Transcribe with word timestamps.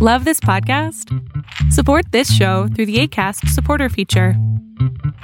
Love 0.00 0.24
this 0.24 0.38
podcast? 0.38 1.12
Support 1.72 2.12
this 2.12 2.32
show 2.32 2.68
through 2.68 2.86
the 2.86 3.00
ACAST 3.00 3.48
supporter 3.48 3.88
feature. 3.88 4.34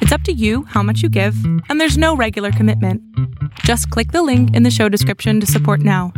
It's 0.00 0.10
up 0.10 0.22
to 0.22 0.32
you 0.32 0.64
how 0.64 0.82
much 0.82 1.00
you 1.00 1.08
give, 1.08 1.36
and 1.68 1.80
there's 1.80 1.96
no 1.96 2.16
regular 2.16 2.50
commitment. 2.50 3.00
Just 3.60 3.88
click 3.90 4.10
the 4.10 4.24
link 4.24 4.52
in 4.56 4.64
the 4.64 4.72
show 4.72 4.88
description 4.88 5.38
to 5.38 5.46
support 5.46 5.78
now. 5.78 6.12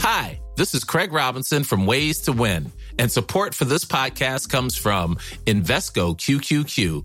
Hi, 0.00 0.40
this 0.56 0.74
is 0.74 0.82
Craig 0.82 1.12
Robinson 1.12 1.62
from 1.62 1.86
Ways 1.86 2.22
to 2.22 2.32
Win, 2.32 2.72
and 2.98 3.12
support 3.12 3.54
for 3.54 3.66
this 3.66 3.84
podcast 3.84 4.48
comes 4.48 4.76
from 4.76 5.14
Invesco 5.46 6.18
QQQ 6.18 7.04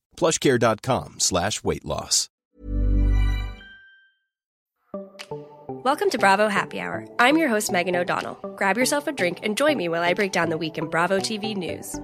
plushcare.com 0.17 1.19
slash 1.19 1.63
weight 1.63 1.85
loss. 1.85 2.29
Welcome 5.83 6.11
to 6.11 6.19
Bravo 6.19 6.47
Happy 6.47 6.79
Hour. 6.79 7.07
I'm 7.17 7.37
your 7.37 7.47
host, 7.47 7.71
Megan 7.71 7.95
O'Donnell. 7.95 8.35
Grab 8.55 8.77
yourself 8.77 9.07
a 9.07 9.11
drink 9.11 9.39
and 9.41 9.57
join 9.57 9.77
me 9.77 9.89
while 9.89 10.03
I 10.03 10.13
break 10.13 10.31
down 10.31 10.49
the 10.49 10.57
week 10.57 10.77
in 10.77 10.85
Bravo 10.87 11.19
TV 11.19 11.57
news. 11.57 11.99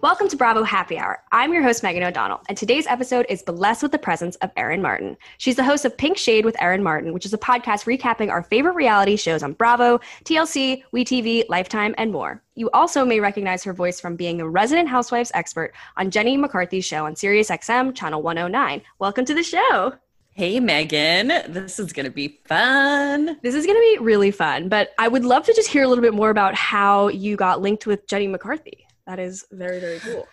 Welcome 0.00 0.28
to 0.28 0.36
Bravo 0.36 0.62
Happy 0.62 0.96
Hour. 0.96 1.20
I'm 1.32 1.52
your 1.52 1.62
host, 1.62 1.82
Megan 1.82 2.04
O'Donnell, 2.04 2.40
and 2.48 2.56
today's 2.56 2.86
episode 2.86 3.26
is 3.28 3.42
blessed 3.42 3.82
with 3.82 3.90
the 3.90 3.98
presence 3.98 4.36
of 4.36 4.52
Erin 4.56 4.80
Martin. 4.80 5.16
She's 5.38 5.56
the 5.56 5.64
host 5.64 5.84
of 5.84 5.96
Pink 5.96 6.16
Shade 6.16 6.44
with 6.44 6.54
Erin 6.62 6.84
Martin, 6.84 7.12
which 7.12 7.26
is 7.26 7.32
a 7.32 7.38
podcast 7.38 7.84
recapping 7.84 8.30
our 8.30 8.44
favorite 8.44 8.76
reality 8.76 9.16
shows 9.16 9.42
on 9.42 9.54
Bravo, 9.54 9.98
TLC, 10.24 10.84
WeTV, 10.94 11.48
Lifetime, 11.48 11.96
and 11.98 12.12
more. 12.12 12.40
You 12.54 12.70
also 12.70 13.04
may 13.04 13.18
recognize 13.18 13.64
her 13.64 13.72
voice 13.72 14.00
from 14.00 14.14
being 14.14 14.36
the 14.36 14.48
resident 14.48 14.88
housewives 14.88 15.32
expert 15.34 15.74
on 15.96 16.12
Jenny 16.12 16.36
McCarthy's 16.36 16.84
show 16.84 17.04
on 17.04 17.14
SiriusXM 17.14 17.96
Channel 17.96 18.22
109. 18.22 18.82
Welcome 19.00 19.24
to 19.24 19.34
the 19.34 19.42
show. 19.42 19.94
Hey, 20.30 20.60
Megan. 20.60 21.28
This 21.48 21.80
is 21.80 21.92
going 21.92 22.06
to 22.06 22.12
be 22.12 22.38
fun. 22.44 23.36
This 23.42 23.56
is 23.56 23.66
going 23.66 23.76
to 23.76 23.96
be 23.96 24.04
really 24.04 24.30
fun, 24.30 24.68
but 24.68 24.90
I 24.96 25.08
would 25.08 25.24
love 25.24 25.44
to 25.46 25.54
just 25.54 25.68
hear 25.68 25.82
a 25.82 25.88
little 25.88 26.02
bit 26.02 26.14
more 26.14 26.30
about 26.30 26.54
how 26.54 27.08
you 27.08 27.34
got 27.34 27.60
linked 27.60 27.84
with 27.84 28.06
Jenny 28.06 28.28
McCarthy. 28.28 28.84
That 29.08 29.18
is 29.18 29.46
very, 29.50 29.80
very 29.80 30.00
cool. 30.00 30.28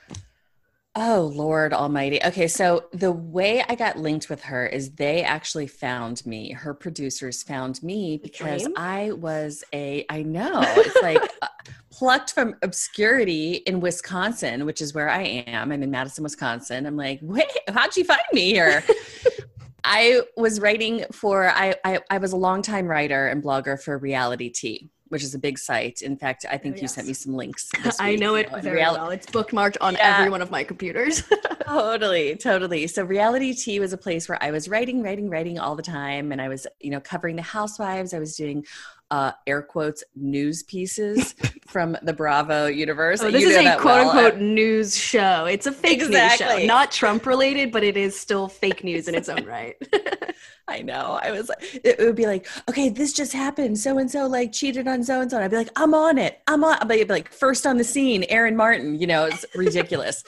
Oh, 0.97 1.31
Lord 1.33 1.71
Almighty. 1.71 2.21
Okay, 2.25 2.49
so 2.49 2.85
the 2.91 3.11
way 3.11 3.63
I 3.69 3.75
got 3.75 3.97
linked 3.97 4.29
with 4.29 4.43
her 4.43 4.67
is 4.67 4.91
they 4.91 5.23
actually 5.23 5.67
found 5.67 6.25
me. 6.25 6.51
Her 6.51 6.73
producers 6.73 7.41
found 7.41 7.81
me 7.81 8.17
because 8.21 8.63
Dream? 8.63 8.73
I 8.75 9.13
was 9.13 9.63
a, 9.71 10.05
I 10.09 10.23
know, 10.23 10.61
it's 10.61 11.01
like 11.01 11.21
uh, 11.41 11.47
plucked 11.89 12.33
from 12.33 12.55
obscurity 12.63 13.55
in 13.65 13.79
Wisconsin, 13.79 14.65
which 14.65 14.81
is 14.81 14.93
where 14.93 15.09
I 15.09 15.21
am. 15.47 15.71
I'm 15.71 15.81
in 15.81 15.89
Madison, 15.89 16.25
Wisconsin. 16.25 16.85
I'm 16.85 16.97
like, 16.97 17.19
wait, 17.21 17.47
how'd 17.69 17.95
you 17.95 18.03
find 18.03 18.19
me 18.33 18.51
here? 18.51 18.83
I 19.85 20.21
was 20.35 20.59
writing 20.59 21.05
for, 21.13 21.49
I, 21.49 21.75
I, 21.85 21.99
I 22.09 22.17
was 22.17 22.33
a 22.33 22.37
longtime 22.37 22.87
writer 22.87 23.27
and 23.27 23.41
blogger 23.41 23.81
for 23.81 23.97
Reality 23.97 24.49
Tea. 24.49 24.89
Which 25.15 25.23
is 25.23 25.33
a 25.33 25.39
big 25.39 25.57
site. 25.57 26.01
In 26.01 26.17
fact, 26.17 26.45
I 26.51 26.57
think 26.57 26.75
Oh, 26.77 26.81
you 26.81 26.89
sent 26.89 27.07
me 27.07 27.13
some 27.13 27.33
links. 27.35 27.71
I 28.01 28.17
know 28.17 28.35
it 28.35 28.49
very 28.61 28.81
real- 28.81 28.95
well. 28.95 29.11
It's 29.11 29.25
bookmarked 29.25 29.77
on 29.79 29.93
Yeah. 29.93 30.17
every 30.17 30.29
one 30.29 30.41
of 30.41 30.51
my 30.51 30.65
computers. 30.65 31.23
totally 31.65 32.35
totally 32.35 32.85
so 32.85 33.03
reality 33.03 33.53
tea 33.53 33.79
was 33.79 33.91
a 33.91 33.97
place 33.97 34.29
where 34.29 34.37
i 34.43 34.51
was 34.51 34.69
writing 34.69 35.01
writing 35.01 35.29
writing 35.31 35.57
all 35.57 35.75
the 35.75 35.81
time 35.81 36.31
and 36.31 36.39
i 36.39 36.47
was 36.47 36.67
you 36.79 36.91
know 36.91 36.99
covering 36.99 37.35
the 37.35 37.41
housewives 37.41 38.13
i 38.13 38.19
was 38.19 38.35
doing 38.35 38.63
uh 39.09 39.31
air 39.47 39.63
quotes 39.63 40.03
news 40.15 40.61
pieces 40.63 41.33
from 41.75 41.97
the 42.03 42.13
bravo 42.13 42.67
universe 42.67 43.21
Oh, 43.21 43.29
this 43.29 43.41
You 43.41 43.49
is 43.49 43.57
a 43.57 43.75
quote 43.75 44.05
well. 44.05 44.09
Uh, 44.11 44.23
unquote 44.23 44.39
news 44.39 44.95
show. 44.95 45.43
It's 45.43 45.67
a 45.67 45.73
fake 45.73 46.07
news 46.07 46.35
show. 46.35 46.59
Not 46.59 46.89
Trump 46.89 47.25
related, 47.25 47.73
but 47.73 47.83
it 47.83 47.97
is 47.97 48.17
still 48.17 48.47
fake 48.47 48.81
news 48.85 49.09
in 49.09 49.13
its 49.13 49.27
own 49.27 49.43
right. 49.43 49.75
i 50.67 50.81
know 50.81 51.19
i 51.21 51.29
was 51.31 51.47
like 51.47 51.59
it 51.83 51.99
would 51.99 52.15
be 52.15 52.25
like 52.25 52.47
okay 52.67 52.89
this 52.89 53.13
just 53.13 53.33
happened 53.33 53.77
so 53.77 53.99
and 53.99 54.09
so 54.09 54.25
like 54.25 54.51
cheated 54.51 54.87
on 54.87 55.03
so 55.03 55.21
and 55.21 55.29
so 55.29 55.39
i'd 55.39 55.51
be 55.51 55.57
like 55.57 55.69
i'm 55.75 55.93
on 55.93 56.17
it 56.17 56.41
i'm 56.47 56.63
on 56.63 56.75
but 56.87 56.95
it'd 56.95 57.07
be 57.07 57.13
like 57.13 57.31
first 57.31 57.67
on 57.67 57.77
the 57.77 57.83
scene 57.83 58.25
erin 58.29 58.55
martin 58.55 58.99
you 58.99 59.05
know 59.05 59.25
it's 59.25 59.45
ridiculous 59.53 60.23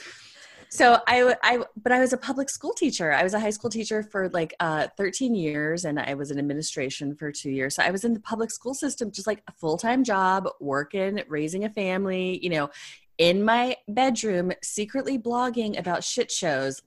so 0.70 0.98
I, 1.06 1.34
I 1.42 1.64
but 1.82 1.92
i 1.92 2.00
was 2.00 2.12
a 2.12 2.16
public 2.18 2.50
school 2.50 2.72
teacher. 2.72 3.12
I 3.12 3.22
was 3.22 3.34
a 3.34 3.40
high 3.40 3.50
school 3.50 3.70
teacher 3.70 4.02
for 4.02 4.28
like 4.30 4.54
uh, 4.60 4.88
13 4.96 5.34
years 5.34 5.84
and 5.84 5.98
i 5.98 6.14
was 6.14 6.30
in 6.30 6.38
administration 6.38 7.14
for 7.14 7.32
two 7.32 7.50
years. 7.50 7.76
So 7.76 7.82
i 7.82 7.90
was 7.90 8.04
in 8.04 8.12
the 8.12 8.20
public 8.20 8.50
school 8.50 8.74
system 8.74 9.10
just 9.10 9.26
like 9.26 9.42
a 9.48 9.52
full-time 9.52 10.04
job 10.04 10.48
working 10.60 11.22
raising 11.28 11.64
a 11.64 11.70
family 11.70 12.38
you 12.42 12.50
know 12.50 12.70
in 13.16 13.44
my 13.44 13.76
bedroom 13.88 14.52
secretly 14.62 15.18
blogging 15.18 15.78
about 15.78 16.04
shit 16.04 16.30
shows 16.30 16.82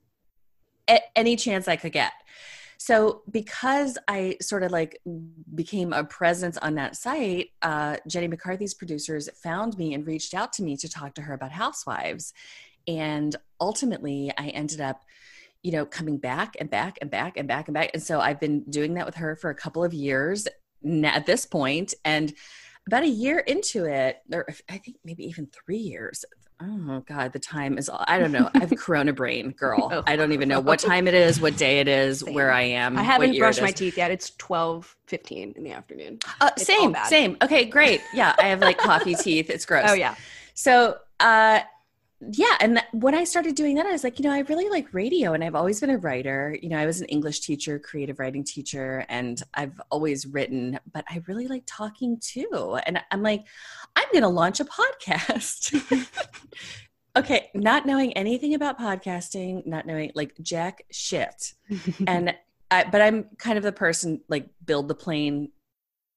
at 0.87 1.03
any 1.15 1.35
chance 1.35 1.67
i 1.67 1.75
could 1.75 1.91
get. 1.91 2.13
So 2.77 3.21
because 3.29 3.97
i 4.07 4.37
sort 4.41 4.63
of 4.63 4.71
like 4.71 4.99
became 5.55 5.93
a 5.93 6.03
presence 6.03 6.57
on 6.57 6.75
that 6.75 6.95
site 6.95 7.49
uh, 7.61 7.97
jenny 8.07 8.27
mccarthy's 8.27 8.73
producers 8.73 9.29
found 9.43 9.77
me 9.77 9.93
and 9.93 10.05
reached 10.05 10.33
out 10.33 10.53
to 10.53 10.63
me 10.63 10.77
to 10.77 10.89
talk 10.89 11.15
to 11.15 11.21
her 11.23 11.33
about 11.33 11.51
housewives. 11.51 12.33
And 12.87 13.35
ultimately 13.61 14.31
i 14.37 14.47
ended 14.49 14.81
up 14.81 15.03
you 15.63 15.71
know 15.71 15.85
coming 15.85 16.17
back 16.17 16.55
and 16.59 16.69
back 16.69 16.97
and 17.01 17.09
back 17.09 17.37
and 17.37 17.47
back 17.47 17.67
and 17.67 17.73
back 17.73 17.91
and 17.93 18.03
so 18.03 18.19
i've 18.19 18.39
been 18.39 18.63
doing 18.69 18.95
that 18.95 19.05
with 19.05 19.15
her 19.15 19.35
for 19.37 19.49
a 19.49 19.55
couple 19.55 19.83
of 19.83 19.93
years 19.93 20.47
at 21.03 21.25
this 21.25 21.45
point 21.45 21.93
and 22.03 22.33
about 22.87 23.03
a 23.03 23.07
year 23.07 23.39
into 23.39 23.85
it 23.85 24.17
or 24.33 24.45
i 24.69 24.77
think 24.77 24.97
maybe 25.05 25.23
even 25.23 25.47
three 25.47 25.77
years 25.77 26.25
oh 26.63 27.03
god 27.07 27.31
the 27.33 27.39
time 27.39 27.77
is 27.77 27.87
all, 27.89 28.03
i 28.07 28.17
don't 28.17 28.31
know 28.31 28.49
i 28.55 28.59
have 28.59 28.73
corona 28.77 29.13
brain 29.13 29.51
girl 29.51 29.89
Oh. 29.93 30.03
i 30.07 30.15
don't 30.15 30.31
even 30.31 30.49
know 30.49 30.59
what 30.59 30.79
time 30.91 31.07
it 31.07 31.13
is 31.13 31.39
what 31.39 31.55
day 31.57 31.79
it 31.79 31.87
is 31.87 32.19
Same. 32.21 32.33
where 32.33 32.51
i 32.51 32.61
am 32.63 32.97
I 32.97 33.03
haven't 33.03 33.37
brushed 33.37 33.61
my 33.61 33.71
teeth 33.71 33.97
yet. 33.97 34.09
It's 34.09 34.31
twelve 34.37 34.95
fifteen 35.05 35.53
in 35.55 35.63
the 35.63 35.71
afternoon. 35.71 36.17
uh, 36.39 36.49
same 36.57 36.95
same 37.05 37.37
okay 37.43 37.65
great 37.65 38.01
yeah 38.13 38.35
i 38.39 38.47
have 38.47 38.61
like 38.61 38.77
coffee 38.79 39.13
teeth 39.15 39.49
it's 39.51 39.65
gross 39.69 39.85
Oh 39.89 39.93
yeah. 39.93 40.15
so 40.55 40.97
uh 41.19 41.59
yeah 42.29 42.55
and 42.59 42.77
th- 42.77 42.87
when 42.93 43.15
i 43.15 43.23
started 43.23 43.55
doing 43.55 43.75
that 43.75 43.85
i 43.85 43.91
was 43.91 44.03
like 44.03 44.19
you 44.19 44.23
know 44.23 44.31
i 44.31 44.39
really 44.41 44.69
like 44.69 44.93
radio 44.93 45.33
and 45.33 45.43
i've 45.43 45.55
always 45.55 45.79
been 45.79 45.89
a 45.89 45.97
writer. 45.97 46.55
You 46.61 46.69
know 46.69 46.77
i 46.77 46.85
was 46.85 47.01
an 47.01 47.07
english 47.07 47.39
teacher 47.39 47.79
creative 47.79 48.19
writing 48.19 48.43
teacher 48.43 49.05
and 49.09 49.41
i've 49.55 49.81
always 49.89 50.27
written 50.27 50.79
but 50.93 51.03
i 51.09 51.21
really 51.27 51.47
like 51.47 51.63
talking 51.65 52.19
too 52.21 52.77
and 52.85 53.01
i'm 53.09 53.23
like 53.23 53.43
i'm 53.95 54.07
going 54.11 54.23
to 54.23 54.29
launch 54.29 54.59
a 54.59 54.65
podcast. 54.65 56.07
Okay 57.13 57.49
not 57.53 57.85
knowing 57.85 58.13
anything 58.13 58.53
about 58.53 58.79
podcasting 58.79 59.65
not 59.67 59.85
knowing 59.85 60.13
like 60.15 60.33
jack 60.41 60.83
shit. 60.91 61.53
And 62.07 62.33
I, 62.71 62.85
but 62.89 63.01
i'm 63.01 63.25
kind 63.37 63.57
of 63.57 63.65
the 63.65 63.73
person 63.73 64.21
like 64.29 64.47
build 64.65 64.87
the 64.87 64.95
plane 64.95 65.49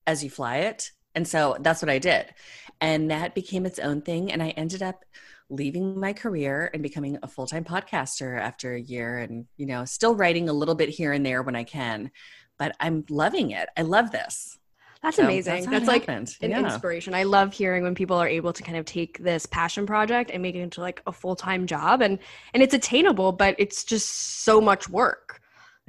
as 0.07 0.23
you 0.23 0.31
fly 0.31 0.59
it 0.59 0.93
and 1.17 1.27
so 1.27 1.57
that's 1.61 1.83
what 1.83 1.89
i 1.89 1.99
did. 1.99 2.33
And 2.81 3.11
that 3.11 3.35
became 3.35 3.67
its 3.67 3.81
own 3.81 4.03
thing 4.03 4.31
and 4.31 4.41
i 4.41 4.51
ended 4.51 4.85
up 4.85 5.05
leaving 5.51 5.99
my 6.01 6.13
career 6.13 6.71
and 6.73 6.83
becoming 6.83 7.19
a 7.23 7.29
full-time 7.29 7.65
podcaster 7.65 8.41
after 8.41 8.75
a 8.75 8.81
year 8.81 9.19
and 9.19 9.47
you 9.57 9.67
know 9.67 9.85
still 9.85 10.15
writing 10.15 10.49
a 10.49 10.53
little 10.53 10.75
bit 10.75 10.89
here 10.89 11.13
and 11.13 11.25
there 11.25 11.43
when 11.43 11.55
i 11.57 11.65
can 11.65 12.11
but 12.59 12.75
i'm 12.81 13.05
loving 13.11 13.51
it 13.51 13.69
i 13.77 13.83
love 13.83 14.11
this 14.11 14.59
That's 15.03 15.17
So 15.17 15.25
amazing. 15.25 15.67
how 15.67 15.73
That's, 15.73 15.87
like 15.87 16.07
happened. 16.07 16.35
an 16.41 16.51
Yeah. 16.51 16.61
inspiration. 16.65 17.15
I 17.15 17.25
love 17.25 17.53
hearing 17.53 17.83
when 17.83 17.95
people 17.95 18.17
are 18.17 18.27
able 18.29 18.55
to 18.55 18.63
kind 18.63 18.79
of 18.79 18.87
take 18.87 19.19
this 19.19 19.45
passion 19.45 19.85
project 19.87 20.31
and 20.33 20.41
make 20.43 20.55
it 20.55 20.61
into 20.61 20.81
like 20.81 21.03
a 21.07 21.13
full-time 21.13 21.67
job 21.67 22.01
and 22.01 22.19
and 22.55 22.63
it's 22.63 22.73
attainable, 22.73 23.31
but 23.33 23.55
it's 23.59 23.85
just 23.85 24.09
so 24.45 24.61
much 24.63 24.89
work. 24.89 25.41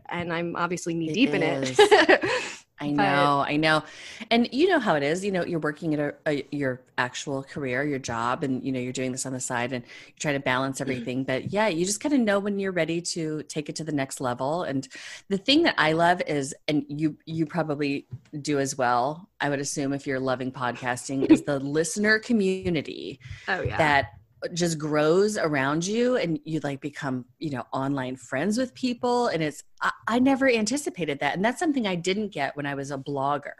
And 0.09 0.33
I'm 0.33 0.55
obviously 0.57 0.93
knee 0.95 1.13
deep 1.13 1.33
in 1.33 1.43
it. 1.43 1.79
I 2.79 2.91
know, 2.91 3.43
but, 3.45 3.51
I 3.51 3.55
know. 3.55 3.83
And 4.29 4.49
you 4.51 4.67
know 4.67 4.79
how 4.79 4.95
it 4.95 5.03
is. 5.03 5.23
You 5.23 5.31
know, 5.31 5.45
you're 5.45 5.59
working 5.59 5.93
at 5.93 5.99
a, 5.99 6.13
a, 6.27 6.47
your 6.51 6.81
actual 6.97 7.43
career, 7.43 7.83
your 7.83 7.99
job, 7.99 8.43
and 8.43 8.63
you 8.65 8.71
know, 8.71 8.79
you're 8.79 8.91
doing 8.91 9.13
this 9.13 9.25
on 9.25 9.31
the 9.31 9.39
side 9.39 9.71
and 9.71 9.83
you're 9.83 10.15
trying 10.19 10.35
to 10.35 10.41
balance 10.41 10.79
mm-hmm. 10.79 10.91
everything. 10.91 11.23
But 11.23 11.53
yeah, 11.53 11.67
you 11.67 11.85
just 11.85 12.01
kind 12.01 12.13
of 12.13 12.19
know 12.19 12.39
when 12.39 12.59
you're 12.59 12.73
ready 12.73 13.01
to 13.01 13.43
take 13.43 13.69
it 13.69 13.75
to 13.77 13.83
the 13.85 13.93
next 13.93 14.19
level. 14.19 14.63
And 14.63 14.87
the 15.29 15.37
thing 15.37 15.63
that 15.63 15.75
I 15.77 15.93
love 15.93 16.21
is, 16.27 16.53
and 16.67 16.85
you 16.89 17.17
you 17.25 17.45
probably 17.45 18.07
do 18.41 18.59
as 18.59 18.77
well, 18.77 19.29
I 19.39 19.49
would 19.49 19.59
assume 19.59 19.93
if 19.93 20.05
you're 20.05 20.19
loving 20.19 20.51
podcasting, 20.51 21.31
is 21.31 21.43
the 21.43 21.59
listener 21.59 22.19
community. 22.19 23.19
Oh 23.47 23.61
yeah. 23.61 23.77
That 23.77 24.13
just 24.53 24.77
grows 24.77 25.37
around 25.37 25.85
you 25.85 26.17
and 26.17 26.39
you 26.43 26.59
like 26.61 26.81
become 26.81 27.25
you 27.39 27.49
know 27.49 27.63
online 27.73 28.15
friends 28.15 28.57
with 28.57 28.73
people. 28.73 29.27
And 29.27 29.43
it's 29.43 29.63
I, 29.81 29.91
I, 30.07 30.19
never 30.19 30.49
anticipated 30.49 31.19
that. 31.19 31.35
And 31.35 31.43
that's 31.43 31.59
something 31.59 31.87
i 31.87 31.95
didn't 31.95 32.29
get 32.29 32.55
when 32.55 32.65
i 32.65 32.75
was 32.75 32.91
a 32.91 32.97
blogger. 32.97 33.53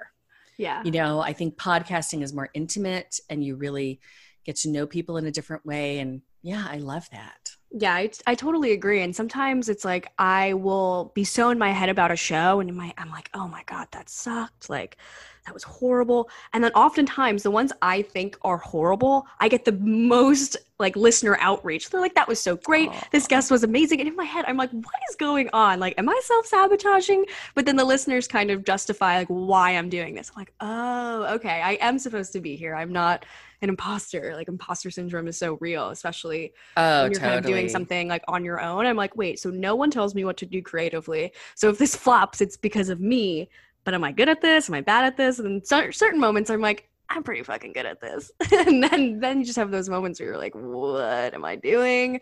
Yeah. 0.57 0.83
You 0.83 0.91
know 0.91 1.19
i 1.19 1.33
think 1.33 1.57
podcasting 1.57 2.21
is 2.21 2.33
more 2.33 2.49
intimate 2.53 3.19
and 3.29 3.43
you 3.43 3.55
really 3.55 3.99
get 4.45 4.57
to 4.57 4.69
know 4.69 4.85
people 4.85 5.17
in 5.17 5.25
a 5.25 5.31
different 5.31 5.65
way. 5.65 5.99
And 5.99 6.21
yeah 6.41 6.67
i 6.69 6.77
love 6.77 7.09
that 7.11 7.49
yeah 7.77 7.93
I, 7.93 8.09
I 8.25 8.35
totally 8.35 8.71
agree 8.71 9.01
and 9.01 9.15
sometimes 9.15 9.69
it's 9.69 9.83
like 9.83 10.11
i 10.17 10.53
will 10.53 11.11
be 11.13 11.23
so 11.23 11.49
in 11.49 11.59
my 11.59 11.71
head 11.71 11.89
about 11.89 12.11
a 12.11 12.15
show 12.15 12.59
and 12.59 12.73
my 12.75 12.93
i'm 12.97 13.11
like 13.11 13.29
oh 13.33 13.47
my 13.47 13.63
god 13.65 13.87
that 13.91 14.09
sucked 14.09 14.69
like 14.69 14.97
that 15.45 15.53
was 15.53 15.63
horrible. 15.63 16.29
And 16.53 16.63
then 16.63 16.71
oftentimes 16.73 17.43
the 17.43 17.51
ones 17.51 17.71
I 17.81 18.01
think 18.01 18.37
are 18.41 18.57
horrible, 18.57 19.27
I 19.39 19.47
get 19.47 19.63
the 19.63 19.73
most 19.73 20.57
like 20.79 20.95
listener 20.95 21.37
outreach. 21.39 21.89
They're 21.89 22.01
like, 22.01 22.15
that 22.15 22.27
was 22.27 22.41
so 22.41 22.57
great. 22.57 22.89
Aww. 22.89 23.11
This 23.11 23.27
guest 23.27 23.51
was 23.51 23.63
amazing. 23.63 23.99
And 23.99 24.09
in 24.09 24.15
my 24.15 24.25
head, 24.25 24.45
I'm 24.47 24.57
like, 24.57 24.71
what 24.71 24.95
is 25.09 25.15
going 25.15 25.49
on? 25.53 25.79
Like, 25.79 25.93
am 25.97 26.09
I 26.09 26.19
self 26.23 26.47
sabotaging? 26.47 27.25
But 27.53 27.65
then 27.65 27.75
the 27.75 27.85
listeners 27.85 28.27
kind 28.27 28.49
of 28.49 28.65
justify 28.65 29.19
like 29.19 29.27
why 29.27 29.71
I'm 29.71 29.89
doing 29.89 30.15
this. 30.15 30.31
I'm 30.35 30.41
like, 30.41 30.53
oh, 30.61 31.35
okay. 31.35 31.61
I 31.61 31.73
am 31.73 31.99
supposed 31.99 32.33
to 32.33 32.41
be 32.41 32.55
here. 32.55 32.75
I'm 32.75 32.91
not 32.91 33.25
an 33.65 33.69
imposter. 33.69 34.33
Like 34.35 34.47
imposter 34.47 34.89
syndrome 34.89 35.27
is 35.27 35.37
so 35.37 35.57
real, 35.59 35.89
especially 35.89 36.53
oh, 36.77 37.03
when 37.03 37.11
you're 37.11 37.19
totally. 37.19 37.35
kind 37.35 37.45
of 37.45 37.51
doing 37.51 37.69
something 37.69 38.07
like 38.07 38.23
on 38.27 38.45
your 38.45 38.61
own. 38.61 38.85
I'm 38.85 38.95
like, 38.95 39.15
wait, 39.17 39.39
so 39.39 39.49
no 39.49 39.75
one 39.75 39.91
tells 39.91 40.15
me 40.15 40.23
what 40.23 40.37
to 40.37 40.45
do 40.45 40.61
creatively. 40.61 41.33
So 41.55 41.69
if 41.69 41.77
this 41.77 41.95
flops, 42.05 42.41
it's 42.41 42.57
because 42.57 42.89
of 42.89 42.99
me 43.01 43.49
but 43.85 43.93
am 43.93 44.03
I 44.03 44.11
good 44.11 44.27
at 44.27 44.41
this? 44.41 44.67
Am 44.67 44.75
I 44.75 44.81
bad 44.81 45.05
at 45.05 45.15
this? 45.15 45.39
And 45.39 45.65
certain 45.65 46.19
moments 46.19 46.49
I'm 46.49 46.59
like, 46.59 46.89
I'm 47.09 47.23
pretty 47.23 47.43
fucking 47.43 47.73
good 47.73 47.85
at 47.85 48.01
this. 48.01 48.31
and 48.51 48.83
then 48.83 49.19
then 49.19 49.39
you 49.39 49.45
just 49.45 49.57
have 49.57 49.71
those 49.71 49.87
moments 49.87 50.19
where 50.19 50.29
you're 50.29 50.37
like, 50.37 50.55
what 50.55 51.33
am 51.33 51.45
I 51.45 51.55
doing? 51.55 52.19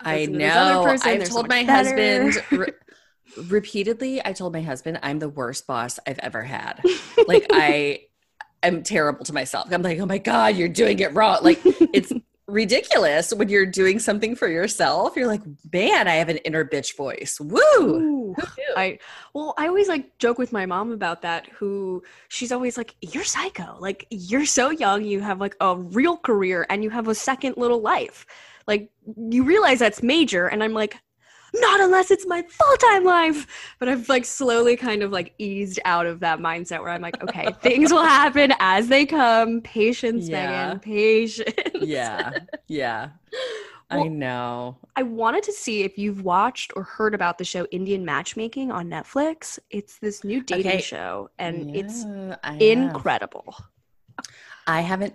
I 0.00 0.26
know. 0.26 0.84
I've 0.84 1.28
told 1.28 1.28
so 1.28 1.42
my 1.48 1.64
better. 1.64 1.72
husband 1.72 2.44
re- 2.50 2.72
repeatedly, 3.46 4.20
I 4.24 4.32
told 4.32 4.52
my 4.52 4.60
husband 4.60 4.98
I'm 5.02 5.20
the 5.20 5.28
worst 5.28 5.66
boss 5.66 6.00
I've 6.06 6.18
ever 6.18 6.42
had. 6.42 6.82
like 7.28 7.46
I 7.50 8.06
am 8.66 8.82
terrible 8.82 9.24
to 9.24 9.32
myself. 9.32 9.68
I'm 9.72 9.82
like, 9.82 9.98
oh 9.98 10.06
my 10.06 10.18
God, 10.18 10.56
you're 10.56 10.68
doing 10.68 10.98
it 10.98 11.12
wrong. 11.14 11.38
Like 11.42 11.60
it's 11.64 12.12
ridiculous 12.46 13.32
when 13.32 13.48
you're 13.48 13.66
doing 13.66 13.98
something 13.98 14.36
for 14.36 14.48
yourself. 14.48 15.16
You're 15.16 15.26
like, 15.26 15.42
man, 15.72 16.08
I 16.08 16.14
have 16.16 16.28
an 16.28 16.38
inner 16.38 16.64
bitch 16.64 16.96
voice. 16.96 17.40
Woo! 17.40 17.60
Ooh, 17.78 18.36
I 18.76 18.98
well, 19.32 19.54
I 19.56 19.68
always 19.68 19.88
like 19.88 20.18
joke 20.18 20.38
with 20.38 20.52
my 20.52 20.66
mom 20.66 20.92
about 20.92 21.22
that. 21.22 21.48
Who 21.48 22.02
she's 22.28 22.52
always 22.52 22.76
like, 22.76 22.94
"You're 23.00 23.24
psycho. 23.24 23.76
Like 23.78 24.06
you're 24.10 24.46
so 24.46 24.70
young. 24.70 25.04
You 25.04 25.20
have 25.20 25.40
like 25.40 25.56
a 25.60 25.76
real 25.76 26.16
career, 26.16 26.66
and 26.68 26.82
you 26.82 26.90
have 26.90 27.08
a 27.08 27.14
second 27.14 27.56
little 27.56 27.80
life. 27.80 28.26
Like 28.66 28.90
you 29.16 29.44
realize 29.44 29.78
that's 29.78 30.02
major." 30.02 30.46
And 30.46 30.62
I'm 30.62 30.72
like, 30.74 30.96
not 31.54 31.80
unless 31.80 32.10
it's 32.10 32.26
my 32.26 32.42
full-time 32.42 33.04
life 33.04 33.74
but 33.78 33.88
i've 33.88 34.08
like 34.08 34.24
slowly 34.24 34.76
kind 34.76 35.02
of 35.02 35.12
like 35.12 35.34
eased 35.38 35.80
out 35.84 36.06
of 36.06 36.20
that 36.20 36.38
mindset 36.38 36.80
where 36.80 36.90
i'm 36.90 37.02
like 37.02 37.22
okay 37.22 37.52
things 37.62 37.92
will 37.92 38.04
happen 38.04 38.52
as 38.60 38.88
they 38.88 39.06
come 39.06 39.60
patience 39.60 40.28
yeah. 40.28 40.66
megan 40.66 40.80
patience 40.80 41.54
yeah 41.80 42.30
yeah 42.68 43.10
well, 43.90 44.04
I 44.04 44.08
know. 44.08 44.78
I 44.96 45.02
wanted 45.02 45.42
to 45.44 45.52
see 45.52 45.82
if 45.82 45.98
you've 45.98 46.22
watched 46.22 46.72
or 46.74 46.82
heard 46.82 47.14
about 47.14 47.36
the 47.36 47.44
show 47.44 47.66
Indian 47.66 48.04
Matchmaking 48.04 48.72
on 48.72 48.88
Netflix. 48.88 49.58
It's 49.70 49.98
this 49.98 50.24
new 50.24 50.42
dating 50.42 50.72
okay. 50.72 50.80
show 50.80 51.30
and 51.38 51.70
yeah, 51.70 51.82
it's 51.82 52.04
I 52.42 52.56
incredible. 52.56 53.54
I 54.66 54.80
haven't 54.80 55.14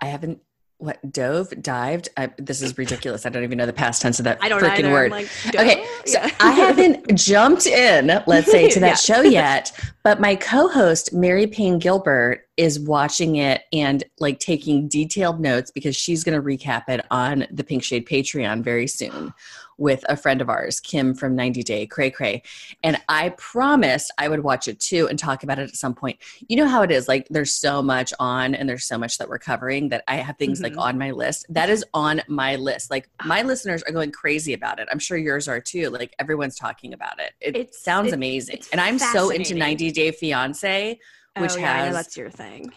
I 0.00 0.06
haven't 0.06 0.40
what 0.84 1.12
dove 1.12 1.52
dived? 1.62 2.08
I, 2.16 2.30
this 2.38 2.62
is 2.62 2.76
ridiculous. 2.78 3.26
I 3.26 3.30
don't 3.30 3.44
even 3.44 3.58
know 3.58 3.66
the 3.66 3.72
past 3.72 4.02
tense 4.02 4.18
of 4.18 4.24
that 4.24 4.40
freaking 4.40 4.92
word. 4.92 5.10
like, 5.10 5.28
okay 5.54 5.86
so 6.04 6.18
yeah. 6.20 6.30
i 6.40 6.50
haven't 6.50 7.14
jumped 7.14 7.66
in 7.66 8.22
let's 8.26 8.50
say 8.50 8.68
to 8.70 8.80
that 8.80 8.88
yeah. 8.88 8.94
show 8.94 9.22
yet 9.22 9.72
but 10.02 10.20
my 10.20 10.34
co-host 10.34 11.12
mary 11.12 11.46
payne 11.46 11.78
gilbert 11.78 12.46
is 12.56 12.78
watching 12.80 13.36
it 13.36 13.62
and 13.72 14.04
like 14.20 14.38
taking 14.38 14.88
detailed 14.88 15.40
notes 15.40 15.70
because 15.70 15.96
she's 15.96 16.22
going 16.22 16.40
to 16.40 16.44
recap 16.44 16.88
it 16.88 17.04
on 17.10 17.46
the 17.50 17.64
pink 17.64 17.82
shade 17.82 18.06
patreon 18.06 18.62
very 18.62 18.86
soon 18.86 19.32
with 19.78 20.04
a 20.08 20.16
friend 20.16 20.40
of 20.40 20.48
ours, 20.48 20.80
Kim 20.80 21.14
from 21.14 21.34
90 21.34 21.62
Day 21.62 21.86
Cray 21.86 22.10
Cray. 22.10 22.42
And 22.82 23.00
I 23.08 23.30
promised 23.30 24.12
I 24.18 24.28
would 24.28 24.40
watch 24.40 24.68
it 24.68 24.80
too 24.80 25.08
and 25.08 25.18
talk 25.18 25.42
about 25.42 25.58
it 25.58 25.68
at 25.68 25.76
some 25.76 25.94
point. 25.94 26.18
You 26.48 26.56
know 26.56 26.68
how 26.68 26.82
it 26.82 26.90
is 26.90 27.08
like 27.08 27.26
there's 27.30 27.54
so 27.54 27.82
much 27.82 28.12
on 28.18 28.54
and 28.54 28.68
there's 28.68 28.84
so 28.84 28.98
much 28.98 29.18
that 29.18 29.28
we're 29.28 29.38
covering 29.38 29.88
that 29.88 30.04
I 30.08 30.16
have 30.16 30.36
things 30.38 30.60
mm-hmm. 30.60 30.76
like 30.76 30.86
on 30.86 30.98
my 30.98 31.10
list. 31.10 31.46
That 31.48 31.70
is 31.70 31.84
on 31.94 32.22
my 32.28 32.56
list. 32.56 32.90
Like 32.90 33.08
my 33.24 33.42
listeners 33.42 33.82
are 33.82 33.92
going 33.92 34.12
crazy 34.12 34.52
about 34.52 34.78
it. 34.78 34.88
I'm 34.90 34.98
sure 34.98 35.16
yours 35.16 35.48
are 35.48 35.60
too. 35.60 35.90
Like 35.90 36.14
everyone's 36.18 36.56
talking 36.56 36.92
about 36.92 37.18
it. 37.18 37.32
It 37.40 37.56
it's, 37.56 37.82
sounds 37.82 38.08
it, 38.08 38.14
amazing. 38.14 38.62
and 38.72 38.80
I'm 38.80 38.98
so 38.98 39.30
into 39.30 39.54
90 39.54 39.90
Day 39.92 40.10
Fiance, 40.10 40.98
which 41.38 41.52
oh, 41.52 41.56
yeah, 41.56 41.84
has 41.84 41.94
that's 41.94 42.16
your 42.16 42.30
thing. 42.30 42.72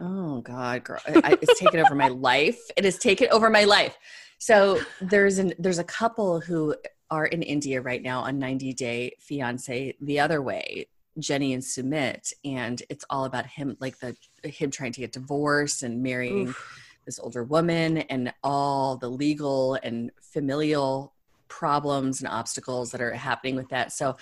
Oh 0.00 0.40
God, 0.40 0.84
girl, 0.84 1.00
I, 1.06 1.38
it's 1.40 1.58
taken 1.58 1.80
over 1.80 1.94
my 1.94 2.08
life. 2.08 2.58
It 2.76 2.84
has 2.84 2.98
taken 2.98 3.28
over 3.30 3.48
my 3.48 3.64
life. 3.64 3.96
So 4.38 4.80
there's 5.00 5.38
an 5.38 5.54
there's 5.58 5.78
a 5.78 5.84
couple 5.84 6.40
who 6.40 6.74
are 7.10 7.26
in 7.26 7.42
India 7.42 7.80
right 7.80 8.02
now 8.02 8.20
on 8.20 8.38
90 8.38 8.72
Day 8.72 9.16
Fiance 9.20 9.94
the 10.00 10.20
other 10.20 10.42
way, 10.42 10.88
Jenny 11.18 11.54
and 11.54 11.62
Sumit, 11.62 12.32
and 12.44 12.82
it's 12.88 13.04
all 13.10 13.24
about 13.24 13.46
him 13.46 13.76
like 13.80 13.98
the 13.98 14.16
him 14.42 14.70
trying 14.70 14.92
to 14.92 15.00
get 15.00 15.12
divorced 15.12 15.82
and 15.82 16.02
marrying 16.02 16.48
Oof. 16.48 16.80
this 17.06 17.18
older 17.18 17.44
woman 17.44 17.98
and 17.98 18.32
all 18.42 18.96
the 18.96 19.08
legal 19.08 19.78
and 19.82 20.10
familial 20.20 21.14
problems 21.48 22.20
and 22.20 22.28
obstacles 22.28 22.90
that 22.90 23.00
are 23.00 23.12
happening 23.12 23.54
with 23.54 23.68
that. 23.68 23.92
So 23.92 24.16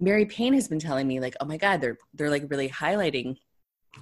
Mary 0.00 0.24
Payne 0.24 0.54
has 0.54 0.68
been 0.68 0.78
telling 0.78 1.06
me 1.06 1.20
like, 1.20 1.36
"Oh 1.40 1.44
my 1.44 1.56
god, 1.56 1.80
they're 1.80 1.98
they're 2.14 2.30
like 2.30 2.50
really 2.50 2.68
highlighting 2.68 3.36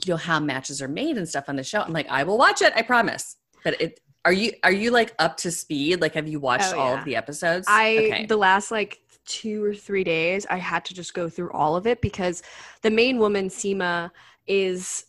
you 0.05 0.13
know 0.13 0.17
how 0.17 0.39
matches 0.41 0.83
are 0.83 0.89
made 0.89 1.17
and 1.17 1.29
stuff 1.29 1.49
on 1.49 1.57
the 1.57 1.65
show." 1.65 1.81
I'm 1.81 1.93
like, 1.93 2.09
"I 2.09 2.23
will 2.23 2.39
watch 2.39 2.63
it, 2.63 2.73
I 2.77 2.83
promise." 2.83 3.37
But 3.65 3.81
it 3.81 4.01
are 4.27 4.33
you 4.33 4.53
are 4.65 4.73
you 4.73 4.91
like 4.91 5.15
up 5.21 5.37
to 5.39 5.53
speed? 5.53 6.01
Like 6.01 6.15
have 6.15 6.27
you 6.27 6.41
watched 6.41 6.73
oh, 6.73 6.77
yeah. 6.77 6.83
all 6.83 6.95
of 6.97 7.05
the 7.05 7.15
episodes? 7.15 7.67
I 7.71 8.11
okay. 8.13 8.27
the 8.27 8.37
last 8.37 8.73
like 8.73 8.99
two 9.25 9.63
or 9.65 9.73
three 9.73 10.03
days 10.03 10.47
I 10.51 10.57
had 10.57 10.85
to 10.87 10.95
just 10.95 11.15
go 11.15 11.29
through 11.29 11.53
all 11.53 11.77
of 11.77 11.87
it 11.87 12.01
because 12.01 12.43
the 12.83 12.91
main 12.91 13.19
woman, 13.19 13.49
Sima, 13.49 14.11
is 14.49 15.07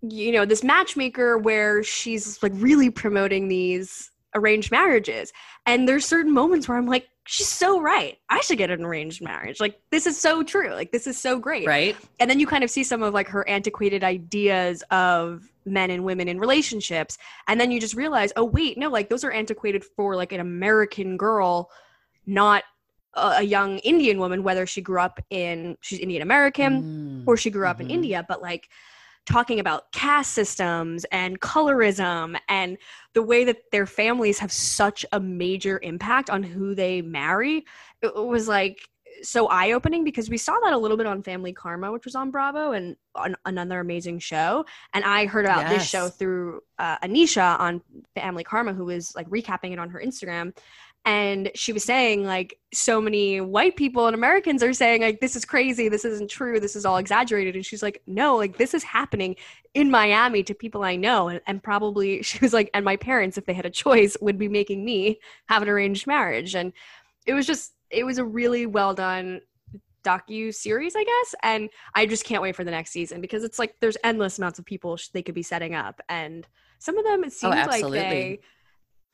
you 0.00 0.32
know, 0.32 0.46
this 0.46 0.64
matchmaker 0.64 1.36
where 1.36 1.82
she's 1.82 2.42
like 2.42 2.52
really 2.54 2.88
promoting 2.88 3.48
these 3.48 4.10
arranged 4.34 4.70
marriages. 4.70 5.32
And 5.66 5.88
there's 5.88 6.04
certain 6.04 6.32
moments 6.32 6.68
where 6.68 6.78
I'm 6.78 6.86
like, 6.86 7.08
she's 7.26 7.48
so 7.48 7.80
right. 7.80 8.18
I 8.30 8.40
should 8.40 8.58
get 8.58 8.70
an 8.70 8.84
arranged 8.84 9.22
marriage. 9.22 9.60
Like 9.60 9.78
this 9.90 10.06
is 10.06 10.18
so 10.18 10.42
true. 10.42 10.72
Like 10.72 10.92
this 10.92 11.06
is 11.06 11.18
so 11.18 11.38
great. 11.38 11.66
Right. 11.66 11.96
And 12.20 12.30
then 12.30 12.40
you 12.40 12.46
kind 12.46 12.64
of 12.64 12.70
see 12.70 12.82
some 12.84 13.02
of 13.02 13.12
like 13.12 13.28
her 13.28 13.46
antiquated 13.48 14.02
ideas 14.02 14.82
of 14.90 15.50
men 15.68 15.90
and 15.90 16.04
women 16.04 16.28
in 16.28 16.38
relationships 16.38 17.18
and 17.46 17.60
then 17.60 17.70
you 17.70 17.78
just 17.78 17.94
realize 17.94 18.32
oh 18.36 18.44
wait 18.44 18.78
no 18.78 18.88
like 18.88 19.08
those 19.08 19.22
are 19.22 19.30
antiquated 19.30 19.84
for 19.84 20.16
like 20.16 20.32
an 20.32 20.40
american 20.40 21.16
girl 21.16 21.70
not 22.26 22.64
a, 23.14 23.20
a 23.20 23.42
young 23.42 23.78
indian 23.80 24.18
woman 24.18 24.42
whether 24.42 24.66
she 24.66 24.80
grew 24.80 24.98
up 24.98 25.20
in 25.30 25.76
she's 25.80 25.98
indian 25.98 26.22
american 26.22 26.82
mm. 26.82 27.24
or 27.26 27.36
she 27.36 27.50
grew 27.50 27.66
up 27.66 27.76
mm-hmm. 27.76 27.90
in 27.90 27.96
india 27.96 28.24
but 28.28 28.40
like 28.40 28.68
talking 29.28 29.60
about 29.60 29.92
caste 29.92 30.32
systems 30.32 31.04
and 31.12 31.40
colorism 31.40 32.38
and 32.48 32.78
the 33.14 33.22
way 33.22 33.44
that 33.44 33.58
their 33.70 33.86
families 33.86 34.38
have 34.38 34.50
such 34.50 35.04
a 35.12 35.20
major 35.20 35.78
impact 35.82 36.30
on 36.30 36.42
who 36.42 36.74
they 36.74 37.02
marry 37.02 37.64
it 38.02 38.14
was 38.14 38.48
like 38.48 38.88
so 39.22 39.48
eye 39.48 39.72
opening 39.72 40.04
because 40.04 40.30
we 40.30 40.36
saw 40.36 40.58
that 40.62 40.72
a 40.72 40.78
little 40.78 40.96
bit 40.96 41.06
on 41.06 41.22
Family 41.22 41.52
Karma, 41.52 41.92
which 41.92 42.04
was 42.04 42.14
on 42.14 42.30
Bravo 42.30 42.72
and 42.72 42.96
on 43.14 43.36
another 43.46 43.80
amazing 43.80 44.18
show. 44.18 44.64
And 44.94 45.04
I 45.04 45.26
heard 45.26 45.44
about 45.44 45.62
yes. 45.62 45.72
this 45.72 45.88
show 45.88 46.08
through 46.08 46.60
uh, 46.78 46.98
Anisha 46.98 47.58
on 47.58 47.82
Family 48.14 48.44
Karma, 48.44 48.72
who 48.72 48.84
was 48.84 49.14
like 49.16 49.28
recapping 49.28 49.72
it 49.72 49.78
on 49.78 49.90
her 49.90 50.00
Instagram. 50.04 50.56
And 51.08 51.50
she 51.54 51.72
was 51.72 51.84
saying, 51.84 52.24
like, 52.24 52.58
so 52.74 53.00
many 53.00 53.40
white 53.40 53.76
people 53.76 54.06
and 54.06 54.14
Americans 54.14 54.62
are 54.62 54.74
saying, 54.74 55.00
like, 55.00 55.20
this 55.22 55.36
is 55.36 55.46
crazy. 55.46 55.88
This 55.88 56.04
isn't 56.04 56.28
true. 56.28 56.60
This 56.60 56.76
is 56.76 56.84
all 56.84 56.98
exaggerated. 56.98 57.54
And 57.54 57.64
she's 57.64 57.82
like, 57.82 58.02
no, 58.06 58.36
like, 58.36 58.58
this 58.58 58.74
is 58.74 58.82
happening 58.82 59.36
in 59.72 59.90
Miami 59.90 60.42
to 60.42 60.52
people 60.52 60.84
I 60.84 60.96
know. 60.96 61.28
And, 61.28 61.40
and 61.46 61.62
probably, 61.62 62.22
she 62.28 62.38
was 62.40 62.52
like, 62.52 62.68
and 62.74 62.84
my 62.84 62.96
parents, 62.96 63.38
if 63.38 63.46
they 63.46 63.54
had 63.54 63.64
a 63.64 63.70
choice, 63.70 64.18
would 64.20 64.36
be 64.36 64.48
making 64.48 64.84
me 64.84 65.18
have 65.48 65.62
an 65.62 65.70
arranged 65.70 66.06
marriage. 66.06 66.54
And 66.54 66.74
it 67.24 67.32
was 67.32 67.46
just, 67.46 67.72
it 67.88 68.04
was 68.04 68.18
a 68.18 68.24
really 68.24 68.66
well 68.66 68.92
done 68.92 69.40
docu 70.04 70.54
series, 70.54 70.94
I 70.94 71.04
guess. 71.04 71.34
And 71.42 71.70
I 71.94 72.04
just 72.04 72.26
can't 72.26 72.42
wait 72.42 72.54
for 72.54 72.64
the 72.64 72.70
next 72.70 72.90
season 72.90 73.22
because 73.22 73.44
it's 73.44 73.58
like 73.58 73.76
there's 73.80 73.96
endless 74.04 74.36
amounts 74.36 74.58
of 74.58 74.66
people 74.66 74.98
sh- 74.98 75.08
they 75.08 75.22
could 75.22 75.34
be 75.34 75.42
setting 75.42 75.74
up, 75.74 76.02
and 76.10 76.46
some 76.78 76.98
of 76.98 77.04
them 77.06 77.24
it 77.24 77.28
Oh, 77.28 77.30
seems 77.30 77.66
like 77.66 77.82
they 77.90 78.40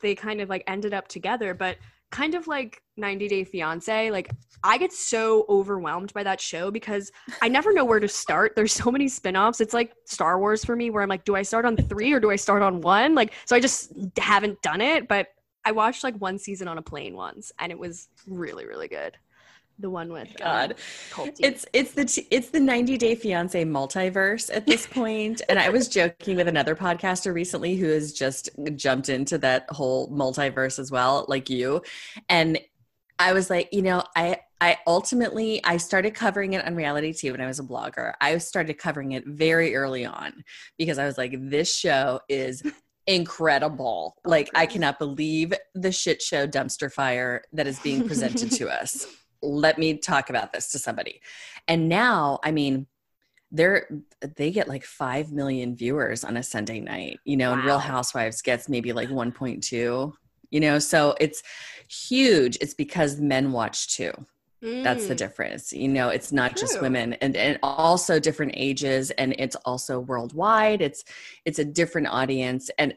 they 0.05 0.15
kind 0.15 0.41
of 0.41 0.49
like 0.49 0.63
ended 0.67 0.95
up 0.95 1.09
together, 1.09 1.55
but 1.55 1.79
kind 2.11 2.35
of 2.35 2.47
like 2.47 2.81
90 2.97 3.27
Day 3.27 3.43
Fiance, 3.43 4.11
like 4.11 4.31
I 4.63 4.79
get 4.79 4.93
so 4.93 5.47
overwhelmed 5.49 6.13
by 6.13 6.23
that 6.23 6.41
show 6.41 6.71
because 6.71 7.11
I 7.43 7.49
never 7.49 7.73
know 7.73 7.85
where 7.85 7.99
to 7.99 8.07
start. 8.07 8.53
There's 8.55 8.73
so 8.73 8.91
many 8.91 9.09
spin-offs. 9.09 9.61
It's 9.61 9.75
like 9.75 9.93
Star 10.05 10.39
Wars 10.39 10.65
for 10.65 10.77
me 10.77 10.91
where 10.91 11.03
I'm 11.03 11.09
like, 11.09 11.25
do 11.25 11.35
I 11.35 11.43
start 11.43 11.65
on 11.65 11.77
3 11.77 12.13
or 12.13 12.21
do 12.21 12.31
I 12.31 12.37
start 12.37 12.63
on 12.63 12.81
1? 12.81 13.15
Like 13.15 13.33
so 13.47 13.57
I 13.57 13.61
just 13.61 13.93
haven't 14.17 14.63
done 14.63 14.81
it, 14.81 15.09
but 15.09 15.29
I 15.65 15.73
watched 15.73 16.05
like 16.05 16.15
one 16.17 16.39
season 16.39 16.69
on 16.69 16.79
a 16.79 16.83
plane 16.83 17.17
once 17.17 17.51
and 17.59 17.73
it 17.73 17.79
was 17.79 18.09
really 18.27 18.67
really 18.67 18.89
good. 18.89 19.17
The 19.79 19.91
one 19.91 20.13
with 20.13 20.29
uh, 20.41 20.45
God. 20.45 20.75
Cult 21.11 21.31
It's 21.41 21.67
it's 21.73 21.93
the 21.93 22.05
t- 22.05 22.29
it's 22.31 22.51
the 22.51 22.61
90 22.61 22.97
Day 22.97 23.15
Fiance 23.15 23.65
multiverse 23.65 24.55
at 24.55 24.67
this 24.67 24.87
point. 24.87 25.43
and 25.49 25.59
I 25.59 25.69
was 25.69 25.89
joking 25.89 26.37
with 26.37 26.49
another 26.49 26.77
podcaster 26.77 27.35
recently 27.35 27.77
who 27.77 27.89
has 27.89 28.13
just 28.13 28.51
jumped 28.77 29.09
into 29.09 29.37
that 29.39 29.67
whole 29.71 30.09
multiverse 30.11 30.79
as 30.79 30.91
well, 30.91 31.25
like 31.29 31.51
you. 31.51 31.83
And 32.29 32.59
I 33.19 33.33
was 33.33 33.51
like, 33.51 33.69
you 33.73 33.83
know, 33.83 34.05
I 34.17 34.39
I 34.61 34.79
ultimately 34.87 35.63
I 35.65 35.77
started 35.77 36.15
covering 36.15 36.53
it 36.53 36.65
on 36.65 36.75
reality 36.77 37.13
TV 37.13 37.33
when 37.33 37.41
I 37.41 37.47
was 37.47 37.59
a 37.59 37.65
blogger. 37.65 38.15
I 38.21 38.39
started 38.39 38.75
covering 38.75 39.13
it 39.13 39.27
very 39.27 39.75
early 39.75 40.05
on 40.05 40.45
because 40.79 40.99
I 40.99 41.05
was 41.07 41.19
like, 41.19 41.35
this 41.37 41.75
show 41.75 42.21
is 42.29 42.63
incredible. 43.07 44.17
Like 44.25 44.51
I 44.55 44.67
cannot 44.67 44.99
believe 44.99 45.53
the 45.75 45.93
shit 45.93 46.23
show 46.23 46.47
dumpster 46.47 46.91
fire 46.91 47.43
that 47.53 47.67
is 47.67 47.79
being 47.81 48.07
presented 48.07 48.51
to 48.53 48.69
us. 48.83 49.07
Let 49.45 49.79
me 49.79 49.99
talk 49.99 50.31
about 50.31 50.53
this 50.53 50.73
to 50.73 50.79
somebody. 50.79 51.21
And 51.69 51.89
now, 51.89 52.41
I 52.43 52.51
mean, 52.51 52.87
they're 53.51 53.89
they 54.37 54.51
get 54.51 54.69
like 54.69 54.85
5 54.85 55.33
million 55.33 55.77
viewers 55.77 56.25
on 56.25 56.37
a 56.37 56.43
Sunday 56.43 56.81
night, 56.81 57.21
you 57.25 57.37
know, 57.37 57.53
and 57.53 57.65
Real 57.65 57.79
Housewives 57.79 58.43
gets 58.43 58.69
maybe 58.69 58.93
like 58.93 59.09
1.2, 59.11 60.13
you 60.51 60.61
know, 60.61 60.79
so 60.79 61.15
it's 61.21 61.43
huge. 61.89 62.57
It's 62.61 62.75
because 62.75 63.21
men 63.21 63.53
watch 63.53 63.97
too. 63.97 64.13
That's 64.83 65.07
the 65.07 65.15
Mm. 65.15 65.19
difference. 65.19 65.73
You 65.73 65.89
know, 65.89 66.09
it's 66.09 66.33
not 66.33 66.57
just 66.57 66.81
women 66.81 67.13
and, 67.15 67.37
and 67.37 67.59
also 67.63 68.19
different 68.19 68.53
ages 68.57 69.11
and 69.13 69.35
it's 69.39 69.57
also 69.65 70.01
worldwide. 70.01 70.83
It's 70.83 71.05
it's 71.45 71.59
a 71.59 71.65
different 71.65 72.09
audience. 72.09 72.71
And 72.79 72.95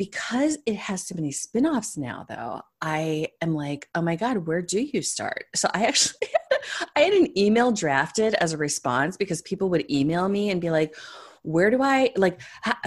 because 0.00 0.56
it 0.64 0.76
has 0.76 1.06
so 1.06 1.14
many 1.14 1.30
spin-offs 1.30 1.98
now 1.98 2.24
though, 2.26 2.62
I 2.80 3.28
am 3.42 3.52
like, 3.52 3.86
oh 3.94 4.00
my 4.00 4.16
God, 4.16 4.46
where 4.46 4.62
do 4.62 4.80
you 4.80 5.02
start? 5.02 5.44
So 5.54 5.68
I 5.74 5.84
actually 5.84 6.26
I 6.96 7.00
had 7.00 7.12
an 7.12 7.38
email 7.38 7.70
drafted 7.70 8.32
as 8.32 8.54
a 8.54 8.56
response 8.56 9.18
because 9.18 9.42
people 9.42 9.68
would 9.68 9.84
email 9.90 10.26
me 10.26 10.48
and 10.48 10.58
be 10.58 10.70
like, 10.70 10.96
where 11.42 11.68
do 11.68 11.82
I 11.82 12.12
like 12.16 12.40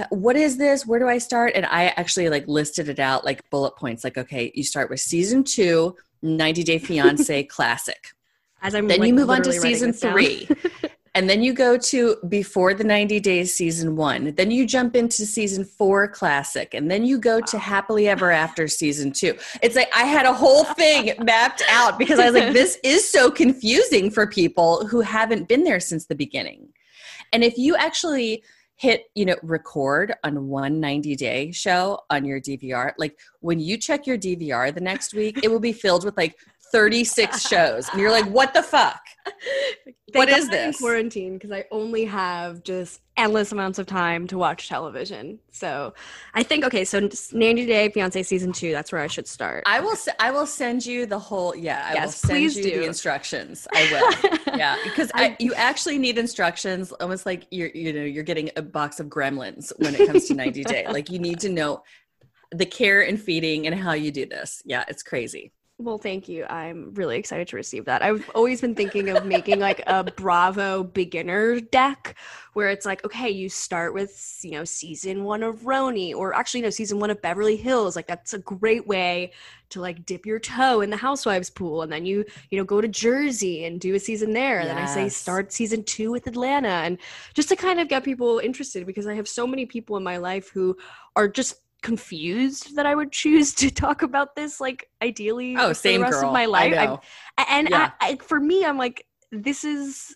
what 0.09 0.35
is 0.35 0.57
this? 0.57 0.87
Where 0.87 0.97
do 0.97 1.07
I 1.07 1.19
start? 1.19 1.51
And 1.53 1.67
I 1.67 1.89
actually 1.89 2.29
like 2.29 2.47
listed 2.47 2.89
it 2.89 2.97
out 2.99 3.23
like 3.23 3.47
bullet 3.51 3.75
points 3.75 4.03
like 4.03 4.17
okay, 4.17 4.51
you 4.55 4.63
start 4.63 4.89
with 4.89 4.99
season 4.99 5.43
2 5.43 5.95
90 6.23 6.63
Day 6.63 6.79
Fiance 6.79 7.43
Classic. 7.43 8.07
As 8.63 8.73
I'm 8.73 8.87
Then 8.87 9.01
like, 9.01 9.07
you 9.07 9.13
move 9.13 9.29
on 9.29 9.43
to 9.43 9.53
season 9.53 9.93
three. 9.93 10.47
and 11.15 11.29
then 11.29 11.43
you 11.43 11.53
go 11.53 11.77
to 11.77 12.17
before 12.27 12.73
the 12.73 12.83
90 12.83 13.19
days 13.19 13.53
season 13.53 13.95
one. 13.95 14.33
Then 14.33 14.49
you 14.49 14.65
jump 14.65 14.95
into 14.95 15.25
season 15.27 15.63
four 15.63 16.07
classic. 16.07 16.73
And 16.73 16.89
then 16.89 17.05
you 17.05 17.19
go 17.19 17.39
to 17.39 17.59
happily 17.59 18.07
ever 18.07 18.31
after 18.31 18.67
season 18.67 19.11
two. 19.11 19.35
It's 19.61 19.75
like 19.75 19.91
I 19.95 20.05
had 20.05 20.25
a 20.25 20.33
whole 20.33 20.63
thing 20.63 21.13
mapped 21.23 21.63
out 21.69 21.99
because 21.99 22.17
I 22.17 22.25
was 22.31 22.41
like, 22.41 22.53
this 22.53 22.79
is 22.83 23.07
so 23.07 23.29
confusing 23.29 24.09
for 24.09 24.25
people 24.25 24.87
who 24.87 25.01
haven't 25.01 25.47
been 25.47 25.63
there 25.63 25.79
since 25.79 26.07
the 26.07 26.15
beginning. 26.15 26.69
And 27.31 27.43
if 27.43 27.57
you 27.57 27.75
actually 27.75 28.43
hit 28.75 29.03
you 29.13 29.23
know 29.23 29.35
record 29.43 30.15
on 30.23 30.47
one 30.47 30.79
90 30.79 31.15
day 31.15 31.51
show 31.51 31.99
on 32.09 32.25
your 32.25 32.41
dvr 32.41 32.91
like 32.97 33.19
when 33.39 33.59
you 33.59 33.77
check 33.77 34.07
your 34.07 34.17
dvr 34.17 34.73
the 34.73 34.81
next 34.81 35.13
week 35.13 35.39
it 35.43 35.51
will 35.51 35.59
be 35.59 35.71
filled 35.71 36.03
with 36.03 36.17
like 36.17 36.35
36 36.71 37.39
shows 37.47 37.87
and 37.89 38.01
you're 38.01 38.09
like 38.09 38.25
what 38.25 38.51
the 38.51 38.63
fuck 38.63 38.99
Thank 40.13 40.29
What 40.29 40.29
is 40.29 40.45
God 40.47 40.53
I'm 40.55 40.59
in 40.61 40.67
this? 40.67 40.79
quarantine 40.79 41.33
because 41.33 41.51
I 41.51 41.65
only 41.71 42.05
have 42.05 42.63
just 42.63 43.01
endless 43.17 43.51
amounts 43.51 43.79
of 43.79 43.85
time 43.87 44.27
to 44.27 44.37
watch 44.37 44.69
television. 44.69 45.39
So 45.51 45.93
I 46.33 46.43
think 46.43 46.63
okay, 46.65 46.85
so 46.85 47.09
90 47.31 47.65
Day 47.65 47.89
Fiance 47.89 48.21
season 48.23 48.53
two. 48.53 48.71
That's 48.71 48.91
where 48.91 49.01
I 49.01 49.07
should 49.07 49.27
start. 49.27 49.63
i 49.65 49.79
will 49.79 49.95
i 50.19 50.29
will 50.31 50.45
send 50.45 50.85
you 50.85 51.05
the 51.05 51.17
whole 51.19 51.55
yeah 51.55 51.89
i 51.95 52.03
will 52.05 52.11
send 52.11 52.29
please 52.39 52.55
you 52.57 52.63
do. 52.63 52.79
the 52.79 52.85
instructions 52.85 53.67
i 53.73 53.81
will 54.51 54.57
yeah 54.57 54.77
because 54.83 55.11
I- 55.15 55.35
you 55.39 55.53
actually 55.55 55.97
need 55.97 56.17
instructions 56.17 56.91
almost 56.93 57.25
like 57.25 57.45
you're 57.51 57.69
you 57.69 57.91
know 57.93 58.03
you're 58.03 58.23
getting 58.23 58.49
a 58.55 58.61
box 58.61 58.99
of 58.99 59.07
gremlins 59.07 59.71
when 59.79 59.95
it 59.95 60.05
comes 60.07 60.27
to 60.27 60.33
90 60.35 60.63
day 60.63 60.85
like 60.91 61.09
you 61.09 61.19
need 61.19 61.39
to 61.41 61.49
know 61.49 61.83
the 62.51 62.65
care 62.65 63.01
and 63.01 63.19
feeding 63.19 63.67
and 63.67 63.75
how 63.75 63.93
you 63.93 64.11
do 64.11 64.25
this 64.25 64.61
yeah 64.65 64.83
it's 64.87 65.03
crazy 65.03 65.51
Well, 65.79 65.97
thank 65.97 66.29
you. 66.29 66.45
I'm 66.45 66.93
really 66.93 67.17
excited 67.17 67.47
to 67.47 67.55
receive 67.55 67.85
that. 67.85 68.03
I've 68.03 68.29
always 68.35 68.61
been 68.61 68.75
thinking 68.75 69.09
of 69.09 69.25
making 69.25 69.59
like 69.59 69.81
a 69.87 70.03
Bravo 70.15 70.83
beginner 70.83 71.59
deck 71.59 72.15
where 72.53 72.69
it's 72.69 72.85
like, 72.85 73.03
okay, 73.03 73.31
you 73.31 73.49
start 73.49 73.91
with, 73.95 74.39
you 74.43 74.51
know, 74.51 74.65
season 74.65 75.23
one 75.23 75.41
of 75.41 75.61
RHONY 75.61 76.13
or 76.13 76.35
actually, 76.35 76.61
no, 76.61 76.69
season 76.69 76.99
one 76.99 77.09
of 77.09 77.21
Beverly 77.23 77.55
Hills. 77.57 77.95
Like, 77.95 78.05
that's 78.05 78.35
a 78.35 78.39
great 78.39 78.85
way 78.85 79.31
to 79.69 79.81
like 79.81 80.05
dip 80.05 80.27
your 80.27 80.39
toe 80.39 80.81
in 80.81 80.91
the 80.91 80.97
housewives 80.97 81.49
pool. 81.49 81.81
And 81.81 81.91
then 81.91 82.05
you, 82.05 82.23
you 82.51 82.59
know, 82.59 82.63
go 82.63 82.79
to 82.79 82.87
Jersey 82.87 83.65
and 83.65 83.81
do 83.81 83.95
a 83.95 83.99
season 83.99 84.33
there. 84.33 84.59
And 84.59 84.69
then 84.69 84.77
I 84.77 84.85
say 84.85 85.09
start 85.09 85.51
season 85.51 85.83
two 85.83 86.11
with 86.11 86.27
Atlanta. 86.27 86.67
And 86.67 86.99
just 87.33 87.49
to 87.49 87.55
kind 87.55 87.79
of 87.79 87.87
get 87.87 88.03
people 88.03 88.37
interested 88.37 88.85
because 88.85 89.07
I 89.07 89.15
have 89.15 89.27
so 89.27 89.47
many 89.47 89.65
people 89.65 89.97
in 89.97 90.03
my 90.03 90.17
life 90.17 90.49
who 90.49 90.77
are 91.15 91.27
just 91.27 91.55
confused 91.83 92.75
that 92.75 92.85
I 92.87 92.95
would 92.95 93.11
choose 93.11 93.53
to 93.55 93.69
talk 93.85 94.01
about 94.01 94.35
this 94.35 94.59
like 94.59 94.89
ideally 95.01 95.55
oh 95.57 95.69
for 95.69 95.73
same 95.75 95.99
the 95.99 96.05
rest 96.05 96.19
girl 96.19 96.29
of 96.29 96.33
my 96.33 96.45
life. 96.45 96.73
I 97.37 97.45
and 97.49 97.69
Yeah. 97.69 97.91
I, 98.01 98.09
I, 98.11 98.15
for 98.15 98.39
me, 98.39 98.65
I'm 98.65 98.77
like, 98.77 99.05
this 99.31 99.63
is 99.63 100.15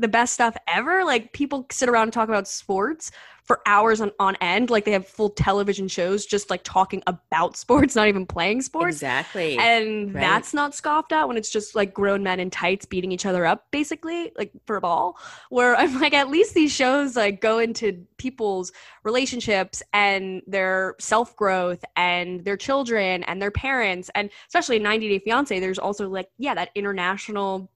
the 0.00 0.08
best 0.08 0.34
stuff 0.34 0.56
ever. 0.68 1.04
Like 1.04 1.32
people 1.32 1.66
sit 1.70 1.88
around 1.88 2.04
and 2.04 2.12
talk 2.12 2.28
about 2.28 2.46
sports 2.48 3.10
for 3.44 3.60
hours 3.64 4.00
on, 4.00 4.10
on 4.18 4.36
end. 4.40 4.70
Like 4.70 4.84
they 4.84 4.90
have 4.90 5.06
full 5.06 5.30
television 5.30 5.86
shows 5.86 6.26
just 6.26 6.50
like 6.50 6.62
talking 6.64 7.02
about 7.06 7.56
sports, 7.64 7.94
not 7.94 8.08
even 8.08 8.26
playing 8.26 8.62
sports. 8.62 8.96
exactly 8.96 9.56
And 9.58 10.12
Right. 10.12 10.20
that's 10.20 10.52
not 10.52 10.74
scoffed 10.74 11.12
at 11.12 11.28
when 11.28 11.36
it's 11.36 11.50
just 11.50 11.74
like 11.74 11.94
grown 11.94 12.22
men 12.22 12.40
in 12.40 12.50
tights 12.50 12.86
beating 12.86 13.12
each 13.12 13.24
other 13.24 13.46
up, 13.46 13.70
basically, 13.70 14.32
like 14.36 14.50
for 14.66 14.76
a 14.76 14.80
ball. 14.80 15.16
Where 15.50 15.76
I'm 15.76 16.00
like, 16.00 16.12
at 16.12 16.28
least 16.28 16.54
these 16.54 16.72
shows 16.72 17.14
like 17.16 17.40
go 17.40 17.58
into 17.58 18.04
people's 18.18 18.72
relationships 19.04 19.82
and 19.92 20.42
their 20.46 20.96
self 20.98 21.36
growth 21.36 21.84
and 21.94 22.44
their 22.44 22.56
children 22.56 23.22
and 23.24 23.40
their 23.40 23.52
parents. 23.52 24.10
And 24.16 24.30
especially 24.48 24.76
in 24.76 24.82
90 24.82 25.08
Day 25.08 25.18
Fiance, 25.20 25.60
there's 25.60 25.78
also 25.78 26.08
like, 26.08 26.28
yeah, 26.38 26.54
that 26.54 26.70
international 26.74 27.70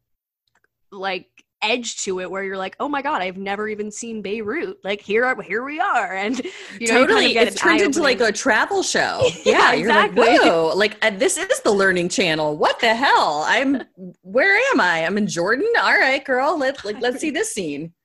like 0.90 1.28
edge 1.62 1.96
to 2.04 2.20
it 2.20 2.30
where 2.30 2.42
you're 2.42 2.56
like, 2.56 2.76
oh 2.80 2.88
my 2.88 3.02
god, 3.02 3.22
I've 3.22 3.36
never 3.36 3.68
even 3.68 3.90
seen 3.90 4.22
Beirut. 4.22 4.78
Like 4.84 5.00
here, 5.00 5.24
are, 5.24 5.40
here 5.42 5.64
we 5.64 5.80
are, 5.80 6.14
and 6.14 6.38
you 6.44 6.44
know, 6.44 6.50
you 6.78 6.86
kind 6.86 7.08
totally 7.08 7.36
of 7.36 7.48
it's 7.48 7.56
turned 7.60 7.80
into 7.80 8.02
like 8.02 8.20
a 8.20 8.32
travel 8.32 8.82
show 8.82 9.22
Yeah, 9.44 9.52
yeah, 9.52 9.72
you're 9.74 9.88
exactly. 9.88 10.26
like 10.26 10.40
whoa 10.42 10.72
like 10.74 10.96
uh, 11.04 11.10
this 11.10 11.36
is 11.36 11.60
the 11.60 11.70
learning 11.70 12.08
channel 12.08 12.56
what 12.56 12.80
the 12.80 12.94
hell 12.94 13.44
i'm 13.46 13.82
where 14.22 14.56
am 14.72 14.80
i 14.80 15.04
i'm 15.04 15.18
in 15.18 15.26
jordan 15.26 15.70
all 15.78 15.92
right 15.92 16.24
girl 16.24 16.58
let's 16.58 16.84
like 16.84 17.00
let's 17.00 17.20
see 17.20 17.30
this 17.30 17.52
scene 17.52 17.92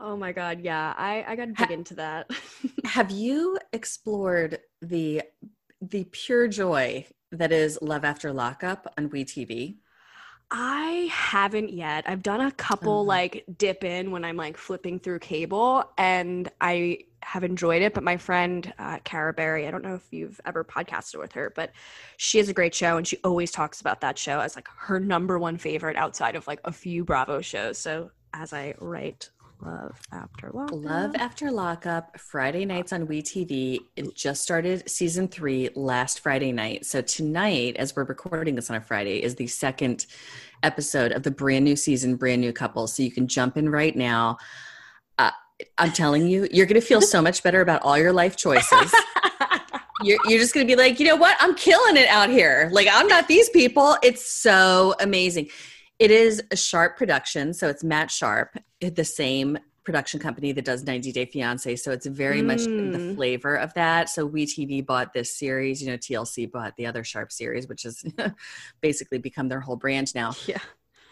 Oh 0.00 0.16
my 0.16 0.30
god, 0.30 0.60
yeah. 0.60 0.94
I 0.96 1.24
I 1.26 1.34
got 1.34 1.46
to 1.46 1.52
dig 1.52 1.72
into 1.72 1.94
that. 1.96 2.30
have 2.84 3.10
you 3.10 3.58
explored 3.72 4.60
the 4.80 5.22
the 5.80 6.04
pure 6.12 6.46
joy 6.46 7.04
that 7.32 7.50
is 7.50 7.80
love 7.82 8.04
after 8.04 8.32
lockup 8.32 8.92
on 8.96 9.08
WeTV? 9.08 9.78
I 10.50 11.08
haven't 11.12 11.70
yet. 11.74 12.04
I've 12.06 12.22
done 12.22 12.40
a 12.40 12.50
couple 12.52 13.00
Uh-huh. 13.00 13.02
like 13.02 13.44
dip 13.58 13.84
in 13.84 14.10
when 14.10 14.24
I'm 14.24 14.36
like 14.36 14.56
flipping 14.56 14.98
through 14.98 15.18
cable 15.18 15.84
and 15.98 16.50
I 16.60 17.00
have 17.22 17.44
enjoyed 17.44 17.82
it. 17.82 17.92
But 17.92 18.02
my 18.02 18.16
friend 18.16 18.72
uh, 18.78 18.98
Cara 19.04 19.34
Berry, 19.34 19.66
I 19.66 19.70
don't 19.70 19.82
know 19.82 19.94
if 19.96 20.06
you've 20.10 20.40
ever 20.46 20.64
podcasted 20.64 21.18
with 21.18 21.32
her, 21.32 21.52
but 21.54 21.72
she 22.16 22.38
has 22.38 22.48
a 22.48 22.54
great 22.54 22.74
show 22.74 22.96
and 22.96 23.06
she 23.06 23.18
always 23.24 23.50
talks 23.50 23.80
about 23.82 24.00
that 24.00 24.16
show 24.16 24.40
as 24.40 24.56
like 24.56 24.68
her 24.74 24.98
number 24.98 25.38
one 25.38 25.58
favorite 25.58 25.96
outside 25.96 26.34
of 26.34 26.46
like 26.46 26.60
a 26.64 26.72
few 26.72 27.04
Bravo 27.04 27.42
shows. 27.42 27.76
So 27.78 28.10
as 28.32 28.52
I 28.54 28.74
write 28.78 29.28
Love 29.60 30.00
After 30.12 30.50
Lockup. 30.52 30.78
Love 30.78 31.16
After 31.16 31.50
Lockup, 31.50 32.18
Friday 32.18 32.64
nights 32.64 32.92
on 32.92 33.06
WeTV. 33.06 33.80
It 33.96 34.14
just 34.14 34.42
started 34.42 34.88
season 34.88 35.28
three 35.28 35.70
last 35.74 36.20
Friday 36.20 36.52
night. 36.52 36.86
So 36.86 37.00
tonight, 37.00 37.76
as 37.76 37.96
we're 37.96 38.04
recording 38.04 38.54
this 38.54 38.70
on 38.70 38.76
a 38.76 38.80
Friday, 38.80 39.22
is 39.22 39.34
the 39.34 39.46
second 39.46 40.06
episode 40.62 41.12
of 41.12 41.22
the 41.22 41.30
brand 41.30 41.64
new 41.64 41.76
season, 41.76 42.16
brand 42.16 42.40
new 42.40 42.52
couple. 42.52 42.86
So 42.86 43.02
you 43.02 43.10
can 43.10 43.26
jump 43.26 43.56
in 43.56 43.68
right 43.68 43.96
now. 43.96 44.38
Uh, 45.18 45.32
I'm 45.76 45.92
telling 45.92 46.28
you, 46.28 46.48
you're 46.52 46.66
going 46.66 46.80
to 46.80 46.86
feel 46.86 47.00
so 47.00 47.20
much 47.20 47.42
better 47.42 47.60
about 47.60 47.82
all 47.82 47.98
your 47.98 48.12
life 48.12 48.36
choices. 48.36 48.94
You're, 50.00 50.18
you're 50.26 50.38
just 50.38 50.54
going 50.54 50.64
to 50.64 50.70
be 50.70 50.80
like, 50.80 51.00
you 51.00 51.06
know 51.06 51.16
what? 51.16 51.36
I'm 51.40 51.56
killing 51.56 51.96
it 51.96 52.06
out 52.06 52.30
here. 52.30 52.70
Like, 52.72 52.86
I'm 52.88 53.08
not 53.08 53.26
these 53.26 53.48
people. 53.48 53.96
It's 54.00 54.30
so 54.30 54.94
amazing. 55.00 55.48
It 55.98 56.12
is 56.12 56.40
a 56.52 56.56
Sharp 56.56 56.96
production, 56.96 57.52
so 57.52 57.68
it's 57.68 57.82
Matt 57.82 58.08
Sharp, 58.08 58.56
the 58.80 59.04
same 59.04 59.58
production 59.88 60.20
company 60.20 60.52
that 60.52 60.66
does 60.66 60.84
90 60.84 61.12
Day 61.12 61.24
Fiance. 61.24 61.76
So 61.76 61.92
it's 61.92 62.04
very 62.04 62.42
mm. 62.42 62.46
much 62.46 62.64
the 62.64 63.14
flavor 63.14 63.54
of 63.56 63.72
that. 63.72 64.10
So 64.10 64.28
WeTV 64.28 64.84
bought 64.84 65.14
this 65.14 65.34
series, 65.34 65.82
you 65.82 65.90
know, 65.90 65.96
TLC 65.96 66.50
bought 66.50 66.76
the 66.76 66.84
other 66.84 67.02
Sharp 67.02 67.32
series, 67.32 67.66
which 67.68 67.84
has 67.84 68.04
basically 68.82 69.16
become 69.16 69.48
their 69.48 69.60
whole 69.60 69.76
brand 69.76 70.14
now. 70.14 70.32
Yeah. 70.46 70.58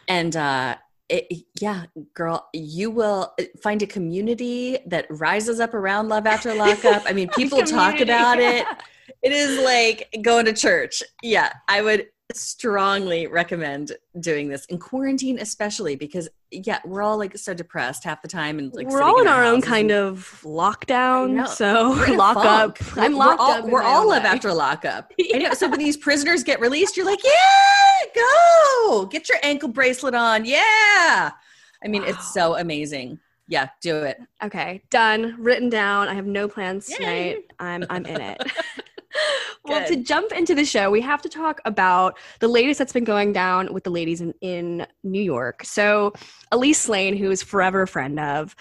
And 0.09 0.37
uh 0.37 0.77
it, 1.09 1.45
yeah, 1.61 1.85
girl, 2.15 2.49
you 2.53 2.91
will 2.91 3.35
find 3.63 3.81
a 3.83 3.87
community 3.87 4.79
that 4.87 5.07
rises 5.09 5.61
up 5.61 5.73
around 5.73 6.09
Love 6.09 6.27
After 6.27 6.53
Lockup. 6.63 7.03
I 7.07 7.13
mean, 7.13 7.29
people 7.29 7.63
talk 7.63 8.01
about 8.01 8.41
yeah. 8.41 8.51
it. 8.51 8.67
It 9.23 9.33
is 9.33 9.65
like 9.65 10.09
going 10.23 10.47
to 10.47 10.53
church. 10.53 11.03
Yeah, 11.23 11.53
I 11.69 11.83
would 11.83 12.09
strongly 12.37 13.27
recommend 13.27 13.93
doing 14.21 14.49
this 14.49 14.65
in 14.67 14.79
quarantine, 14.79 15.39
especially 15.39 15.97
because 15.97 16.29
yeah, 16.51 16.79
we're 16.85 17.03
all 17.03 17.19
like 17.19 17.37
so 17.37 17.55
depressed 17.55 18.05
half 18.05 18.23
the 18.23 18.29
time, 18.29 18.59
and 18.59 18.73
like 18.75 18.89
we're 18.89 19.03
all 19.03 19.21
in, 19.21 19.27
our, 19.27 19.45
own 19.45 19.61
kind 19.61 19.91
of 19.91 20.41
lockdown. 20.45 21.47
So 21.49 21.91
lock 22.15 22.37
up. 22.37 22.79
I'm 22.97 23.15
locked 23.15 23.41
we're 23.41 23.45
all, 23.45 23.53
up. 23.53 23.65
We're 23.67 23.83
all 23.83 24.09
live 24.09 24.25
after 24.25 24.53
lockup. 24.53 25.13
yeah. 25.19 25.37
I 25.37 25.39
know. 25.41 25.55
So 25.55 25.69
when 25.69 25.79
these 25.79 25.97
prisoners 25.97 26.45
get 26.45 26.61
released, 26.61 26.97
you're 26.97 27.07
like, 27.07 27.23
yeah, 27.25 28.11
go 28.15 29.07
get 29.07 29.29
your 29.29 29.39
ankle 29.43 29.69
bracelet 29.69 30.15
on. 30.15 30.45
Yeah. 30.45 31.33
I 31.85 31.89
mean, 31.89 32.03
wow. 32.03 32.09
it's 32.09 32.33
so 32.33 32.57
amazing. 32.57 33.19
Yeah, 33.49 33.69
do 33.81 33.99
it. 33.99 34.19
Okay, 34.43 34.83
done. 34.91 35.37
Written 35.39 35.69
down. 35.69 36.09
I 36.09 36.15
have 36.15 36.27
no 36.27 36.49
plans 36.49 36.91
Yay. 36.91 36.97
tonight. 36.97 37.37
I'm 37.59 37.85
I'm 37.89 38.07
in 38.07 38.21
it. 38.21 38.43
well, 39.65 39.87
to 39.87 39.97
jump 39.97 40.33
into 40.33 40.55
the 40.55 40.65
show, 40.65 40.91
we 40.91 41.01
have 41.01 41.23
to 41.23 41.29
talk 41.29 41.61
about 41.65 42.19
the 42.41 42.49
latest 42.49 42.79
that's 42.79 42.93
been 42.93 43.05
going 43.05 43.33
down 43.33 43.73
with 43.73 43.85
the 43.85 43.91
ladies 43.91 44.21
in, 44.21 44.35
in 44.41 44.87
New 45.03 45.23
York. 45.23 45.65
So, 45.65 46.13
Elyse 46.53 46.77
Slaine, 46.77 47.17
who 47.17 47.31
is 47.31 47.43
forever 47.43 47.83
a 47.83 47.89
friend 47.89 48.19
of, 48.21 48.55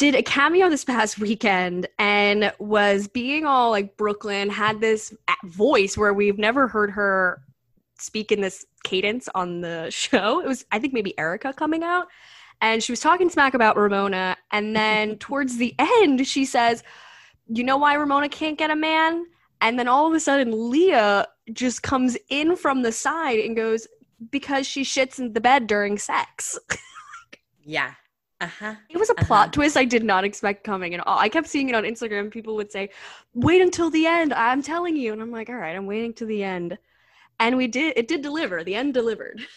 did 0.00 0.14
a 0.14 0.22
cameo 0.22 0.70
this 0.70 0.84
past 0.84 1.18
weekend 1.20 1.86
and 1.98 2.52
was 2.58 3.06
being 3.06 3.44
all 3.44 3.70
like 3.70 3.96
Brooklyn, 3.96 4.48
had 4.48 4.80
this 4.80 5.14
voice 5.44 5.96
where 5.96 6.14
we've 6.14 6.38
never 6.38 6.66
heard 6.66 6.90
her 6.90 7.42
speak 7.98 8.32
in 8.32 8.40
this 8.40 8.64
cadence 8.82 9.28
on 9.34 9.60
the 9.60 9.90
show. 9.90 10.40
It 10.40 10.48
was, 10.48 10.64
I 10.72 10.78
think, 10.78 10.94
maybe 10.94 11.16
Erica 11.18 11.52
coming 11.52 11.82
out. 11.84 12.08
And 12.62 12.82
she 12.82 12.92
was 12.92 13.00
talking 13.00 13.30
smack 13.30 13.54
about 13.54 13.76
Ramona. 13.76 14.36
And 14.50 14.76
then 14.76 15.16
towards 15.16 15.56
the 15.56 15.74
end, 15.78 16.26
she 16.26 16.44
says, 16.44 16.82
You 17.48 17.64
know 17.64 17.78
why 17.78 17.94
Ramona 17.94 18.28
can't 18.28 18.58
get 18.58 18.70
a 18.70 18.76
man? 18.76 19.24
And 19.60 19.78
then 19.78 19.88
all 19.88 20.06
of 20.06 20.14
a 20.14 20.20
sudden, 20.20 20.70
Leah 20.70 21.26
just 21.52 21.82
comes 21.82 22.16
in 22.28 22.56
from 22.56 22.82
the 22.82 22.92
side 22.92 23.40
and 23.40 23.54
goes, 23.54 23.86
because 24.30 24.66
she 24.66 24.82
shits 24.82 25.18
in 25.18 25.32
the 25.32 25.40
bed 25.40 25.66
during 25.66 25.98
sex. 25.98 26.58
yeah. 27.64 27.94
Uh-huh. 28.40 28.74
It 28.88 28.96
was 28.96 29.10
a 29.10 29.14
uh-huh. 29.14 29.26
plot 29.26 29.52
twist 29.52 29.76
I 29.76 29.84
did 29.84 30.02
not 30.02 30.24
expect 30.24 30.64
coming 30.64 30.94
at 30.94 31.06
all. 31.06 31.18
I 31.18 31.28
kept 31.28 31.48
seeing 31.48 31.68
it 31.68 31.74
on 31.74 31.84
Instagram. 31.84 32.30
People 32.30 32.56
would 32.56 32.72
say, 32.72 32.90
wait 33.34 33.60
until 33.60 33.90
the 33.90 34.06
end. 34.06 34.32
I'm 34.32 34.62
telling 34.62 34.96
you. 34.96 35.12
And 35.12 35.20
I'm 35.20 35.30
like, 35.30 35.48
all 35.48 35.56
right, 35.56 35.76
I'm 35.76 35.86
waiting 35.86 36.14
to 36.14 36.24
the 36.24 36.42
end. 36.42 36.78
And 37.38 37.56
we 37.56 37.66
did, 37.66 37.94
it 37.96 38.08
did 38.08 38.22
deliver. 38.22 38.64
The 38.64 38.74
end 38.74 38.94
delivered. 38.94 39.40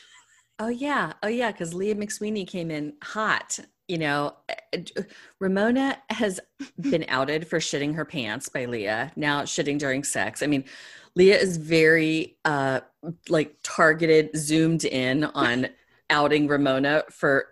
Oh, 0.60 0.70
yeah. 0.70 1.14
Oh, 1.24 1.28
yeah. 1.28 1.52
Because 1.52 1.74
Leah 1.74 1.96
McSweeney 1.96 2.48
came 2.48 2.72
in 2.72 2.94
hot 3.04 3.60
you 3.88 3.98
know, 3.98 4.34
eh, 4.50 4.80
Ramona 5.40 5.98
has 6.10 6.40
been 6.80 7.06
outed 7.08 7.48
for 7.48 7.60
shitting 7.60 7.96
her 7.96 8.06
pants 8.06 8.50
by 8.50 8.66
Leah, 8.66 9.12
now 9.16 9.44
shitting 9.44 9.78
during 9.78 10.04
sex. 10.04 10.42
I 10.42 10.48
mean, 10.48 10.64
Leah 11.16 11.38
is 11.38 11.58
very 11.58 12.38
uh 12.46 12.82
like 13.30 13.56
targeted, 13.64 14.36
zoomed 14.36 14.86
in 14.86 15.26
on 15.26 15.68
outing 16.10 16.48
Ramona 16.48 17.04
for 17.10 17.48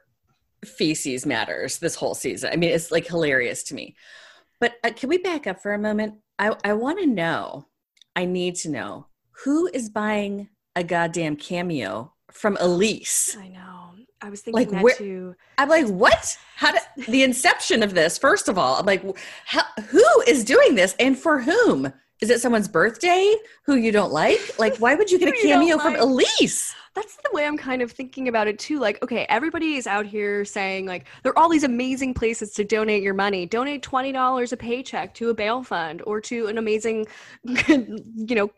feces 0.63 1.25
matters 1.25 1.79
this 1.79 1.95
whole 1.95 2.15
season. 2.15 2.51
I 2.53 2.55
mean, 2.55 2.71
it's 2.71 2.91
like 2.91 3.07
hilarious 3.07 3.63
to 3.63 3.75
me. 3.75 3.95
But 4.59 4.75
uh, 4.83 4.91
can 4.95 5.09
we 5.09 5.17
back 5.17 5.47
up 5.47 5.61
for 5.61 5.73
a 5.73 5.79
moment? 5.79 6.15
I 6.39 6.55
I 6.63 6.73
want 6.73 6.99
to 6.99 7.07
know. 7.07 7.67
I 8.15 8.25
need 8.25 8.55
to 8.57 8.69
know 8.69 9.07
who 9.43 9.69
is 9.73 9.89
buying 9.89 10.49
a 10.75 10.83
goddamn 10.83 11.35
cameo 11.35 12.13
from 12.31 12.57
Elyse. 12.57 13.37
I 13.37 13.47
know. 13.47 13.91
I 14.21 14.29
was 14.29 14.41
thinking 14.41 14.59
like, 14.59 14.69
that 14.69 14.83
where, 14.83 14.95
too. 14.95 15.35
I'm 15.57 15.69
like, 15.69 15.87
what? 15.87 16.37
How 16.55 16.71
did 16.71 16.81
the 17.07 17.23
inception 17.23 17.83
of 17.83 17.93
this? 17.93 18.17
First 18.17 18.49
of 18.49 18.57
all, 18.57 18.75
I'm 18.75 18.85
like, 18.85 19.03
how, 19.45 19.63
who 19.89 20.05
is 20.27 20.43
doing 20.43 20.75
this 20.75 20.95
and 20.99 21.17
for 21.17 21.41
whom? 21.41 21.91
Is 22.21 22.29
it 22.29 22.39
someone's 22.39 22.67
birthday 22.67 23.35
who 23.63 23.75
you 23.75 23.91
don't 23.91 24.11
like? 24.11 24.59
Like, 24.59 24.77
why 24.77 24.93
would 24.93 25.09
you 25.09 25.17
get 25.17 25.29
a 25.29 25.31
cameo 25.41 25.79
from 25.79 25.93
like? 25.93 26.01
Elyse? 26.01 26.73
That's 26.93 27.15
the 27.15 27.29
way 27.31 27.47
I'm 27.47 27.57
kind 27.57 27.81
of 27.81 27.91
thinking 27.91 28.27
about 28.27 28.47
it 28.47 28.59
too. 28.59 28.77
Like, 28.77 29.01
okay, 29.01 29.25
everybody 29.27 29.75
is 29.75 29.87
out 29.87 30.05
here 30.05 30.45
saying 30.45 30.85
like 30.85 31.07
there 31.23 31.31
are 31.31 31.39
all 31.39 31.49
these 31.49 31.63
amazing 31.63 32.13
places 32.13 32.51
to 32.53 32.63
donate 32.63 33.01
your 33.01 33.13
money. 33.13 33.47
Donate 33.47 33.81
twenty 33.81 34.11
dollars 34.11 34.51
a 34.51 34.57
paycheck 34.57 35.15
to 35.15 35.29
a 35.29 35.33
bail 35.33 35.63
fund 35.63 36.03
or 36.05 36.21
to 36.21 36.47
an 36.47 36.59
amazing, 36.59 37.07
you 37.43 38.35
know, 38.35 38.51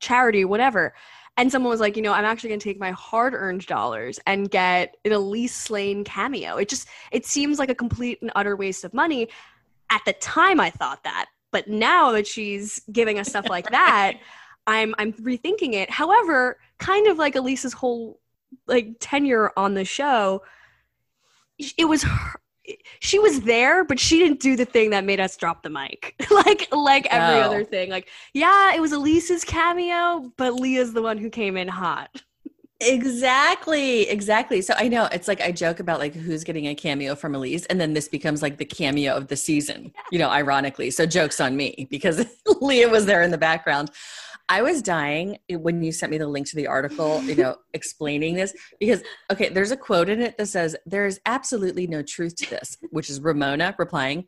charity, 0.00 0.44
whatever 0.44 0.92
and 1.36 1.50
someone 1.50 1.70
was 1.70 1.80
like, 1.80 1.96
you 1.96 2.02
know, 2.02 2.12
I'm 2.12 2.24
actually 2.24 2.50
going 2.50 2.60
to 2.60 2.64
take 2.64 2.78
my 2.78 2.92
hard-earned 2.92 3.66
dollars 3.66 4.20
and 4.26 4.50
get 4.50 4.96
an 5.04 5.10
Elyse 5.12 5.50
Slaine 5.50 6.04
cameo. 6.04 6.56
It 6.56 6.68
just 6.68 6.88
it 7.10 7.26
seems 7.26 7.58
like 7.58 7.70
a 7.70 7.74
complete 7.74 8.22
and 8.22 8.30
utter 8.34 8.56
waste 8.56 8.84
of 8.84 8.94
money. 8.94 9.28
At 9.90 10.02
the 10.06 10.12
time, 10.14 10.60
I 10.60 10.70
thought 10.70 11.04
that, 11.04 11.26
but 11.50 11.68
now 11.68 12.12
that 12.12 12.26
she's 12.26 12.80
giving 12.90 13.18
us 13.18 13.28
stuff 13.28 13.48
like 13.48 13.70
that, 13.70 14.14
I'm 14.66 14.94
I'm 14.98 15.12
rethinking 15.14 15.74
it. 15.74 15.90
However, 15.90 16.58
kind 16.78 17.06
of 17.06 17.18
like 17.18 17.34
Elyse's 17.34 17.72
whole 17.72 18.20
like 18.66 18.96
tenure 19.00 19.52
on 19.56 19.74
the 19.74 19.84
show, 19.84 20.42
it 21.58 21.84
was 21.86 22.04
her, 22.04 22.40
she 23.00 23.18
was 23.18 23.42
there, 23.42 23.84
but 23.84 23.98
she 24.00 24.18
didn't 24.18 24.40
do 24.40 24.56
the 24.56 24.64
thing 24.64 24.90
that 24.90 25.04
made 25.04 25.20
us 25.20 25.36
drop 25.36 25.62
the 25.62 25.70
mic. 25.70 26.14
like 26.30 26.68
like 26.72 27.06
every 27.10 27.40
oh. 27.40 27.46
other 27.46 27.64
thing. 27.64 27.90
Like, 27.90 28.08
yeah, 28.32 28.74
it 28.74 28.80
was 28.80 28.92
Elyse's 28.92 29.44
cameo, 29.44 30.32
but 30.36 30.54
Leah's 30.54 30.92
the 30.92 31.02
one 31.02 31.18
who 31.18 31.30
came 31.30 31.56
in 31.56 31.68
hot. 31.68 32.22
Exactly, 32.80 34.08
exactly. 34.08 34.60
So 34.60 34.74
I 34.76 34.88
know 34.88 35.08
it's 35.10 35.28
like 35.28 35.40
I 35.40 35.52
joke 35.52 35.80
about 35.80 36.00
like 36.00 36.14
who's 36.14 36.44
getting 36.44 36.66
a 36.66 36.74
cameo 36.74 37.14
from 37.14 37.32
Elyse, 37.32 37.66
and 37.70 37.80
then 37.80 37.94
this 37.94 38.08
becomes 38.08 38.42
like 38.42 38.58
the 38.58 38.64
cameo 38.64 39.14
of 39.14 39.28
the 39.28 39.36
season, 39.36 39.92
you 40.10 40.18
know, 40.18 40.28
ironically. 40.28 40.90
So 40.90 41.06
jokes 41.06 41.40
on 41.40 41.56
me 41.56 41.86
because 41.90 42.26
Leah 42.60 42.88
was 42.88 43.06
there 43.06 43.22
in 43.22 43.30
the 43.30 43.38
background. 43.38 43.90
I 44.48 44.62
was 44.62 44.82
dying 44.82 45.38
when 45.48 45.82
you 45.82 45.92
sent 45.92 46.12
me 46.12 46.18
the 46.18 46.26
link 46.26 46.48
to 46.50 46.56
the 46.56 46.66
article, 46.66 47.22
you 47.22 47.34
know, 47.34 47.56
explaining 47.74 48.34
this 48.34 48.54
because 48.78 49.02
okay, 49.32 49.48
there's 49.48 49.70
a 49.70 49.76
quote 49.76 50.08
in 50.08 50.20
it 50.20 50.36
that 50.38 50.46
says 50.46 50.76
there 50.86 51.06
is 51.06 51.20
absolutely 51.26 51.86
no 51.86 52.02
truth 52.02 52.36
to 52.36 52.50
this, 52.50 52.76
which 52.90 53.08
is 53.08 53.20
Ramona 53.20 53.74
replying, 53.78 54.26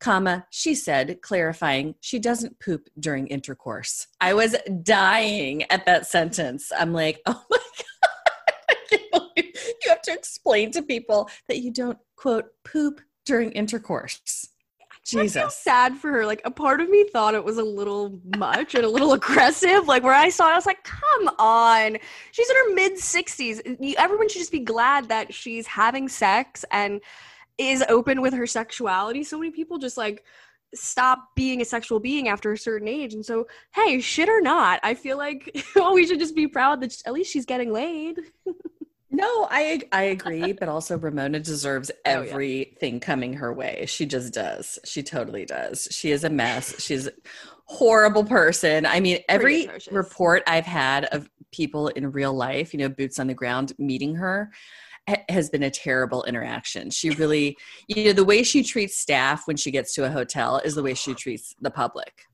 comma, 0.00 0.46
she 0.50 0.74
said, 0.74 1.22
clarifying 1.22 1.94
she 2.00 2.18
doesn't 2.18 2.58
poop 2.58 2.88
during 2.98 3.28
intercourse. 3.28 4.08
I 4.20 4.34
was 4.34 4.56
dying 4.82 5.62
at 5.70 5.86
that 5.86 6.06
sentence. 6.06 6.72
I'm 6.76 6.92
like, 6.92 7.20
"Oh 7.26 7.42
my 7.50 7.58
god. 9.12 9.30
you 9.36 9.90
have 9.90 10.02
to 10.02 10.12
explain 10.12 10.72
to 10.72 10.82
people 10.82 11.30
that 11.48 11.60
you 11.60 11.72
don't 11.72 11.98
quote 12.16 12.46
poop 12.64 13.00
during 13.24 13.52
intercourse. 13.52 14.48
Jesus. 15.04 15.56
sad 15.56 15.96
for 15.96 16.10
her. 16.10 16.26
Like 16.26 16.42
a 16.44 16.50
part 16.50 16.80
of 16.80 16.88
me 16.88 17.04
thought 17.08 17.34
it 17.34 17.44
was 17.44 17.58
a 17.58 17.64
little 17.64 18.20
much 18.36 18.74
and 18.74 18.84
a 18.84 18.88
little 18.88 19.12
aggressive. 19.14 19.86
Like 19.88 20.02
where 20.02 20.14
I 20.14 20.28
saw 20.28 20.48
it, 20.48 20.52
I 20.52 20.56
was 20.56 20.66
like, 20.66 20.84
come 20.84 21.28
on. 21.38 21.98
She's 22.30 22.50
in 22.50 22.56
her 22.56 22.74
mid 22.74 22.92
60s. 22.94 23.96
Everyone 23.98 24.28
should 24.28 24.38
just 24.38 24.52
be 24.52 24.60
glad 24.60 25.08
that 25.08 25.34
she's 25.34 25.66
having 25.66 26.08
sex 26.08 26.64
and 26.70 27.00
is 27.58 27.84
open 27.88 28.20
with 28.20 28.34
her 28.34 28.46
sexuality. 28.46 29.24
So 29.24 29.38
many 29.38 29.50
people 29.50 29.78
just 29.78 29.96
like 29.96 30.24
stop 30.74 31.34
being 31.34 31.60
a 31.60 31.64
sexual 31.64 32.00
being 32.00 32.28
after 32.28 32.52
a 32.52 32.58
certain 32.58 32.88
age. 32.88 33.14
And 33.14 33.24
so, 33.24 33.46
hey, 33.74 34.00
shit 34.00 34.28
or 34.28 34.40
not, 34.40 34.80
I 34.82 34.94
feel 34.94 35.18
like 35.18 35.64
well, 35.76 35.94
we 35.94 36.06
should 36.06 36.18
just 36.18 36.34
be 36.34 36.46
proud 36.46 36.80
that 36.80 36.96
at 37.06 37.12
least 37.12 37.32
she's 37.32 37.46
getting 37.46 37.72
laid. 37.72 38.20
No, 39.14 39.46
I 39.50 39.82
I 39.92 40.04
agree, 40.04 40.52
but 40.52 40.70
also 40.70 40.96
Ramona 40.96 41.38
deserves 41.38 41.90
everything 42.06 42.94
oh, 42.94 42.96
yeah. 42.96 42.98
coming 43.00 43.34
her 43.34 43.52
way. 43.52 43.84
She 43.86 44.06
just 44.06 44.32
does. 44.32 44.78
She 44.84 45.02
totally 45.02 45.44
does. 45.44 45.86
She 45.90 46.12
is 46.12 46.24
a 46.24 46.30
mess. 46.30 46.82
She's 46.82 47.08
a 47.08 47.12
horrible 47.66 48.24
person. 48.24 48.86
I 48.86 49.00
mean, 49.00 49.18
every 49.28 49.68
report 49.90 50.42
I've 50.46 50.64
had 50.64 51.04
of 51.06 51.28
people 51.52 51.88
in 51.88 52.10
real 52.10 52.32
life, 52.32 52.72
you 52.72 52.80
know, 52.80 52.88
boots 52.88 53.18
on 53.18 53.26
the 53.26 53.34
ground 53.34 53.74
meeting 53.78 54.14
her 54.14 54.50
has 55.28 55.50
been 55.50 55.64
a 55.64 55.70
terrible 55.70 56.24
interaction. 56.24 56.88
She 56.88 57.10
really, 57.10 57.58
you 57.88 58.04
know, 58.04 58.12
the 58.14 58.24
way 58.24 58.42
she 58.42 58.62
treats 58.62 58.98
staff 58.98 59.46
when 59.46 59.58
she 59.58 59.70
gets 59.70 59.94
to 59.94 60.04
a 60.04 60.10
hotel 60.10 60.58
is 60.64 60.74
the 60.74 60.82
way 60.82 60.94
she 60.94 61.12
treats 61.14 61.54
the 61.60 61.70
public. 61.70 62.24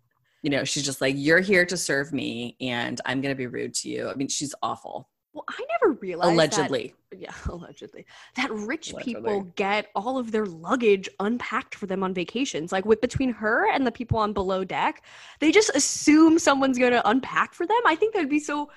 You 0.42 0.50
know, 0.50 0.62
she's 0.62 0.84
just 0.84 1.00
like, 1.00 1.16
"You're 1.18 1.40
here 1.40 1.66
to 1.66 1.76
serve 1.76 2.12
me 2.12 2.56
and 2.60 3.00
I'm 3.04 3.20
going 3.20 3.34
to 3.34 3.38
be 3.38 3.48
rude 3.48 3.74
to 3.74 3.88
you." 3.88 4.08
I 4.08 4.14
mean, 4.14 4.28
she's 4.28 4.54
awful. 4.62 5.08
Well, 5.32 5.44
I 5.48 5.64
never 5.80 5.94
realized 6.00 6.32
allegedly. 6.32 6.94
That, 7.10 7.20
yeah, 7.20 7.32
allegedly 7.48 8.06
that 8.36 8.50
rich 8.50 8.92
allegedly. 8.92 9.14
people 9.14 9.40
get 9.56 9.88
all 9.94 10.18
of 10.18 10.32
their 10.32 10.46
luggage 10.46 11.08
unpacked 11.20 11.74
for 11.74 11.86
them 11.86 12.02
on 12.02 12.14
vacations. 12.14 12.72
Like 12.72 12.84
with 12.84 13.00
between 13.00 13.30
her 13.32 13.70
and 13.70 13.86
the 13.86 13.92
people 13.92 14.18
on 14.18 14.32
below 14.32 14.64
deck, 14.64 15.04
they 15.40 15.52
just 15.52 15.70
assume 15.74 16.38
someone's 16.38 16.78
going 16.78 16.92
to 16.92 17.08
unpack 17.08 17.54
for 17.54 17.66
them. 17.66 17.78
I 17.86 17.94
think 17.94 18.14
that'd 18.14 18.30
be 18.30 18.40
so 18.40 18.70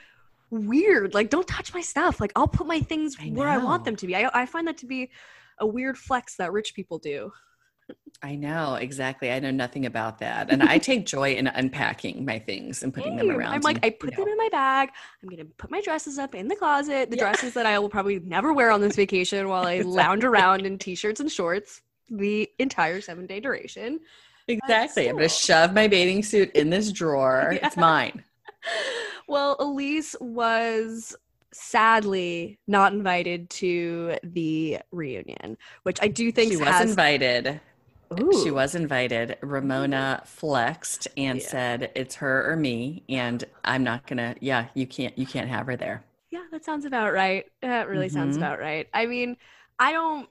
weird. 0.51 1.13
Like, 1.13 1.29
don't 1.29 1.47
touch 1.47 1.73
my 1.73 1.81
stuff. 1.81 2.19
Like, 2.19 2.33
I'll 2.35 2.47
put 2.47 2.67
my 2.67 2.79
things 2.79 3.15
I 3.19 3.29
where 3.29 3.47
I 3.47 3.57
want 3.57 3.85
them 3.85 3.95
to 3.95 4.05
be. 4.05 4.15
I, 4.15 4.29
I 4.33 4.45
find 4.45 4.67
that 4.67 4.77
to 4.79 4.85
be 4.85 5.09
a 5.59 5.65
weird 5.65 5.97
flex 5.97 6.35
that 6.35 6.51
rich 6.51 6.75
people 6.75 6.99
do. 6.99 7.31
I 8.23 8.35
know 8.35 8.75
exactly. 8.75 9.31
I 9.31 9.39
know 9.39 9.51
nothing 9.51 9.85
about 9.85 10.19
that, 10.19 10.51
and 10.51 10.61
I 10.61 10.77
take 10.77 11.05
joy 11.05 11.33
in 11.33 11.47
unpacking 11.47 12.23
my 12.25 12.39
things 12.39 12.83
and 12.83 12.93
putting 12.93 13.15
them 13.15 13.31
around. 13.31 13.53
I'm 13.53 13.61
like, 13.61 13.77
and, 13.77 13.85
I 13.85 13.89
put 13.89 14.15
them 14.15 14.25
know. 14.25 14.31
in 14.31 14.37
my 14.37 14.49
bag. 14.51 14.89
I'm 15.23 15.29
gonna 15.29 15.45
put 15.45 15.71
my 15.71 15.81
dresses 15.81 16.19
up 16.19 16.35
in 16.35 16.47
the 16.47 16.55
closet. 16.55 17.09
The 17.09 17.17
yeah. 17.17 17.23
dresses 17.23 17.53
that 17.55 17.65
I 17.65 17.79
will 17.79 17.89
probably 17.89 18.19
never 18.19 18.53
wear 18.53 18.71
on 18.71 18.81
this 18.81 18.95
vacation 18.95 19.49
while 19.49 19.65
I 19.65 19.73
exactly. 19.75 19.95
lounge 19.95 20.23
around 20.23 20.65
in 20.65 20.77
t-shirts 20.77 21.19
and 21.19 21.31
shorts 21.31 21.81
the 22.09 22.49
entire 22.59 23.01
seven 23.01 23.25
day 23.25 23.39
duration. 23.39 23.99
Exactly. 24.47 25.09
I'm 25.09 25.15
gonna 25.15 25.29
shove 25.29 25.73
my 25.73 25.87
bathing 25.87 26.23
suit 26.23 26.51
in 26.53 26.69
this 26.69 26.91
drawer. 26.91 27.53
Yeah. 27.61 27.67
It's 27.67 27.77
mine. 27.77 28.23
Well, 29.27 29.57
Elyse 29.57 30.19
was 30.21 31.15
sadly 31.53 32.59
not 32.67 32.93
invited 32.93 33.49
to 33.49 34.15
the 34.23 34.79
reunion, 34.91 35.57
which 35.83 35.99
I 36.01 36.07
do 36.07 36.31
think 36.31 36.51
she 36.51 36.57
was 36.57 36.67
has- 36.67 36.89
invited. 36.89 37.59
Ooh. 38.19 38.43
She 38.43 38.51
was 38.51 38.75
invited. 38.75 39.37
Ramona 39.41 40.23
flexed 40.25 41.07
and 41.17 41.39
yeah. 41.39 41.47
said 41.47 41.91
it's 41.95 42.15
her 42.15 42.51
or 42.51 42.55
me 42.55 43.03
and 43.07 43.43
I'm 43.63 43.83
not 43.83 44.05
to 44.17 44.35
yeah, 44.41 44.67
you 44.73 44.85
can't 44.85 45.17
you 45.17 45.25
can't 45.25 45.49
have 45.49 45.67
her 45.67 45.75
there. 45.75 46.03
Yeah, 46.29 46.43
that 46.51 46.65
sounds 46.65 46.85
about 46.85 47.13
right. 47.13 47.45
That 47.61 47.87
really 47.87 48.07
mm-hmm. 48.07 48.15
sounds 48.15 48.37
about 48.37 48.59
right. 48.59 48.87
I 48.93 49.05
mean, 49.05 49.37
I 49.79 49.91
don't 49.91 50.29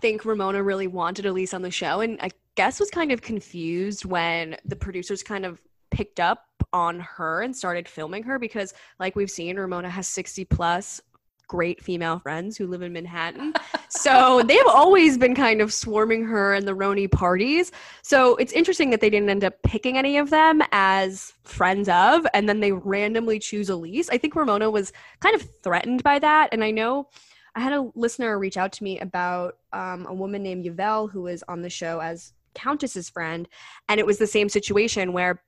think 0.00 0.24
Ramona 0.24 0.62
really 0.62 0.86
wanted 0.86 1.24
Elyse 1.24 1.54
on 1.54 1.62
the 1.62 1.70
show 1.70 2.00
and 2.00 2.18
I 2.20 2.30
guess 2.54 2.80
was 2.80 2.90
kind 2.90 3.12
of 3.12 3.22
confused 3.22 4.04
when 4.04 4.56
the 4.64 4.76
producers 4.76 5.22
kind 5.22 5.44
of 5.44 5.60
picked 5.90 6.20
up 6.20 6.46
on 6.72 7.00
her 7.00 7.42
and 7.42 7.54
started 7.54 7.88
filming 7.88 8.22
her 8.22 8.38
because 8.38 8.72
like 8.98 9.14
we've 9.14 9.30
seen 9.30 9.56
Ramona 9.56 9.90
has 9.90 10.06
60 10.08 10.44
plus 10.46 11.00
great 11.48 11.82
female 11.82 12.18
friends 12.18 12.56
who 12.56 12.66
live 12.66 12.82
in 12.82 12.92
Manhattan. 12.92 13.52
so 13.88 14.42
they've 14.46 14.66
always 14.66 15.18
been 15.18 15.34
kind 15.34 15.60
of 15.60 15.72
swarming 15.72 16.24
her 16.24 16.54
and 16.54 16.66
the 16.66 16.72
RHONY 16.72 17.10
parties. 17.10 17.72
So 18.02 18.36
it's 18.36 18.52
interesting 18.52 18.90
that 18.90 19.00
they 19.00 19.10
didn't 19.10 19.28
end 19.28 19.44
up 19.44 19.54
picking 19.62 19.98
any 19.98 20.16
of 20.16 20.30
them 20.30 20.62
as 20.72 21.32
friends 21.44 21.88
of, 21.88 22.26
and 22.34 22.48
then 22.48 22.60
they 22.60 22.72
randomly 22.72 23.38
choose 23.38 23.68
Elyse. 23.68 24.08
I 24.10 24.18
think 24.18 24.34
Ramona 24.34 24.70
was 24.70 24.92
kind 25.20 25.34
of 25.34 25.46
threatened 25.62 26.02
by 26.02 26.18
that. 26.18 26.48
And 26.52 26.64
I 26.64 26.70
know 26.70 27.08
I 27.54 27.60
had 27.60 27.72
a 27.72 27.90
listener 27.94 28.38
reach 28.38 28.56
out 28.56 28.72
to 28.72 28.84
me 28.84 28.98
about 29.00 29.58
um, 29.72 30.06
a 30.06 30.14
woman 30.14 30.42
named 30.42 30.66
Yvel 30.66 31.08
who 31.08 31.22
was 31.22 31.44
on 31.48 31.62
the 31.62 31.70
show 31.70 32.00
as 32.00 32.32
Countess's 32.54 33.10
friend. 33.10 33.48
And 33.88 34.00
it 34.00 34.06
was 34.06 34.18
the 34.18 34.26
same 34.26 34.48
situation 34.48 35.12
where 35.12 35.42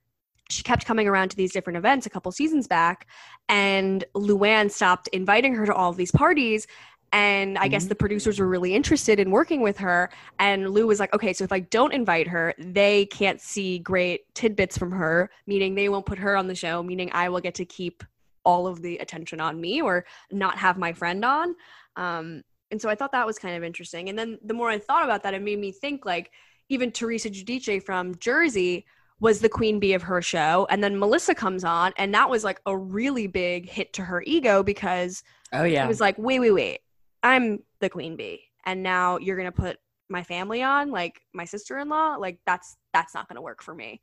she 0.49 0.63
kept 0.63 0.85
coming 0.85 1.07
around 1.07 1.29
to 1.29 1.37
these 1.37 1.51
different 1.51 1.77
events 1.77 2.05
a 2.05 2.09
couple 2.09 2.31
seasons 2.31 2.67
back 2.67 3.07
and 3.49 4.05
luann 4.15 4.69
stopped 4.69 5.07
inviting 5.09 5.53
her 5.53 5.65
to 5.65 5.73
all 5.73 5.89
of 5.89 5.97
these 5.97 6.11
parties 6.11 6.67
and 7.11 7.57
i 7.57 7.67
guess 7.67 7.83
mm-hmm. 7.83 7.89
the 7.89 7.95
producers 7.95 8.39
were 8.39 8.47
really 8.47 8.73
interested 8.73 9.19
in 9.19 9.31
working 9.31 9.61
with 9.61 9.77
her 9.77 10.09
and 10.39 10.69
lou 10.69 10.87
was 10.87 10.99
like 10.99 11.13
okay 11.13 11.33
so 11.33 11.43
if 11.43 11.51
i 11.51 11.59
don't 11.59 11.93
invite 11.93 12.27
her 12.27 12.53
they 12.57 13.05
can't 13.07 13.41
see 13.41 13.79
great 13.79 14.33
tidbits 14.35 14.77
from 14.77 14.91
her 14.91 15.29
meaning 15.47 15.75
they 15.75 15.89
won't 15.89 16.05
put 16.05 16.17
her 16.17 16.35
on 16.35 16.47
the 16.47 16.55
show 16.55 16.83
meaning 16.83 17.09
i 17.13 17.29
will 17.29 17.39
get 17.39 17.55
to 17.55 17.65
keep 17.65 18.03
all 18.43 18.67
of 18.67 18.81
the 18.81 18.97
attention 18.97 19.39
on 19.39 19.59
me 19.59 19.81
or 19.81 20.05
not 20.31 20.57
have 20.57 20.77
my 20.77 20.93
friend 20.93 21.25
on 21.25 21.55
um, 21.95 22.43
and 22.71 22.81
so 22.81 22.89
i 22.89 22.95
thought 22.95 23.11
that 23.11 23.25
was 23.25 23.39
kind 23.39 23.55
of 23.55 23.63
interesting 23.63 24.09
and 24.09 24.17
then 24.17 24.37
the 24.43 24.53
more 24.53 24.69
i 24.69 24.77
thought 24.77 25.03
about 25.03 25.23
that 25.23 25.33
it 25.33 25.41
made 25.41 25.59
me 25.59 25.71
think 25.71 26.05
like 26.05 26.31
even 26.69 26.91
teresa 26.91 27.29
giudice 27.29 27.81
from 27.81 28.15
jersey 28.15 28.85
was 29.19 29.39
the 29.39 29.49
queen 29.49 29.79
bee 29.79 29.93
of 29.93 30.03
her 30.03 30.21
show. 30.21 30.67
And 30.69 30.83
then 30.83 30.99
melissa 30.99 31.35
comes 31.35 31.63
on 31.63 31.93
and 31.97 32.13
that 32.13 32.29
was 32.29 32.43
like 32.43 32.59
a 32.65 32.77
really 32.77 33.27
big 33.27 33.69
hit 33.69 33.93
to 33.93 34.03
her 34.03 34.23
ego 34.25 34.63
because 34.63 35.23
oh 35.53 35.63
yeah. 35.63 35.85
it 35.85 35.87
was 35.87 36.01
like 36.01 36.17
wait 36.17 36.39
wait 36.39 36.51
wait. 36.51 36.79
I'm 37.23 37.59
the 37.79 37.89
queen 37.89 38.15
bee. 38.15 38.43
And 38.65 38.83
now 38.83 39.17
you're 39.17 39.37
gonna 39.37 39.51
put 39.51 39.77
my 40.09 40.23
family 40.23 40.61
on 40.61 40.91
like 40.91 41.21
my 41.33 41.45
sister-in-law? 41.45 42.15
Like 42.15 42.39
that's 42.45 42.77
that's 42.93 43.13
not 43.13 43.27
gonna 43.27 43.41
work 43.41 43.63
for 43.63 43.73
me. 43.73 44.01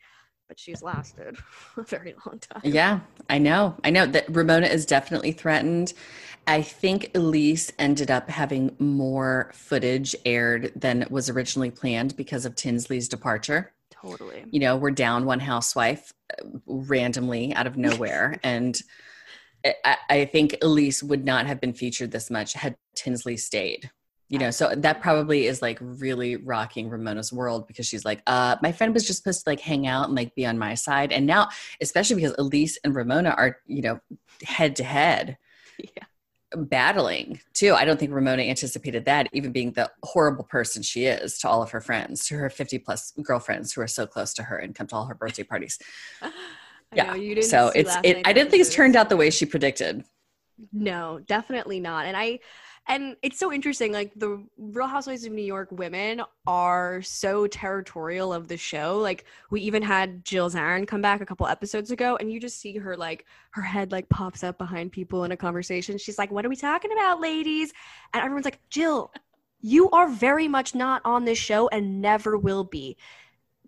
But 0.49 0.59
she's 0.59 0.83
lasted 0.83 1.37
a 1.77 1.83
very 1.83 2.15
long 2.27 2.39
time. 2.39 2.63
Yeah 2.65 3.01
i 3.29 3.39
know. 3.39 3.77
I 3.85 3.91
know 3.91 4.07
that 4.07 4.35
ramona 4.35 4.67
is 4.67 4.87
definitely 4.87 5.33
threatened. 5.33 5.93
I 6.47 6.63
think 6.63 7.13
elyse 7.13 7.71
ended 7.79 8.11
up 8.11 8.29
having 8.29 8.75
more 8.79 9.51
footage 9.55 10.17
aired 10.25 10.73
than 10.75 11.07
was 11.11 11.31
originally 11.31 11.71
planned 11.71 12.17
because 12.17 12.45
of 12.45 12.57
tinsley's 12.57 13.09
departure 13.09 13.73
Totally. 14.03 14.45
You 14.51 14.61
know, 14.61 14.77
we're 14.77 14.91
down 14.91 15.25
one 15.25 15.41
housewife 15.41 16.13
uh, 16.33 16.45
randomly 16.67 17.55
out 17.55 17.67
of 17.67 17.77
nowhere. 17.77 18.39
and 18.45 18.81
I, 19.65 19.97
I, 20.11 20.25
think 20.25 20.53
Elyse 20.61 21.05
would 21.05 21.25
not 21.25 21.47
have 21.47 21.61
been 21.61 21.73
featured 21.73 22.11
this 22.11 22.31
much 22.31 22.53
had 22.55 22.77
Tinsley 22.97 23.37
stayed. 23.37 23.91
You 24.29 24.39
know, 24.39 24.51
so 24.51 24.75
that 24.75 25.03
probably 25.03 25.47
is 25.47 25.61
like 25.61 25.79
really 25.81 26.37
rocking 26.37 26.89
Ramona's 26.89 27.33
world 27.33 27.67
because 27.67 27.87
she's 27.87 28.05
like, 28.05 28.23
uh, 28.27 28.57
my 28.63 28.73
friend 28.73 28.95
was 28.95 29.07
just 29.07 29.19
supposed 29.19 29.45
to 29.45 29.51
like 29.51 29.61
hang 29.61 29.87
out 29.87 30.07
and 30.07 30.17
like 30.17 30.35
be 30.35 30.47
on 30.47 30.59
my 30.59 30.75
side. 30.75 31.13
And 31.13 31.27
now, 31.27 31.51
especially 31.83 32.17
because 32.17 32.33
Elyse 32.37 32.77
and 32.83 32.95
Ramona 32.95 33.35
are, 33.37 33.59
you 33.67 33.83
know, 33.83 34.01
head 34.43 34.77
to 34.77 34.85
head. 34.85 35.37
Yeah 35.97 36.05
battling 36.57 37.41
too. 37.53 37.75
I 37.75 37.85
don't 37.85 37.99
think 37.99 38.13
Ramona 38.13 38.43
anticipated 38.43 39.05
that, 39.07 39.29
even 39.33 39.53
being 39.53 39.73
the 39.73 39.91
horrible 40.03 40.45
person 40.45 40.83
she 40.83 41.07
is 41.07 41.39
to 41.39 41.49
all 41.49 41.63
of 41.63 41.71
her 41.71 41.81
friends, 41.81 42.27
to 42.27 42.37
her 42.37 42.51
50 42.51 42.79
plus 42.79 43.13
girlfriends 43.23 43.73
who 43.73 43.81
are 43.81 43.87
so 43.87 44.07
close 44.07 44.35
to 44.35 44.43
her 44.43 44.59
and 44.59 44.75
come 44.75 44.87
to 44.89 44.97
all 44.97 45.07
her 45.07 45.15
birthday 45.15 45.43
parties. 45.43 45.79
yeah. 46.95 47.15
Know, 47.15 47.41
so 47.41 47.73
it's, 47.75 47.97
it, 48.03 48.23
I 48.25 48.33
didn't 48.33 48.51
think 48.51 48.61
it's 48.61 48.75
turned 48.75 48.97
out 48.97 49.09
the 49.09 49.17
way 49.17 49.31
she 49.31 49.47
predicted. 49.47 50.05
No, 50.73 51.21
definitely 51.27 51.81
not. 51.81 52.07
And 52.07 52.17
I, 52.17 52.41
and 52.89 53.17
it's 53.23 53.39
so 53.39 53.53
interesting 53.53 53.93
like 53.93 54.13
the 54.17 54.45
real 54.59 54.87
housewives 54.87 55.25
of 55.25 55.33
new 55.33 55.45
york 55.45 55.69
women 55.71 56.21
are 56.47 57.01
so 57.03 57.47
territorial 57.47 58.33
of 58.33 58.49
the 58.49 58.57
show. 58.57 58.99
Like 58.99 59.25
we 59.51 59.61
even 59.63 59.83
had 59.83 60.25
jill 60.25 60.51
zarin 60.51 60.87
come 60.87 61.03
back 61.03 61.21
a 61.21 61.27
couple 61.27 61.47
episodes 61.47 61.91
ago 61.91 62.17
and 62.17 62.33
you 62.33 62.41
just 62.41 62.61
see 62.61 62.77
her 62.77 62.97
like 62.97 63.25
her 63.51 63.63
head 63.63 63.93
like 63.93 64.09
pops 64.09 64.43
up 64.43 64.59
behind 64.59 64.93
people 64.93 65.25
in 65.25 65.33
a 65.33 65.37
conversation. 65.37 65.99
She's 65.99 66.19
like 66.19 66.33
what 66.33 66.45
are 66.45 66.49
we 66.49 66.57
talking 66.57 66.93
about 66.93 67.21
ladies? 67.21 67.73
And 68.13 68.23
everyone's 68.23 68.45
like 68.45 68.61
jill 68.71 69.13
you 69.65 69.89
are 69.91 70.09
very 70.09 70.49
much 70.49 70.75
not 70.75 71.01
on 71.05 71.25
this 71.25 71.39
show 71.39 71.69
and 71.69 72.03
never 72.03 72.37
will 72.37 72.65
be 72.65 72.97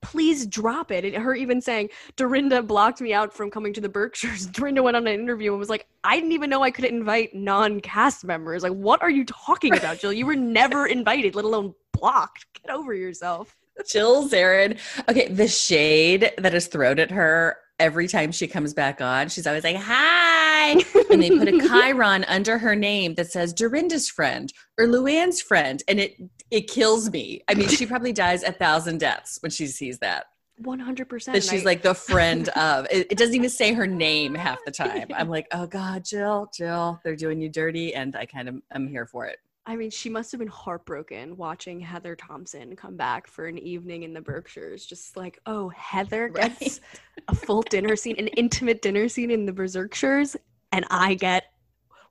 please 0.04 0.46
drop 0.46 0.92
it. 0.92 1.04
And 1.04 1.16
her 1.16 1.34
even 1.34 1.60
saying, 1.60 1.88
Dorinda 2.16 2.62
blocked 2.62 3.00
me 3.00 3.12
out 3.12 3.32
from 3.32 3.50
coming 3.50 3.72
to 3.72 3.80
the 3.80 3.88
Berkshires. 3.88 4.46
Dorinda 4.52 4.82
went 4.82 4.96
on 4.96 5.06
an 5.06 5.14
interview 5.14 5.50
and 5.50 5.58
was 5.58 5.70
like, 5.70 5.86
I 6.04 6.16
didn't 6.16 6.32
even 6.32 6.50
know 6.50 6.62
I 6.62 6.70
could 6.70 6.84
invite 6.84 7.34
non 7.34 7.80
cast 7.80 8.24
members. 8.24 8.62
Like, 8.62 8.72
what 8.72 9.02
are 9.02 9.10
you 9.10 9.24
talking 9.24 9.76
about, 9.76 9.98
Jill? 9.98 10.12
You 10.12 10.26
were 10.26 10.36
never 10.36 10.86
invited, 10.98 11.34
let 11.34 11.44
alone 11.44 11.74
blocked. 11.92 12.46
Get 12.62 12.74
over 12.74 12.94
yourself. 12.94 13.56
Jill 13.88 14.28
Zarin. 14.28 14.78
Okay, 15.08 15.28
the 15.28 15.48
shade 15.48 16.32
that 16.38 16.54
is 16.54 16.68
thrown 16.68 16.98
at 16.98 17.10
her 17.10 17.56
every 17.78 18.06
time 18.06 18.30
she 18.30 18.46
comes 18.46 18.72
back 18.72 19.00
on, 19.00 19.28
she's 19.28 19.46
always 19.46 19.64
like, 19.64 19.76
hi. 19.76 20.72
and 21.10 21.22
they 21.22 21.30
put 21.30 21.48
a 21.48 21.58
Chiron 21.68 22.24
under 22.24 22.58
her 22.58 22.76
name 22.76 23.14
that 23.14 23.30
says 23.30 23.52
Dorinda's 23.52 24.08
friend 24.08 24.52
or 24.78 24.86
Luann's 24.86 25.40
friend. 25.40 25.82
And 25.88 25.98
it 25.98 26.16
it 26.50 26.68
kills 26.68 27.10
me. 27.10 27.42
I 27.48 27.54
mean, 27.54 27.68
she 27.68 27.86
probably 27.86 28.12
dies 28.12 28.42
a 28.42 28.52
thousand 28.52 29.00
deaths 29.00 29.38
when 29.40 29.50
she 29.50 29.66
sees 29.66 29.98
that. 29.98 30.26
100%. 30.62 31.24
That 31.24 31.42
she's 31.42 31.62
I, 31.62 31.64
like 31.64 31.82
the 31.82 31.94
friend 31.94 32.48
of. 32.50 32.86
It, 32.90 33.08
it, 33.10 33.18
doesn't 33.18 33.34
even 33.34 33.50
say 33.50 33.72
her 33.72 33.86
name 33.86 34.34
half 34.34 34.64
the 34.64 34.70
time. 34.70 35.08
I'm 35.14 35.28
like, 35.28 35.48
oh 35.52 35.66
God, 35.66 36.04
Jill, 36.04 36.48
Jill, 36.54 37.00
they're 37.02 37.16
doing 37.16 37.40
you 37.40 37.48
dirty. 37.48 37.94
And 37.94 38.14
I 38.14 38.26
kind 38.26 38.48
of 38.48 38.62
am 38.72 38.86
here 38.86 39.06
for 39.06 39.26
it. 39.26 39.38
I 39.66 39.76
mean, 39.76 39.90
she 39.90 40.10
must 40.10 40.30
have 40.32 40.40
been 40.40 40.48
heartbroken 40.48 41.36
watching 41.36 41.80
Heather 41.80 42.14
Thomson 42.14 42.76
come 42.76 42.96
back 42.96 43.26
for 43.26 43.46
an 43.46 43.58
evening 43.58 44.02
in 44.02 44.12
the 44.12 44.20
Berkshires. 44.20 44.84
Just 44.84 45.16
like, 45.16 45.38
oh, 45.46 45.70
Heather 45.70 46.28
gets 46.34 46.60
right? 46.60 46.80
a 47.28 47.34
full 47.34 47.62
dinner 47.62 47.96
scene, 47.96 48.16
an 48.18 48.28
intimate 48.28 48.82
dinner 48.82 49.08
scene 49.08 49.30
in 49.30 49.46
the 49.46 49.52
Berkshires, 49.52 50.36
and 50.72 50.84
I 50.90 51.14
get 51.14 51.44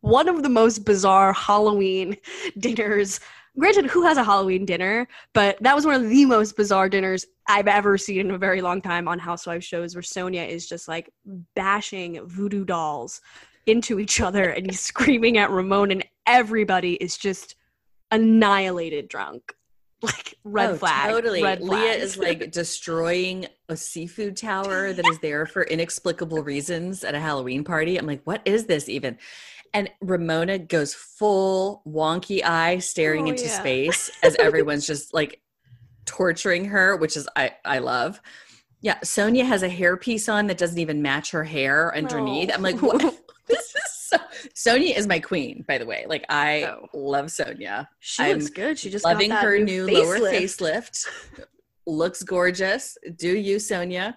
one 0.01 0.27
of 0.27 0.41
the 0.41 0.49
most 0.49 0.79
bizarre 0.79 1.31
Halloween 1.31 2.17
dinners. 2.57 3.19
Granted, 3.57 3.85
who 3.85 4.03
has 4.03 4.17
a 4.17 4.23
Halloween 4.23 4.65
dinner? 4.65 5.07
But 5.33 5.57
that 5.61 5.75
was 5.75 5.85
one 5.85 5.95
of 5.95 6.09
the 6.09 6.25
most 6.25 6.55
bizarre 6.55 6.89
dinners 6.89 7.25
I've 7.47 7.67
ever 7.67 7.97
seen 7.97 8.21
in 8.21 8.31
a 8.31 8.37
very 8.37 8.61
long 8.61 8.81
time 8.81 9.07
on 9.07 9.19
Housewives 9.19 9.65
shows 9.65 9.95
where 9.95 10.01
Sonja 10.01 10.47
is 10.47 10.67
just 10.67 10.87
like 10.87 11.11
bashing 11.55 12.25
voodoo 12.25 12.65
dolls 12.65 13.21
into 13.65 13.99
each 13.99 14.21
other 14.21 14.49
and 14.49 14.65
he's 14.65 14.79
screaming 14.79 15.37
at 15.37 15.51
Ramon 15.51 15.91
and 15.91 16.05
everybody 16.25 16.93
is 16.95 17.17
just 17.17 17.55
annihilated 18.11 19.07
drunk. 19.07 19.53
Like 20.01 20.35
red 20.43 20.71
oh, 20.71 20.75
flag. 20.75 21.11
Totally. 21.11 21.41
Red 21.41 21.61
Leah 21.61 21.93
is 21.93 22.17
like 22.17 22.51
destroying 22.51 23.47
a 23.69 23.77
seafood 23.77 24.35
tower 24.35 24.91
that 24.91 25.07
is 25.07 25.19
there 25.19 25.45
for 25.45 25.63
inexplicable 25.63 26.43
reasons 26.43 27.05
at 27.05 27.15
a 27.15 27.21
Halloween 27.21 27.63
party. 27.63 27.97
I'm 27.97 28.05
like, 28.05 28.21
what 28.25 28.41
is 28.43 28.65
this 28.65 28.89
even? 28.89 29.17
And 29.73 29.89
Ramona 30.01 30.59
goes 30.59 30.93
full 30.93 31.81
wonky 31.87 32.43
eye 32.43 32.79
staring 32.79 33.25
oh, 33.25 33.29
into 33.29 33.45
yeah. 33.45 33.59
space 33.59 34.11
as 34.21 34.35
everyone's 34.39 34.85
just 34.85 35.13
like 35.13 35.41
torturing 36.05 36.65
her, 36.65 36.95
which 36.95 37.17
is 37.17 37.27
I 37.35 37.53
I 37.65 37.79
love. 37.79 38.21
Yeah, 38.81 38.99
Sonja 38.99 39.45
has 39.45 39.63
a 39.63 39.69
hairpiece 39.69 40.31
on 40.31 40.47
that 40.47 40.57
doesn't 40.57 40.77
even 40.77 41.01
match 41.01 41.31
her 41.31 41.45
hair 41.45 41.95
underneath. 41.95 42.51
I'm 42.53 42.61
like, 42.61 42.81
what? 42.81 43.03
Oh. 43.03 43.15
this 43.47 43.75
is 43.75 43.83
so 43.85 44.17
Sonja 44.53 44.95
is 44.95 45.07
my 45.07 45.19
queen, 45.19 45.63
by 45.67 45.77
the 45.77 45.85
way. 45.85 46.05
Like 46.07 46.25
I 46.29 46.63
oh. 46.63 46.89
love 46.93 47.27
Sonja. 47.27 47.87
She 47.99 48.23
I'm 48.23 48.37
looks 48.37 48.49
good. 48.49 48.77
She 48.77 48.89
just 48.89 49.05
loving 49.05 49.31
her 49.31 49.57
new, 49.57 49.85
new 49.85 50.03
lower 50.03 50.19
facelift. 50.19 51.07
looks 51.87 52.23
gorgeous. 52.23 52.97
Do 53.15 53.35
you, 53.35 53.57
Sonja? 53.57 54.15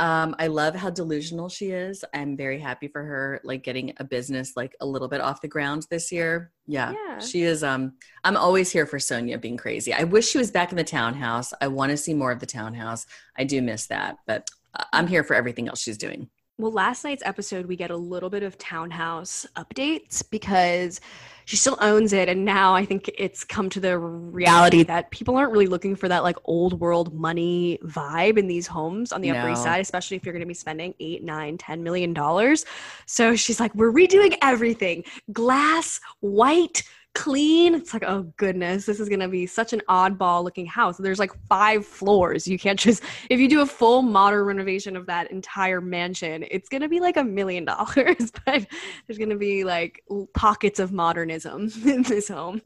Um, 0.00 0.34
I 0.38 0.48
love 0.48 0.74
how 0.74 0.90
delusional 0.90 1.48
she 1.48 1.70
is. 1.70 2.04
I'm 2.12 2.36
very 2.36 2.58
happy 2.58 2.88
for 2.88 3.04
her, 3.04 3.40
like 3.44 3.62
getting 3.62 3.92
a 3.98 4.04
business 4.04 4.54
like 4.56 4.74
a 4.80 4.86
little 4.86 5.06
bit 5.06 5.20
off 5.20 5.40
the 5.40 5.48
ground 5.48 5.86
this 5.88 6.10
year. 6.10 6.50
Yeah, 6.66 6.92
yeah. 6.92 7.18
she 7.20 7.42
is. 7.42 7.62
Um, 7.62 7.94
I'm 8.24 8.36
always 8.36 8.72
here 8.72 8.86
for 8.86 8.98
Sonja 8.98 9.40
being 9.40 9.56
crazy. 9.56 9.92
I 9.94 10.04
wish 10.04 10.28
she 10.28 10.38
was 10.38 10.50
back 10.50 10.72
in 10.72 10.76
the 10.76 10.84
townhouse. 10.84 11.52
I 11.60 11.68
want 11.68 11.90
to 11.90 11.96
see 11.96 12.14
more 12.14 12.32
of 12.32 12.40
the 12.40 12.46
townhouse. 12.46 13.06
I 13.36 13.44
do 13.44 13.62
miss 13.62 13.86
that, 13.86 14.16
but 14.26 14.48
I'm 14.92 15.06
here 15.06 15.22
for 15.22 15.34
everything 15.34 15.68
else 15.68 15.80
she's 15.80 15.98
doing. 15.98 16.28
Well, 16.56 16.70
last 16.70 17.02
night's 17.02 17.22
episode, 17.26 17.66
we 17.66 17.74
get 17.74 17.90
a 17.90 17.96
little 17.96 18.30
bit 18.30 18.44
of 18.44 18.56
townhouse 18.58 19.44
updates 19.56 20.22
because 20.30 21.00
she 21.46 21.56
still 21.56 21.76
owns 21.80 22.12
it. 22.12 22.28
And 22.28 22.44
now 22.44 22.76
I 22.76 22.84
think 22.84 23.10
it's 23.18 23.42
come 23.42 23.68
to 23.70 23.80
the 23.80 23.98
reality 23.98 24.84
that 24.84 25.10
people 25.10 25.36
aren't 25.36 25.50
really 25.50 25.66
looking 25.66 25.96
for 25.96 26.08
that 26.08 26.22
like 26.22 26.36
old 26.44 26.78
world 26.78 27.12
money 27.12 27.80
vibe 27.82 28.38
in 28.38 28.46
these 28.46 28.68
homes 28.68 29.10
on 29.10 29.20
the 29.20 29.32
no. 29.32 29.38
Upper 29.38 29.50
East 29.50 29.64
Side, 29.64 29.80
especially 29.80 30.16
if 30.16 30.24
you're 30.24 30.32
going 30.32 30.42
to 30.42 30.46
be 30.46 30.54
spending 30.54 30.94
eight, 31.00 31.24
nine, 31.24 31.58
ten 31.58 31.82
million 31.82 32.14
dollars. 32.14 32.64
So 33.06 33.34
she's 33.34 33.58
like, 33.58 33.74
we're 33.74 33.92
redoing 33.92 34.36
everything 34.40 35.02
glass, 35.32 35.98
white, 36.20 36.84
clean. 37.14 37.74
It's 37.74 37.94
like, 37.94 38.04
oh 38.06 38.22
goodness, 38.36 38.86
this 38.86 39.00
is 39.00 39.08
gonna 39.08 39.28
be 39.28 39.46
such 39.46 39.72
an 39.72 39.80
oddball 39.88 40.44
looking 40.44 40.66
house. 40.66 40.98
There's 40.98 41.18
like 41.18 41.32
five 41.48 41.86
floors. 41.86 42.46
You 42.46 42.58
can't 42.58 42.78
just 42.78 43.02
if 43.30 43.40
you 43.40 43.48
do 43.48 43.62
a 43.62 43.66
full 43.66 44.02
modern 44.02 44.44
renovation 44.44 44.96
of 44.96 45.06
that 45.06 45.30
entire 45.30 45.80
mansion, 45.80 46.44
it's 46.50 46.68
gonna 46.68 46.88
be 46.88 47.00
like 47.00 47.16
a 47.16 47.24
million 47.24 47.64
dollars. 47.64 48.32
But 48.44 48.66
there's 49.06 49.18
gonna 49.18 49.36
be 49.36 49.64
like 49.64 50.02
pockets 50.34 50.78
of 50.78 50.92
modernism 50.92 51.70
in 51.86 52.02
this 52.02 52.28
home. 52.28 52.60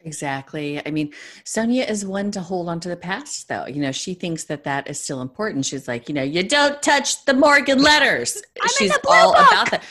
Exactly. 0.00 0.86
I 0.86 0.90
mean, 0.90 1.12
Sonja 1.44 1.88
is 1.88 2.04
one 2.04 2.30
to 2.32 2.40
hold 2.40 2.68
on 2.68 2.78
to 2.80 2.90
the 2.90 2.96
past, 2.96 3.48
though. 3.48 3.66
You 3.66 3.80
know, 3.80 3.92
she 3.92 4.12
thinks 4.12 4.44
that 4.44 4.64
that 4.64 4.90
is 4.90 5.00
still 5.02 5.22
important. 5.22 5.64
She's 5.64 5.88
like, 5.88 6.08
you 6.10 6.14
know, 6.14 6.22
you 6.22 6.42
don't 6.42 6.82
touch 6.82 7.24
the 7.24 7.32
Morgan 7.32 7.82
letters. 7.82 8.42
I'm 8.60 8.68
She's 8.76 8.92
all 9.08 9.32
book. 9.32 9.46
about 9.48 9.70
that. 9.70 9.84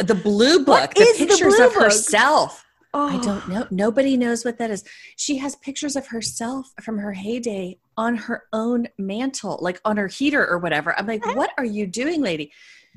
The 0.00 0.16
blue 0.16 0.64
book, 0.64 0.92
the 0.94 1.14
pictures 1.16 1.56
the 1.56 1.66
of 1.66 1.74
book? 1.74 1.84
herself 1.84 2.64
Oh. 2.94 3.08
I 3.08 3.20
don't 3.22 3.48
know. 3.48 3.66
Nobody 3.70 4.16
knows 4.16 4.44
what 4.44 4.58
that 4.58 4.70
is. 4.70 4.82
She 5.16 5.36
has 5.38 5.56
pictures 5.56 5.94
of 5.94 6.06
herself 6.06 6.72
from 6.82 6.98
her 6.98 7.12
heyday 7.12 7.78
on 7.96 8.16
her 8.16 8.44
own 8.52 8.88
mantle, 8.96 9.58
like 9.60 9.80
on 9.84 9.98
her 9.98 10.08
heater 10.08 10.46
or 10.46 10.58
whatever. 10.58 10.98
I'm 10.98 11.06
like, 11.06 11.24
what 11.36 11.50
are 11.58 11.64
you 11.64 11.86
doing, 11.86 12.22
lady? 12.22 12.52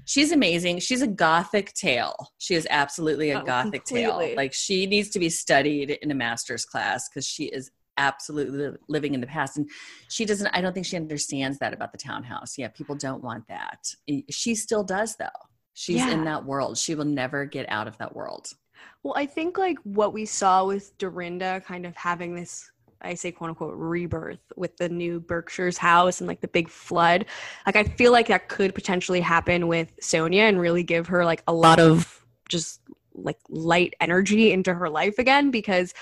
She's 0.06 0.32
amazing. 0.32 0.80
She's 0.80 1.01
a 1.01 1.08
gothic 1.08 1.73
tale. 1.73 2.32
She 2.38 2.56
is 2.56 2.65
absolutely 2.69 3.32
a 3.32 3.41
oh, 3.41 3.43
gothic 3.43 3.86
completely. 3.86 4.27
tale. 4.27 4.36
Like 4.38 4.54
she 4.54 4.86
needs 4.86 5.10
to 5.10 5.19
be 5.19 5.30
studied 5.30 5.91
in 5.91 6.10
a 6.10 6.15
master's 6.15 6.65
class 6.65 7.10
because 7.10 7.27
she 7.27 7.45
is 7.45 7.69
absolutely 7.97 8.77
living 8.88 9.13
in 9.13 9.21
the 9.21 9.27
past 9.27 9.58
and 9.58 9.69
she 10.10 10.23
doesn't 10.23 10.47
i 10.54 10.62
don't 10.62 10.73
think 10.73 10.86
she 10.86 10.95
understands 10.95 11.60
that 11.60 11.73
about 11.73 11.91
the 11.91 11.97
townhouse 11.97 12.58
yeah 12.58 12.69
people 12.69 12.95
don't 12.95 13.21
want 13.21 13.45
that 13.47 13.93
she 14.30 14.56
still 14.56 14.84
does 14.84 15.17
though 15.17 15.25
she's 15.73 15.97
yeah. 15.97 16.12
in 16.12 16.23
that 16.23 16.45
world 16.45 16.77
she 16.77 16.95
will 16.95 17.06
never 17.06 17.45
get 17.45 17.65
out 17.69 17.88
of 17.88 17.97
that 17.97 18.15
world 18.15 18.47
well, 19.04 19.13
I 19.15 19.26
think 19.26 19.58
like 19.58 19.78
what 19.84 20.13
we 20.13 20.26
saw 20.26 20.65
with 20.65 20.98
Dorinda 20.98 21.62
kind 21.65 21.86
of 21.86 21.96
having 21.96 22.36
this 22.36 22.72
I 23.04 23.15
say 23.15 23.32
quote 23.32 23.50
unquote 23.50 23.74
rebirth 23.76 24.39
with 24.56 24.78
the 24.78 24.89
new 24.89 25.20
Berkshire's 25.20 25.78
house 25.78 26.22
and 26.22 26.28
like 26.28 26.41
the 26.41 26.48
big 26.48 26.70
flood. 26.70 27.26
Like 27.65 27.76
I 27.76 27.84
feel 27.84 28.12
like 28.12 28.28
that 28.28 28.48
could 28.48 28.76
potentially 28.76 29.22
happen 29.22 29.67
with 29.67 29.96
Sonja 30.02 30.48
and 30.48 30.60
really 30.60 30.84
give 30.84 31.08
her 31.08 31.26
like 31.26 31.44
a 31.48 31.54
lot 31.54 31.80
of 31.80 32.26
just 32.48 32.82
like 33.13 33.38
light 33.50 33.96
energy 34.00 34.52
into 34.52 34.74
her 34.74 34.89
life 34.89 35.17
again 35.20 35.52
because 35.52 35.94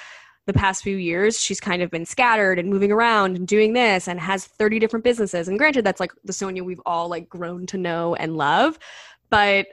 the 0.46 0.54
past 0.54 0.84
few 0.84 0.98
years 0.98 1.40
she's 1.40 1.60
kind 1.60 1.82
of 1.82 1.92
been 1.92 2.06
scattered 2.06 2.58
and 2.60 2.70
moving 2.70 2.92
around 2.92 3.36
and 3.36 3.48
doing 3.48 3.74
this 3.74 4.08
and 4.08 4.20
has 4.20 4.46
30 4.46 4.80
different 4.80 5.04
businesses. 5.04 5.48
And 5.48 5.58
granted 5.58 5.86
that's 5.86 6.00
like 6.00 6.12
the 6.24 6.34
Sonja 6.34 6.64
we've 6.64 6.82
all 6.86 7.08
like 7.08 7.30
grown 7.30 7.66
to 7.68 7.78
know 7.78 8.16
and 8.16 8.36
love, 8.36 8.80
but 9.30 9.68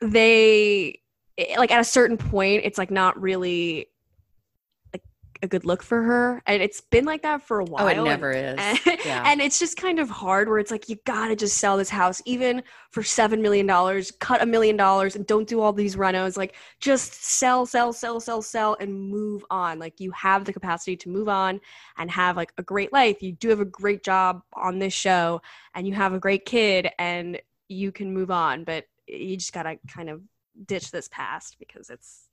they 0.00 1.00
like 1.56 1.70
at 1.70 1.80
a 1.80 1.84
certain 1.84 2.16
point 2.16 2.62
it's 2.64 2.78
like 2.78 2.90
not 2.90 3.20
really 3.20 3.86
like 4.92 5.02
a 5.42 5.48
good 5.48 5.64
look 5.64 5.82
for 5.82 6.02
her. 6.02 6.42
And 6.46 6.62
it's 6.62 6.80
been 6.80 7.04
like 7.04 7.22
that 7.22 7.42
for 7.42 7.60
a 7.60 7.64
while 7.64 7.84
oh 7.84 7.88
it 7.88 8.02
never 8.02 8.32
and, 8.32 8.58
is. 8.58 8.80
And, 8.86 8.98
yeah. 9.04 9.22
and 9.26 9.40
it's 9.40 9.58
just 9.58 9.76
kind 9.76 9.98
of 9.98 10.10
hard 10.10 10.48
where 10.48 10.58
it's 10.58 10.70
like 10.70 10.88
you 10.88 10.96
gotta 11.06 11.36
just 11.36 11.58
sell 11.58 11.76
this 11.76 11.88
house 11.88 12.20
even 12.24 12.62
for 12.90 13.02
seven 13.02 13.40
million 13.40 13.66
dollars 13.66 14.10
cut 14.10 14.42
a 14.42 14.46
million 14.46 14.76
dollars 14.76 15.16
and 15.16 15.26
don't 15.26 15.48
do 15.48 15.60
all 15.60 15.72
these 15.72 15.96
renos. 15.96 16.36
Like 16.36 16.56
just 16.80 17.14
sell 17.14 17.66
sell 17.66 17.92
sell 17.92 18.20
sell 18.20 18.42
sell 18.42 18.76
and 18.80 18.92
move 18.92 19.44
on. 19.50 19.78
Like 19.78 20.00
you 20.00 20.10
have 20.12 20.44
the 20.44 20.52
capacity 20.52 20.96
to 20.96 21.08
move 21.08 21.28
on 21.28 21.60
and 21.96 22.10
have 22.10 22.36
like 22.36 22.52
a 22.58 22.62
great 22.62 22.92
life. 22.92 23.22
You 23.22 23.32
do 23.32 23.48
have 23.48 23.60
a 23.60 23.64
great 23.64 24.02
job 24.02 24.42
on 24.54 24.78
this 24.78 24.92
show 24.92 25.40
and 25.74 25.86
you 25.86 25.94
have 25.94 26.12
a 26.12 26.18
great 26.18 26.44
kid 26.44 26.88
and 26.98 27.40
you 27.68 27.92
can 27.92 28.12
move 28.12 28.30
on. 28.30 28.64
But 28.64 28.86
you 29.06 29.36
just 29.36 29.52
gotta 29.52 29.78
kind 29.88 30.10
of 30.10 30.22
ditch 30.66 30.90
this 30.90 31.08
past 31.08 31.56
because 31.58 31.90
it's 31.90 32.28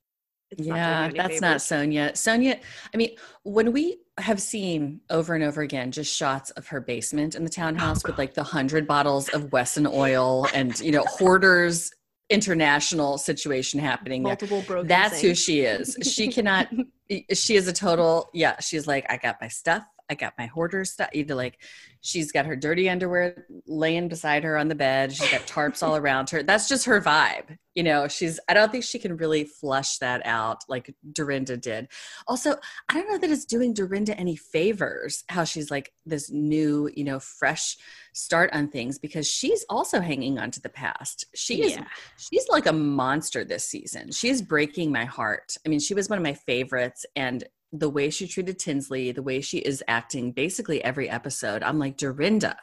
it's 0.50 0.66
yeah, 0.66 1.08
not 1.08 1.14
that's 1.14 1.28
favors. 1.28 1.40
not 1.42 1.56
Sonja. 1.58 2.12
Sonja, 2.12 2.58
I 2.94 2.96
mean, 2.96 3.16
when 3.42 3.70
we 3.70 3.98
have 4.16 4.40
seen 4.40 5.00
over 5.10 5.34
and 5.34 5.44
over 5.44 5.60
again 5.60 5.92
just 5.92 6.14
shots 6.14 6.50
of 6.52 6.66
her 6.68 6.80
basement 6.80 7.34
in 7.34 7.44
the 7.44 7.50
townhouse 7.50 8.02
oh, 8.04 8.08
with 8.08 8.18
like 8.18 8.34
the 8.34 8.42
hundred 8.42 8.86
bottles 8.86 9.28
of 9.28 9.52
Wesson 9.52 9.86
oil 9.86 10.46
and 10.54 10.78
you 10.80 10.90
know 10.90 11.04
hoarders 11.06 11.90
international 12.30 13.18
situation 13.18 13.80
happening 13.80 14.22
Multiple 14.22 14.62
there. 14.62 14.84
That's 14.84 15.20
who 15.20 15.34
she 15.34 15.60
is. 15.60 15.96
She 16.02 16.28
cannot. 16.28 16.68
she 17.32 17.56
is 17.56 17.68
a 17.68 17.72
total. 17.72 18.30
Yeah, 18.34 18.58
she's 18.60 18.86
like, 18.86 19.06
I 19.08 19.16
got 19.16 19.36
my 19.40 19.48
stuff. 19.48 19.84
I 20.10 20.14
got 20.14 20.34
my 20.38 20.46
hoarder 20.46 20.84
stuff. 20.84 21.10
Either 21.12 21.34
like 21.34 21.58
she's 22.00 22.32
got 22.32 22.46
her 22.46 22.56
dirty 22.56 22.88
underwear 22.88 23.46
laying 23.66 24.08
beside 24.08 24.44
her 24.44 24.56
on 24.56 24.68
the 24.68 24.74
bed. 24.74 25.12
She's 25.12 25.30
got 25.30 25.46
tarps 25.46 25.82
all 25.82 25.96
around 25.96 26.30
her. 26.30 26.42
That's 26.42 26.68
just 26.68 26.86
her 26.86 27.00
vibe. 27.00 27.58
You 27.74 27.82
know, 27.82 28.08
she's, 28.08 28.40
I 28.48 28.54
don't 28.54 28.72
think 28.72 28.84
she 28.84 28.98
can 28.98 29.16
really 29.16 29.44
flush 29.44 29.98
that 29.98 30.22
out 30.24 30.64
like 30.68 30.94
Dorinda 31.12 31.56
did. 31.56 31.88
Also, 32.26 32.56
I 32.88 32.94
don't 32.94 33.08
know 33.08 33.18
that 33.18 33.30
it's 33.30 33.44
doing 33.44 33.72
Dorinda 33.72 34.18
any 34.18 34.36
favors 34.36 35.24
how 35.28 35.44
she's 35.44 35.70
like 35.70 35.92
this 36.04 36.30
new, 36.30 36.90
you 36.94 37.04
know, 37.04 37.20
fresh 37.20 37.76
start 38.14 38.50
on 38.52 38.68
things 38.68 38.98
because 38.98 39.28
she's 39.28 39.64
also 39.68 40.00
hanging 40.00 40.38
on 40.38 40.50
to 40.52 40.60
the 40.60 40.68
past. 40.68 41.26
She 41.34 41.62
is, 41.62 41.72
yeah. 41.72 41.84
she's 42.16 42.48
like 42.48 42.66
a 42.66 42.72
monster 42.72 43.44
this 43.44 43.64
season. 43.66 44.10
She 44.10 44.28
is 44.28 44.42
breaking 44.42 44.90
my 44.90 45.04
heart. 45.04 45.56
I 45.64 45.68
mean, 45.68 45.80
she 45.80 45.94
was 45.94 46.08
one 46.08 46.18
of 46.18 46.24
my 46.24 46.34
favorites 46.34 47.06
and 47.14 47.44
the 47.72 47.88
way 47.88 48.10
she 48.10 48.26
treated 48.26 48.58
Tinsley, 48.58 49.12
the 49.12 49.22
way 49.22 49.40
she 49.40 49.58
is 49.58 49.84
acting 49.88 50.32
basically 50.32 50.82
every 50.82 51.08
episode, 51.08 51.62
I'm 51.62 51.78
like, 51.78 51.96
Dorinda, 51.96 52.56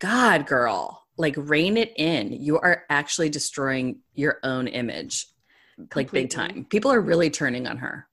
God, 0.00 0.46
girl, 0.46 1.04
like 1.16 1.34
rein 1.36 1.76
it 1.76 1.92
in. 1.96 2.32
You 2.32 2.58
are 2.58 2.84
actually 2.90 3.30
destroying 3.30 4.00
your 4.14 4.38
own 4.42 4.66
image, 4.68 5.26
Completely. 5.76 6.02
like 6.02 6.10
big 6.10 6.30
time. 6.30 6.66
People 6.68 6.92
are 6.92 7.00
really 7.00 7.30
turning 7.30 7.66
on 7.66 7.78
her. 7.78 8.08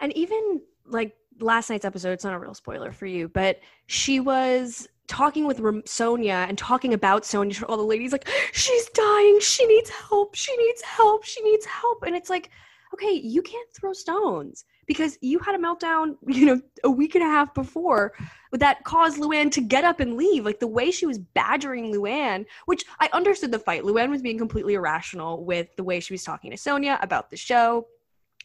And 0.00 0.14
even 0.16 0.62
like 0.86 1.14
last 1.40 1.70
night's 1.70 1.84
episode, 1.84 2.12
it's 2.12 2.24
not 2.24 2.34
a 2.34 2.38
real 2.38 2.54
spoiler 2.54 2.92
for 2.92 3.06
you, 3.06 3.28
but 3.28 3.60
she 3.86 4.20
was 4.20 4.88
talking 5.08 5.46
with 5.46 5.58
Sonja 5.58 6.48
and 6.48 6.56
talking 6.56 6.94
about 6.94 7.22
Sonja 7.22 7.58
to 7.58 7.66
all 7.66 7.76
the 7.76 7.82
ladies, 7.82 8.12
like, 8.12 8.28
she's 8.52 8.88
dying. 8.90 9.38
She 9.40 9.66
needs 9.66 9.90
help. 9.90 10.34
She 10.34 10.56
needs 10.56 10.80
help. 10.82 11.24
She 11.24 11.42
needs 11.42 11.66
help. 11.66 12.02
And 12.04 12.16
it's 12.16 12.30
like, 12.30 12.50
okay, 12.94 13.12
you 13.12 13.42
can't 13.42 13.68
throw 13.74 13.92
stones 13.92 14.64
because 14.86 15.18
you 15.20 15.38
had 15.38 15.54
a 15.54 15.58
meltdown, 15.58 16.16
you 16.26 16.46
know, 16.46 16.60
a 16.84 16.90
week 16.90 17.14
and 17.14 17.24
a 17.24 17.26
half 17.26 17.54
before 17.54 18.12
that 18.52 18.84
caused 18.84 19.18
Luann 19.18 19.50
to 19.52 19.60
get 19.60 19.84
up 19.84 20.00
and 20.00 20.16
leave. 20.16 20.44
Like 20.44 20.60
the 20.60 20.66
way 20.66 20.90
she 20.90 21.06
was 21.06 21.18
badgering 21.18 21.92
Luann, 21.92 22.44
which 22.66 22.84
I 23.00 23.08
understood 23.12 23.52
the 23.52 23.58
fight. 23.58 23.82
Luann 23.82 24.10
was 24.10 24.22
being 24.22 24.38
completely 24.38 24.74
irrational 24.74 25.44
with 25.44 25.74
the 25.76 25.84
way 25.84 26.00
she 26.00 26.14
was 26.14 26.24
talking 26.24 26.50
to 26.50 26.56
Sonja 26.56 27.02
about 27.02 27.30
the 27.30 27.36
show 27.36 27.86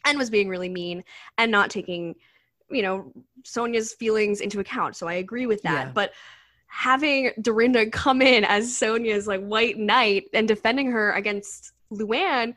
and 0.04 0.18
was 0.18 0.30
being 0.30 0.48
really 0.48 0.68
mean 0.68 1.04
and 1.36 1.50
not 1.50 1.70
taking, 1.70 2.14
you 2.70 2.82
know, 2.82 3.12
Sonja's 3.42 3.92
feelings 3.92 4.40
into 4.40 4.60
account. 4.60 4.96
So 4.96 5.08
I 5.08 5.14
agree 5.14 5.46
with 5.46 5.62
that. 5.62 5.86
Yeah. 5.88 5.92
But 5.92 6.12
having 6.68 7.32
Dorinda 7.40 7.90
come 7.90 8.22
in 8.22 8.44
as 8.44 8.68
Sonja's 8.68 9.26
like 9.26 9.40
white 9.40 9.78
knight 9.78 10.24
and 10.32 10.46
defending 10.46 10.90
her 10.92 11.12
against 11.12 11.72
Luann 11.90 12.54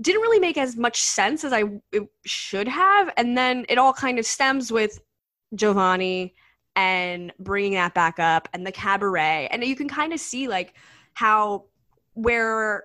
didn't 0.00 0.20
really 0.20 0.40
make 0.40 0.58
as 0.58 0.76
much 0.76 1.00
sense 1.00 1.44
as 1.44 1.52
I 1.52 1.64
should 2.24 2.68
have. 2.68 3.12
And 3.16 3.36
then 3.36 3.64
it 3.68 3.78
all 3.78 3.92
kind 3.92 4.18
of 4.18 4.26
stems 4.26 4.70
with 4.70 5.00
Giovanni 5.54 6.34
and 6.74 7.32
bringing 7.38 7.74
that 7.74 7.94
back 7.94 8.18
up 8.18 8.48
and 8.52 8.66
the 8.66 8.72
cabaret. 8.72 9.48
And 9.50 9.64
you 9.64 9.74
can 9.74 9.88
kind 9.88 10.12
of 10.12 10.20
see 10.20 10.48
like 10.48 10.74
how 11.14 11.64
where 12.12 12.84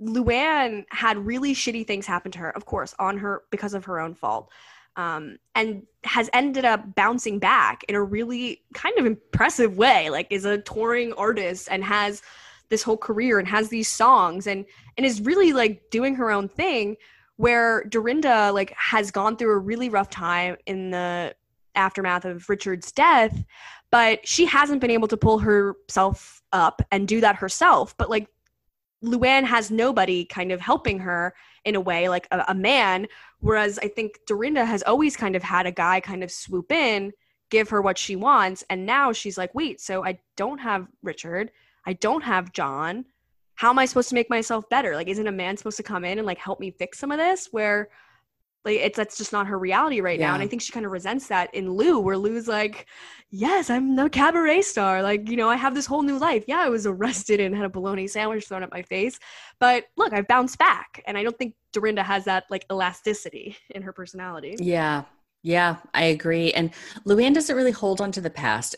Luann 0.00 0.84
had 0.90 1.18
really 1.18 1.54
shitty 1.54 1.86
things 1.86 2.06
happen 2.06 2.30
to 2.32 2.38
her, 2.38 2.50
of 2.50 2.64
course, 2.64 2.94
on 2.98 3.18
her 3.18 3.42
because 3.50 3.74
of 3.74 3.84
her 3.86 4.00
own 4.00 4.14
fault. 4.14 4.50
Um, 4.94 5.36
and 5.54 5.82
has 6.04 6.30
ended 6.32 6.64
up 6.64 6.94
bouncing 6.94 7.38
back 7.38 7.84
in 7.86 7.94
a 7.94 8.02
really 8.02 8.62
kind 8.72 8.96
of 8.98 9.04
impressive 9.04 9.76
way. 9.76 10.08
Like, 10.08 10.26
is 10.30 10.46
a 10.46 10.56
touring 10.58 11.12
artist 11.14 11.68
and 11.70 11.84
has 11.84 12.22
this 12.68 12.82
whole 12.82 12.96
career 12.96 13.38
and 13.38 13.48
has 13.48 13.68
these 13.68 13.88
songs 13.88 14.46
and 14.46 14.64
and 14.96 15.06
is 15.06 15.20
really 15.20 15.52
like 15.52 15.90
doing 15.90 16.14
her 16.14 16.30
own 16.30 16.48
thing 16.48 16.96
where 17.36 17.84
Dorinda 17.84 18.50
like 18.52 18.72
has 18.76 19.10
gone 19.10 19.36
through 19.36 19.52
a 19.52 19.58
really 19.58 19.88
rough 19.88 20.10
time 20.10 20.56
in 20.66 20.90
the 20.90 21.34
aftermath 21.74 22.24
of 22.24 22.48
Richard's 22.48 22.90
death, 22.90 23.44
but 23.90 24.26
she 24.26 24.46
hasn't 24.46 24.80
been 24.80 24.90
able 24.90 25.08
to 25.08 25.16
pull 25.16 25.38
herself 25.38 26.42
up 26.52 26.82
and 26.90 27.06
do 27.06 27.20
that 27.20 27.36
herself. 27.36 27.94
But 27.96 28.10
like 28.10 28.28
Luann 29.04 29.44
has 29.44 29.70
nobody 29.70 30.24
kind 30.24 30.50
of 30.50 30.60
helping 30.60 30.98
her 31.00 31.34
in 31.64 31.74
a 31.74 31.80
way, 31.80 32.08
like 32.08 32.26
a, 32.30 32.44
a 32.48 32.54
man. 32.54 33.06
Whereas 33.40 33.78
I 33.78 33.88
think 33.88 34.18
Dorinda 34.26 34.64
has 34.64 34.82
always 34.82 35.16
kind 35.16 35.36
of 35.36 35.42
had 35.42 35.66
a 35.66 35.72
guy 35.72 36.00
kind 36.00 36.24
of 36.24 36.30
swoop 36.30 36.72
in, 36.72 37.12
give 37.50 37.68
her 37.68 37.82
what 37.82 37.98
she 37.98 38.16
wants. 38.16 38.64
And 38.70 38.86
now 38.86 39.12
she's 39.12 39.36
like, 39.36 39.54
wait, 39.54 39.80
so 39.80 40.04
I 40.04 40.18
don't 40.36 40.58
have 40.58 40.88
Richard. 41.02 41.50
I 41.86 41.94
don't 41.94 42.22
have 42.22 42.52
John. 42.52 43.04
How 43.54 43.70
am 43.70 43.78
I 43.78 43.86
supposed 43.86 44.10
to 44.10 44.14
make 44.14 44.28
myself 44.28 44.68
better? 44.68 44.94
Like, 44.94 45.08
isn't 45.08 45.26
a 45.26 45.32
man 45.32 45.56
supposed 45.56 45.78
to 45.78 45.82
come 45.82 46.04
in 46.04 46.18
and 46.18 46.26
like 46.26 46.38
help 46.38 46.60
me 46.60 46.70
fix 46.70 46.98
some 46.98 47.10
of 47.10 47.18
this? 47.18 47.48
Where 47.52 47.88
like 48.66 48.80
it's 48.80 48.96
that's 48.96 49.16
just 49.16 49.32
not 49.32 49.46
her 49.46 49.58
reality 49.58 50.00
right 50.00 50.18
yeah. 50.18 50.28
now 50.28 50.34
and 50.34 50.42
i 50.42 50.46
think 50.46 50.60
she 50.60 50.72
kind 50.72 50.84
of 50.84 50.92
resents 50.92 51.28
that 51.28 51.54
in 51.54 51.72
lou 51.72 51.98
where 52.00 52.18
lou's 52.18 52.48
like 52.48 52.86
yes 53.30 53.70
i'm 53.70 53.96
the 53.96 54.10
cabaret 54.10 54.60
star 54.60 55.02
like 55.02 55.28
you 55.30 55.36
know 55.36 55.48
i 55.48 55.56
have 55.56 55.74
this 55.74 55.86
whole 55.86 56.02
new 56.02 56.18
life 56.18 56.44
yeah 56.48 56.60
i 56.60 56.68
was 56.68 56.86
arrested 56.86 57.40
and 57.40 57.54
had 57.54 57.64
a 57.64 57.68
bologna 57.68 58.06
sandwich 58.06 58.46
thrown 58.46 58.62
at 58.62 58.72
my 58.72 58.82
face 58.82 59.18
but 59.60 59.84
look 59.96 60.12
i've 60.12 60.26
bounced 60.26 60.58
back 60.58 61.02
and 61.06 61.16
i 61.16 61.22
don't 61.22 61.38
think 61.38 61.54
dorinda 61.72 62.02
has 62.02 62.24
that 62.24 62.44
like 62.50 62.66
elasticity 62.70 63.56
in 63.70 63.82
her 63.82 63.92
personality 63.92 64.56
yeah 64.58 65.04
yeah, 65.46 65.76
I 65.94 66.06
agree. 66.06 66.52
And 66.54 66.72
Luann 67.06 67.32
doesn't 67.32 67.54
really 67.54 67.70
hold 67.70 68.00
on 68.00 68.10
to 68.10 68.20
the 68.20 68.30
past, 68.30 68.74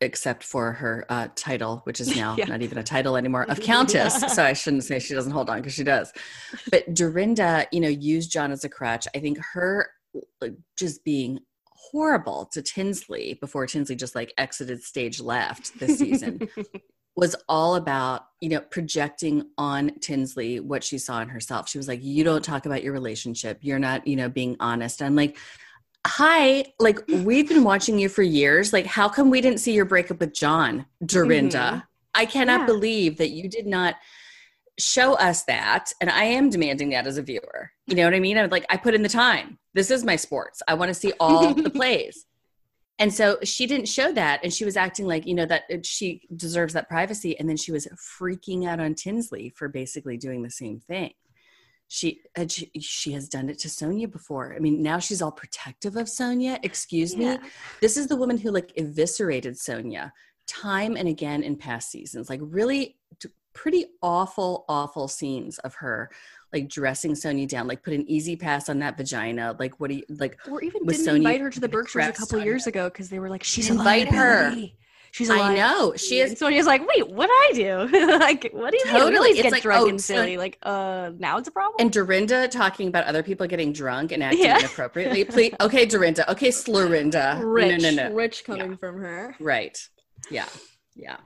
except 0.00 0.42
for 0.42 0.72
her 0.72 1.06
uh, 1.08 1.28
title, 1.36 1.82
which 1.84 2.00
is 2.00 2.16
now 2.16 2.34
yeah. 2.36 2.46
not 2.46 2.60
even 2.60 2.78
a 2.78 2.82
title 2.82 3.16
anymore, 3.16 3.44
of 3.44 3.60
Countess. 3.62 4.20
yeah. 4.20 4.26
So 4.26 4.42
I 4.42 4.52
shouldn't 4.52 4.82
say 4.82 4.98
she 4.98 5.14
doesn't 5.14 5.30
hold 5.30 5.48
on 5.48 5.58
because 5.58 5.74
she 5.74 5.84
does. 5.84 6.12
But 6.72 6.92
Dorinda, 6.92 7.68
you 7.70 7.78
know, 7.78 7.88
used 7.88 8.32
John 8.32 8.50
as 8.50 8.64
a 8.64 8.68
crutch. 8.68 9.06
I 9.14 9.20
think 9.20 9.38
her 9.52 9.90
just 10.76 11.04
being 11.04 11.38
horrible 11.66 12.46
to 12.46 12.62
Tinsley 12.62 13.38
before 13.40 13.68
Tinsley 13.68 13.94
just 13.94 14.16
like 14.16 14.34
exited 14.36 14.82
stage 14.82 15.20
left 15.20 15.78
this 15.78 16.00
season 16.00 16.48
was 17.14 17.36
all 17.48 17.76
about, 17.76 18.22
you 18.40 18.48
know, 18.48 18.60
projecting 18.60 19.44
on 19.56 19.92
Tinsley 20.00 20.58
what 20.58 20.82
she 20.82 20.98
saw 20.98 21.20
in 21.20 21.28
herself. 21.28 21.68
She 21.68 21.78
was 21.78 21.86
like, 21.86 22.02
You 22.02 22.24
don't 22.24 22.44
talk 22.44 22.66
about 22.66 22.82
your 22.82 22.92
relationship. 22.92 23.58
You're 23.60 23.78
not, 23.78 24.04
you 24.04 24.16
know, 24.16 24.28
being 24.28 24.56
honest. 24.58 25.00
I'm 25.00 25.14
like, 25.14 25.36
hi 26.06 26.64
like 26.80 26.98
we've 27.08 27.48
been 27.48 27.64
watching 27.64 27.98
you 27.98 28.08
for 28.08 28.22
years. 28.22 28.72
Like 28.72 28.86
how 28.86 29.08
come 29.08 29.30
we 29.30 29.40
didn't 29.40 29.60
see 29.60 29.72
your 29.72 29.84
breakup 29.84 30.20
with 30.20 30.34
john 30.34 30.86
dorinda? 31.04 31.58
Mm-hmm. 31.58 31.78
i 32.14 32.26
cannot 32.26 32.60
yeah. 32.60 32.66
believe 32.66 33.18
that 33.18 33.30
you 33.30 33.48
did 33.48 33.66
not 33.66 33.94
show 34.78 35.14
us 35.14 35.44
that 35.44 35.92
and 36.00 36.10
i 36.10 36.24
am 36.24 36.50
demanding 36.50 36.90
that 36.90 37.06
as 37.06 37.18
a 37.18 37.22
viewer. 37.22 37.70
You 37.86 37.96
know 37.96 38.04
what 38.04 38.14
i 38.14 38.20
mean? 38.20 38.38
I'm 38.38 38.50
like 38.50 38.66
i 38.68 38.76
put 38.76 38.94
in 38.94 39.02
the 39.02 39.08
time. 39.08 39.58
This 39.74 39.90
is 39.90 40.04
my 40.04 40.16
sports. 40.16 40.62
I 40.66 40.74
want 40.74 40.88
to 40.88 40.94
see 40.94 41.12
all 41.20 41.54
the 41.54 41.70
plays. 41.78 42.26
And 42.98 43.12
so 43.12 43.38
she 43.42 43.66
didn't 43.66 43.88
show 43.88 44.12
that 44.12 44.40
and 44.42 44.52
she 44.52 44.64
was 44.64 44.76
acting 44.76 45.06
like 45.06 45.26
you 45.26 45.34
know 45.34 45.46
that 45.46 45.86
she 45.86 46.22
deserves 46.36 46.74
that 46.74 46.88
privacy 46.88 47.38
and 47.38 47.48
then 47.48 47.56
she 47.56 47.72
was 47.72 47.86
freaking 48.20 48.66
out 48.66 48.80
on 48.80 48.94
tinsley 48.94 49.52
for 49.56 49.68
basically 49.68 50.16
doing 50.16 50.42
the 50.42 50.50
same 50.50 50.78
thing 50.78 51.12
she, 51.92 52.22
she 52.48 52.70
she 52.80 53.12
has 53.12 53.28
done 53.28 53.50
it 53.50 53.58
to 53.58 53.68
Sonja 53.68 54.10
before. 54.10 54.54
I 54.56 54.60
mean, 54.60 54.82
now 54.82 54.98
she's 54.98 55.20
all 55.20 55.30
protective 55.30 55.96
of 55.96 56.06
Sonja. 56.06 56.58
Excuse 56.62 57.14
yeah. 57.14 57.36
me. 57.36 57.48
This 57.82 57.98
is 57.98 58.06
the 58.06 58.16
woman 58.16 58.38
who 58.38 58.50
like 58.50 58.72
eviscerated 58.78 59.56
Sonja 59.56 60.10
time 60.46 60.96
and 60.96 61.06
again 61.06 61.42
in 61.42 61.54
past 61.54 61.90
seasons. 61.90 62.30
Like 62.30 62.40
really 62.42 62.96
pretty 63.52 63.84
awful 64.00 64.64
awful 64.70 65.06
scenes 65.06 65.58
of 65.58 65.74
her 65.74 66.10
like 66.54 66.66
dressing 66.66 67.14
Sonia 67.14 67.46
down, 67.46 67.66
like 67.66 67.82
put 67.82 67.92
an 67.92 68.08
E-ZPass 68.10 68.70
on 68.70 68.78
that 68.78 68.96
vagina. 68.96 69.54
Like 69.58 69.78
what 69.78 69.90
do 69.90 69.96
you 69.96 70.04
like? 70.08 70.38
Or 70.50 70.62
even 70.62 70.86
didn't 70.86 71.06
Sonja 71.06 71.16
invite 71.16 71.42
her 71.42 71.50
to 71.50 71.60
the 71.60 71.68
Berkshires 71.68 72.08
a 72.08 72.12
couple 72.12 72.42
years 72.42 72.66
ago 72.66 72.88
because 72.88 73.10
they 73.10 73.18
were 73.18 73.28
like, 73.28 73.44
she's 73.44 73.68
invite 73.68 74.08
her. 74.08 74.54
She's 75.12 75.28
alive. 75.28 75.50
I 75.52 75.54
know. 75.56 75.92
She 75.94 76.20
is. 76.20 76.38
So 76.38 76.48
he's 76.48 76.64
like, 76.64 76.80
wait, 76.88 77.06
what 77.10 77.26
did 77.26 77.32
I 77.32 77.86
do? 77.86 78.18
like, 78.18 78.48
what 78.50 78.72
do 78.72 78.78
you 78.78 78.86
totally. 78.86 79.34
mean? 79.34 79.44
It's 79.44 79.52
like, 79.52 79.62
drunk 79.62 79.84
oh, 79.84 79.88
and 79.90 80.00
silly. 80.00 80.38
Like, 80.38 80.56
uh, 80.62 81.10
now 81.18 81.36
it's 81.36 81.48
a 81.48 81.50
problem. 81.50 81.76
And 81.80 81.92
Dorinda 81.92 82.48
talking 82.48 82.88
about 82.88 83.04
other 83.04 83.22
people 83.22 83.46
getting 83.46 83.74
drunk 83.74 84.10
and 84.10 84.22
acting 84.22 84.40
yeah. 84.40 84.58
inappropriately. 84.60 85.24
Please, 85.24 85.54
okay, 85.60 85.84
Dorinda. 85.84 86.30
Okay, 86.30 86.48
Slurrinda. 86.48 87.42
Rich, 87.44 87.82
no, 87.82 87.90
no, 87.90 88.08
no. 88.08 88.14
Rich 88.14 88.44
coming 88.44 88.70
yeah. 88.70 88.76
from 88.76 89.00
her. 89.00 89.36
Right. 89.38 89.86
Yeah. 90.30 90.46
Yeah. 90.96 91.18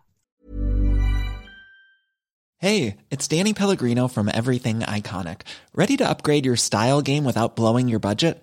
Hey, 2.59 2.97
it's 3.13 3.29
Danny 3.29 3.55
Pellegrino 3.55 4.09
from 4.09 4.29
Everything 4.35 4.81
Iconic. 4.81 5.43
Ready 5.73 5.97
to 5.99 6.09
upgrade 6.09 6.45
your 6.45 6.57
style 6.57 7.03
game 7.03 7.25
without 7.25 7.55
blowing 7.55 7.87
your 7.87 8.01
budget? 8.01 8.43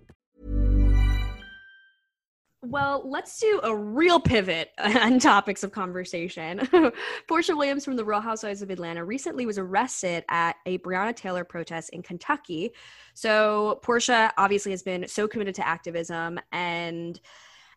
Well, 2.63 3.01
let's 3.09 3.39
do 3.39 3.59
a 3.63 3.75
real 3.75 4.19
pivot 4.19 4.69
on 4.77 5.17
topics 5.17 5.63
of 5.63 5.71
conversation. 5.71 6.59
Porsha 7.27 7.57
Williams 7.57 7.83
from 7.83 7.95
the 7.95 8.05
Real 8.05 8.21
Housewives 8.21 8.61
of 8.61 8.69
Atlanta 8.69 9.03
recently 9.03 9.47
was 9.47 9.57
arrested 9.57 10.23
at 10.29 10.57
a 10.67 10.77
Breonna 10.79 11.15
Taylor 11.15 11.43
protest 11.43 11.89
in 11.89 12.03
Kentucky. 12.03 12.71
So, 13.15 13.79
Porsha 13.83 14.31
obviously 14.37 14.71
has 14.71 14.83
been 14.83 15.07
so 15.07 15.27
committed 15.27 15.55
to 15.55 15.67
activism. 15.67 16.39
And 16.51 17.19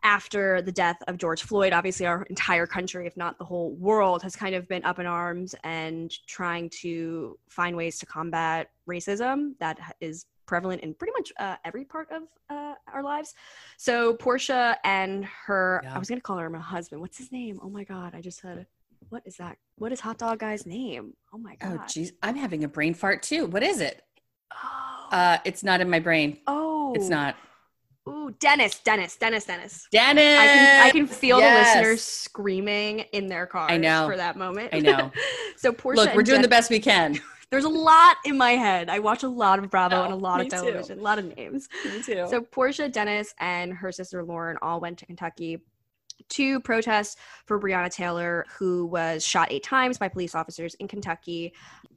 after 0.03 0.61
the 0.61 0.73
death 0.73 0.99
of 1.09 1.17
George 1.17 1.43
Floyd, 1.43 1.73
obviously, 1.73 2.05
our 2.05 2.25
entire 2.25 2.67
country, 2.67 3.07
if 3.07 3.17
not 3.17 3.39
the 3.39 3.45
whole 3.45 3.75
world, 3.77 4.23
has 4.23 4.37
kind 4.37 4.55
of 4.55 4.69
been 4.69 4.85
up 4.85 4.99
in 4.99 5.07
arms 5.07 5.55
and 5.65 6.13
trying 6.27 6.69
to 6.83 7.39
find 7.49 7.75
ways 7.75 7.99
to 8.01 8.07
combat 8.07 8.69
racism 8.87 9.53
that 9.61 9.79
is 10.03 10.27
prevalent 10.47 10.83
in 10.83 10.95
pretty 10.95 11.13
much 11.17 11.33
uh, 11.39 11.57
every 11.65 11.85
part 11.85 12.09
of 12.11 12.23
uh, 12.51 12.75
our 12.93 13.03
lives. 13.03 13.35
So 13.77 14.15
Porsha 14.15 14.77
and 14.85 15.25
her, 15.47 15.81
yeah. 15.85 15.95
I 15.95 15.99
was 15.99 16.09
gonna 16.09 16.21
call 16.21 16.39
her 16.39 16.51
my 16.51 16.59
husband. 16.59 17.01
What's 17.01 17.19
his 17.19 17.33
name? 17.33 17.59
Oh 17.63 17.71
my 17.71 17.85
god, 17.85 18.15
I 18.15 18.21
just 18.21 18.41
said, 18.41 18.67
what 19.09 19.23
is 19.27 19.37
that? 19.37 19.59
What 19.77 19.93
is 19.93 20.01
hot 20.01 20.19
dog 20.19 20.39
guy's 20.39 20.67
name? 20.67 21.15
Oh 21.33 21.39
my 21.39 21.57
oh, 21.63 21.69
god. 21.69 21.81
Oh 21.81 21.83
jeez, 21.85 22.13
I'm 22.23 22.37
having 22.37 22.65
a 22.65 22.69
brain 22.69 22.95
fart 22.95 23.23
too. 23.23 23.47
What 23.47 23.63
is 23.63 23.81
it? 23.81 24.03
Oh. 24.53 25.09
Uh, 25.11 25.39
it's 25.45 25.63
not 25.63 25.81
in 25.81 25.91
my 25.91 26.01
brain. 26.01 26.39
Oh, 26.47 26.93
it's 26.95 27.09
not. 27.09 27.37
Ooh, 28.07 28.35
Dennis, 28.39 28.81
Dennis, 28.81 29.17
Dennis, 29.17 29.47
Dennis. 29.47 29.89
Dennis. 29.91 30.39
I 30.39 30.47
can 30.47 30.87
I 30.87 30.91
can 30.91 31.07
feel 31.07 31.39
yes. 31.39 31.73
the 31.73 31.81
listeners 31.81 32.03
screaming 32.03 33.01
in 33.13 33.29
their 33.29 33.47
cars. 33.47 33.73
I 33.73 33.79
know 33.79 34.07
for 34.07 34.17
that 34.17 34.37
moment. 34.37 34.75
I 34.75 34.81
know. 34.81 35.11
so 35.57 35.73
Porsha 35.73 35.97
look, 35.97 36.15
we're 36.15 36.23
doing 36.23 36.43
the 36.43 36.49
best 36.49 36.71
we 36.71 36.81
can. 36.81 37.19
There's 37.55 37.65
a 37.65 37.69
lot 37.69 38.17
in 38.25 38.37
my 38.37 38.53
head. 38.53 38.91
I 38.91 38.99
watch 38.99 39.23
a 39.23 39.29
lot 39.29 39.61
of 39.61 39.71
Bravo 39.71 39.95
oh, 39.95 40.03
and 40.03 40.13
a 40.13 40.17
lot 40.17 40.41
of 40.41 40.49
television, 40.49 40.97
too. 40.97 41.01
a 41.01 41.05
lot 41.05 41.21
of 41.21 41.37
names. 41.37 41.69
Me 41.85 42.03
too. 42.03 42.27
So 42.29 42.41
Porsha, 42.41 42.91
Dennis, 42.91 43.33
and 43.39 43.73
her 43.73 43.93
sister 43.93 44.25
Lauren 44.25 44.59
all 44.61 44.81
went 44.81 44.99
to 44.99 45.07
Kentucky 45.07 45.61
to 46.31 46.61
protest 46.61 47.19
for 47.47 47.61
Breonna 47.61 47.91
Taylor, 47.91 48.45
who 48.59 48.87
was 48.87 49.25
shot 49.25 49.49
eight 49.51 49.63
times 49.63 49.99
by 49.99 50.09
police 50.09 50.35
officers 50.35 50.75
in 50.75 50.89
Kentucky 50.89 51.53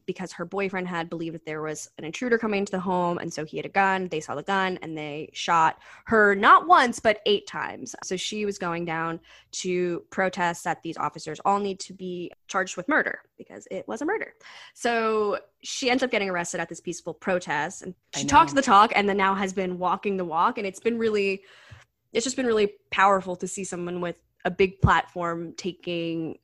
because 0.08 0.32
her 0.32 0.46
boyfriend 0.46 0.88
had 0.88 1.10
believed 1.10 1.36
that 1.36 1.46
there 1.46 1.62
was 1.62 1.90
an 1.98 2.06
intruder 2.06 2.38
coming 2.38 2.60
into 2.60 2.72
the 2.72 2.80
home. 2.80 3.18
And 3.18 3.32
so 3.32 3.44
he 3.44 3.58
had 3.58 3.66
a 3.66 3.70
gun. 3.70 4.08
They 4.08 4.22
saw 4.22 4.36
the 4.36 4.42
gun 4.42 4.80
and 4.82 4.98
they 4.98 5.30
shot 5.34 5.80
her 6.06 6.34
not 6.34 6.66
once, 6.66 7.00
but 7.00 7.20
eight 7.26 7.46
times. 7.46 7.94
So 8.04 8.16
she 8.16 8.46
was 8.46 8.58
going 8.58 8.86
down 8.86 9.20
to 9.52 10.04
protest 10.10 10.64
that 10.64 10.82
these 10.82 10.98
officers 10.98 11.42
all 11.44 11.60
need 11.60 11.80
to 11.82 11.94
be 11.94 12.32
charged 12.48 12.78
with 12.78 12.88
murder 12.88 13.20
because 13.38 13.68
it 13.70 13.86
was 13.88 14.02
a 14.02 14.06
murder. 14.06 14.34
So 14.74 15.40
she 15.62 15.90
ends 15.90 16.04
up 16.04 16.10
getting 16.10 16.30
arrested 16.30 16.62
at 16.62 16.70
this 16.70 16.80
peaceful 16.80 17.14
protest 17.14 17.82
and 17.82 17.94
she 18.16 18.26
talks 18.26 18.54
the 18.54 18.62
talk 18.62 18.94
and 18.96 19.10
then 19.10 19.18
now 19.18 19.36
has 19.36 19.52
been 19.52 19.78
walking 19.78 20.16
the 20.16 20.26
walk. 20.26 20.58
And 20.58 20.66
it's 20.66 20.80
been 20.80 20.98
really 20.98 21.44
it's 22.14 22.24
just 22.24 22.36
been 22.36 22.46
really 22.46 22.74
powerful 22.92 23.36
to 23.36 23.48
see 23.48 23.64
someone 23.64 24.02
with 24.02 24.16
a 24.46 24.52
big 24.52 24.82
platform 24.82 25.54
taking 25.58 26.38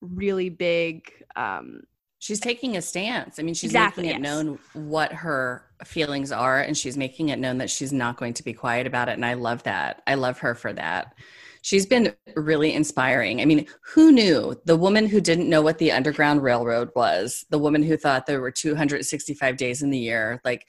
really 0.00 0.50
big 0.50 1.10
um 1.36 1.82
she's 2.18 2.40
taking 2.40 2.76
a 2.76 2.82
stance. 2.82 3.38
I 3.38 3.42
mean 3.42 3.54
she's 3.54 3.70
Exactly, 3.70 4.04
making 4.04 4.22
it 4.22 4.24
yes. 4.24 4.34
known 4.34 4.58
what 4.72 5.12
her 5.12 5.66
feelings 5.84 6.32
are 6.32 6.60
and 6.60 6.76
she's 6.76 6.96
making 6.96 7.28
it 7.28 7.38
known 7.38 7.58
that 7.58 7.68
she's 7.70 7.92
not 7.92 8.16
going 8.16 8.32
to 8.34 8.42
be 8.42 8.54
quiet 8.54 8.86
about 8.86 9.08
it 9.08 9.12
and 9.12 9.26
i 9.26 9.34
love 9.34 9.62
that. 9.64 10.02
I 10.06 10.14
love 10.14 10.38
her 10.38 10.54
for 10.54 10.72
that. 10.72 11.14
She's 11.62 11.86
been 11.86 12.14
really 12.36 12.72
inspiring. 12.74 13.40
I 13.40 13.44
mean 13.46 13.66
who 13.92 14.12
knew? 14.12 14.54
The 14.64 14.76
woman 14.76 15.06
who 15.06 15.20
didn't 15.20 15.50
know 15.50 15.60
what 15.62 15.78
the 15.78 15.92
underground 15.92 16.42
railroad 16.42 16.90
was 16.94 17.44
the 17.50 17.58
woman 17.58 17.82
who 17.82 17.96
thought 17.96 18.26
there 18.26 18.40
were 18.40 18.50
265 18.50 19.56
days 19.56 19.82
in 19.82 19.90
the 19.90 19.98
year 19.98 20.40
like 20.44 20.68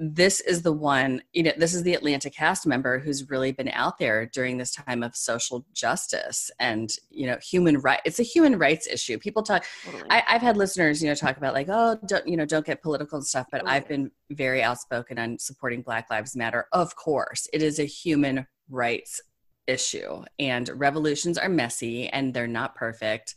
this 0.00 0.40
is 0.40 0.62
the 0.62 0.72
one 0.72 1.20
you 1.32 1.42
know 1.42 1.50
this 1.56 1.74
is 1.74 1.82
the 1.82 1.92
atlanta 1.92 2.30
cast 2.30 2.66
member 2.66 3.00
who's 3.00 3.28
really 3.28 3.50
been 3.50 3.68
out 3.70 3.98
there 3.98 4.26
during 4.26 4.56
this 4.56 4.70
time 4.70 5.02
of 5.02 5.16
social 5.16 5.66
justice 5.74 6.52
and 6.60 6.94
you 7.10 7.26
know 7.26 7.36
human 7.42 7.78
right 7.80 8.00
it's 8.04 8.20
a 8.20 8.22
human 8.22 8.56
rights 8.58 8.86
issue. 8.86 9.18
People 9.18 9.42
talk 9.42 9.64
I, 10.08 10.22
i've 10.28 10.42
had 10.42 10.56
listeners 10.56 11.02
you 11.02 11.08
know 11.08 11.16
talk 11.16 11.36
about 11.36 11.52
like 11.52 11.66
oh 11.68 11.98
don't 12.06 12.26
you 12.28 12.36
know 12.36 12.44
don't 12.44 12.64
get 12.64 12.80
political 12.80 13.18
and 13.18 13.26
stuff 13.26 13.46
but 13.50 13.66
i've 13.66 13.88
been 13.88 14.10
very 14.30 14.62
outspoken 14.62 15.18
on 15.18 15.38
supporting 15.38 15.82
black 15.82 16.10
lives 16.10 16.36
matter. 16.36 16.66
Of 16.72 16.94
course 16.94 17.48
it 17.52 17.62
is 17.62 17.80
a 17.80 17.84
human 17.84 18.46
rights 18.70 19.20
issue 19.66 20.22
and 20.38 20.68
revolutions 20.74 21.38
are 21.38 21.48
messy 21.48 22.08
and 22.08 22.32
they're 22.32 22.46
not 22.46 22.74
perfect 22.74 23.34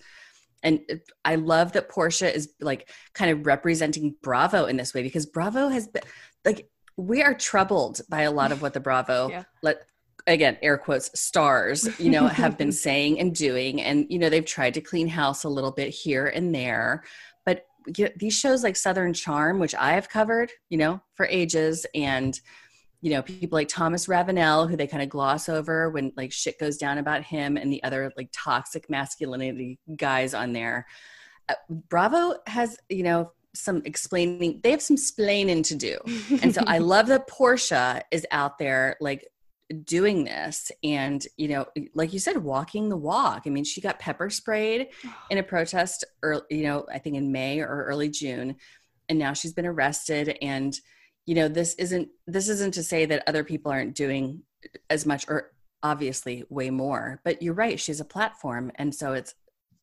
and 0.63 0.81
I 1.25 1.35
love 1.35 1.73
that 1.73 1.89
Porsha 1.89 2.33
is 2.33 2.53
like 2.59 2.89
kind 3.13 3.31
of 3.31 3.45
representing 3.45 4.15
Bravo 4.21 4.65
in 4.65 4.77
this 4.77 4.93
way 4.93 5.03
because 5.03 5.25
Bravo 5.25 5.69
has 5.69 5.87
been 5.87 6.03
like 6.45 6.69
we 6.97 7.21
are 7.21 7.33
troubled 7.33 8.01
by 8.09 8.23
a 8.23 8.31
lot 8.31 8.51
of 8.51 8.61
what 8.61 8.73
the 8.73 8.79
Bravo 8.79 9.29
Yeah. 9.31 9.43
let 9.63 9.83
again 10.27 10.57
air 10.61 10.77
quotes 10.77 11.19
stars 11.19 11.99
you 11.99 12.11
know 12.11 12.27
have 12.27 12.57
been 12.57 12.71
saying 12.87 13.19
and 13.19 13.33
doing 13.33 13.81
and 13.81 14.05
you 14.09 14.19
know 14.19 14.29
they've 14.29 14.45
tried 14.45 14.73
to 14.75 14.81
clean 14.81 15.07
house 15.07 15.43
a 15.43 15.49
little 15.49 15.71
bit 15.71 15.89
here 15.89 16.27
and 16.27 16.53
there 16.53 17.03
but 17.45 17.65
you 17.97 18.05
know, 18.05 18.11
these 18.17 18.37
shows 18.37 18.63
like 18.63 18.75
Southern 18.75 19.13
Charm 19.13 19.57
which 19.57 19.73
I 19.73 19.93
have 19.93 20.09
covered 20.09 20.51
you 20.69 20.77
know 20.77 21.01
for 21.15 21.25
ages 21.25 21.85
and 21.95 22.39
you 23.01 23.11
know 23.11 23.21
people 23.21 23.57
like 23.57 23.67
Thomas 23.67 24.07
Ravenel 24.07 24.67
who 24.67 24.77
they 24.77 24.87
kind 24.87 25.03
of 25.03 25.09
gloss 25.09 25.49
over 25.49 25.89
when 25.89 26.13
like 26.15 26.31
shit 26.31 26.59
goes 26.59 26.77
down 26.77 26.97
about 26.97 27.23
him 27.23 27.57
and 27.57 27.73
the 27.73 27.83
other 27.83 28.11
like 28.15 28.29
toxic 28.31 28.89
masculinity 28.89 29.79
guys 29.95 30.33
on 30.33 30.53
there. 30.53 30.85
Uh, 31.49 31.55
Bravo 31.69 32.35
has 32.47 32.77
you 32.89 33.03
know 33.03 33.31
some 33.53 33.81
explaining 33.85 34.61
they 34.63 34.71
have 34.71 34.81
some 34.81 34.97
splaining 34.97 35.63
to 35.65 35.75
do. 35.75 35.97
And 36.41 36.53
so 36.53 36.61
I 36.65 36.77
love 36.77 37.07
that 37.07 37.27
Porsha 37.27 38.01
is 38.11 38.25
out 38.31 38.57
there 38.57 38.95
like 39.01 39.27
doing 39.85 40.25
this 40.25 40.69
and 40.83 41.25
you 41.37 41.47
know 41.47 41.65
like 41.95 42.13
you 42.13 42.19
said 42.19 42.37
walking 42.37 42.89
the 42.89 42.97
walk. 42.97 43.43
I 43.45 43.49
mean 43.49 43.63
she 43.63 43.81
got 43.81 43.99
pepper 43.99 44.29
sprayed 44.29 44.89
in 45.29 45.37
a 45.39 45.43
protest 45.43 46.05
early 46.21 46.43
you 46.49 46.63
know 46.63 46.85
i 46.93 46.99
think 46.99 47.15
in 47.15 47.31
may 47.31 47.61
or 47.61 47.85
early 47.85 48.09
june 48.09 48.57
and 49.09 49.17
now 49.17 49.33
she's 49.33 49.53
been 49.53 49.65
arrested 49.65 50.37
and 50.41 50.77
you 51.25 51.35
know 51.35 51.47
this 51.47 51.75
isn't 51.75 52.09
this 52.27 52.49
isn't 52.49 52.73
to 52.73 52.83
say 52.83 53.05
that 53.05 53.23
other 53.27 53.43
people 53.43 53.71
aren't 53.71 53.95
doing 53.95 54.43
as 54.89 55.05
much 55.05 55.25
or 55.27 55.51
obviously 55.83 56.43
way 56.49 56.69
more 56.69 57.19
but 57.23 57.41
you're 57.41 57.53
right 57.53 57.79
she's 57.79 57.99
a 57.99 58.05
platform. 58.05 58.71
And 58.75 58.93
so 58.93 59.13
it's 59.13 59.33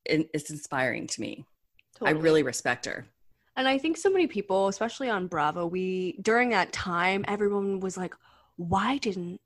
it's 0.05 0.51
inspiring 0.51 1.07
to 1.09 1.21
me. 1.21 1.45
I 2.01 2.11
really 2.11 2.43
respect 2.43 2.87
her. 2.87 3.07
And 3.57 3.69
I 3.69 3.77
think 3.77 3.97
so 3.97 4.09
many 4.09 4.27
people, 4.27 4.69
especially 4.69 5.11
on 5.11 5.27
Bravo, 5.27 5.67
we 5.67 6.19
during 6.23 6.51
that 6.51 6.73
time, 6.73 7.25
everyone 7.29 7.81
was 7.81 7.97
like, 7.97 8.15
why 8.57 8.99
didn't 8.99 9.41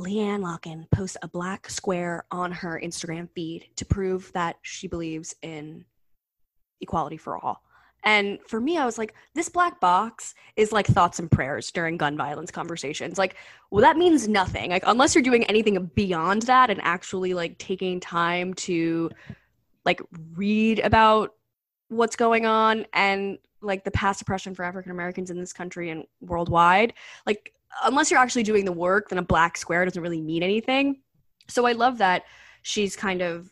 LeeAnne 0.00 0.40
Locken 0.40 0.90
post 0.90 1.16
a 1.22 1.28
black 1.28 1.68
square 1.68 2.24
on 2.30 2.50
her 2.52 2.80
Instagram 2.82 3.28
feed 3.34 3.68
to 3.76 3.84
prove 3.84 4.32
that 4.32 4.56
she 4.62 4.88
believes 4.88 5.34
in 5.42 5.84
equality 6.80 7.18
for 7.18 7.36
all? 7.36 7.62
And 8.08 8.38
for 8.46 8.58
me, 8.58 8.78
I 8.78 8.86
was 8.86 8.96
like, 8.96 9.14
this 9.34 9.50
black 9.50 9.80
box 9.80 10.34
is 10.56 10.72
like 10.72 10.86
thoughts 10.86 11.18
and 11.18 11.30
prayers 11.30 11.70
during 11.70 11.98
gun 11.98 12.16
violence 12.16 12.50
conversations. 12.50 13.18
Like, 13.18 13.36
well, 13.70 13.82
that 13.82 13.98
means 13.98 14.26
nothing. 14.26 14.70
Like, 14.70 14.84
unless 14.86 15.14
you're 15.14 15.22
doing 15.22 15.44
anything 15.44 15.90
beyond 15.94 16.42
that 16.42 16.70
and 16.70 16.80
actually 16.82 17.34
like 17.34 17.58
taking 17.58 18.00
time 18.00 18.54
to 18.54 19.10
like 19.84 20.00
read 20.36 20.78
about 20.78 21.34
what's 21.88 22.16
going 22.16 22.46
on 22.46 22.86
and 22.94 23.36
like 23.60 23.84
the 23.84 23.90
past 23.90 24.22
oppression 24.22 24.54
for 24.54 24.62
African 24.62 24.90
Americans 24.90 25.30
in 25.30 25.38
this 25.38 25.52
country 25.52 25.90
and 25.90 26.04
worldwide. 26.22 26.94
Like, 27.26 27.52
unless 27.84 28.10
you're 28.10 28.20
actually 28.20 28.42
doing 28.42 28.64
the 28.64 28.72
work, 28.72 29.10
then 29.10 29.18
a 29.18 29.22
black 29.22 29.58
square 29.58 29.84
doesn't 29.84 30.02
really 30.02 30.22
mean 30.22 30.42
anything. 30.42 31.02
So 31.48 31.66
I 31.66 31.72
love 31.72 31.98
that 31.98 32.24
she's 32.62 32.96
kind 32.96 33.20
of 33.20 33.50